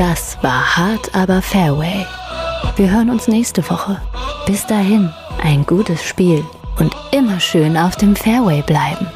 Das 0.00 0.38
war 0.40 0.78
hart, 0.78 1.14
aber 1.14 1.42
Fairway. 1.42 2.06
Wir 2.76 2.90
hören 2.90 3.10
uns 3.10 3.28
nächste 3.28 3.62
Woche. 3.68 4.00
Bis 4.46 4.66
dahin, 4.66 5.12
ein 5.42 5.66
gutes 5.66 6.02
Spiel 6.02 6.42
und 6.78 6.96
immer 7.12 7.38
schön 7.38 7.76
auf 7.76 7.96
dem 7.96 8.16
Fairway 8.16 8.62
bleiben. 8.62 9.06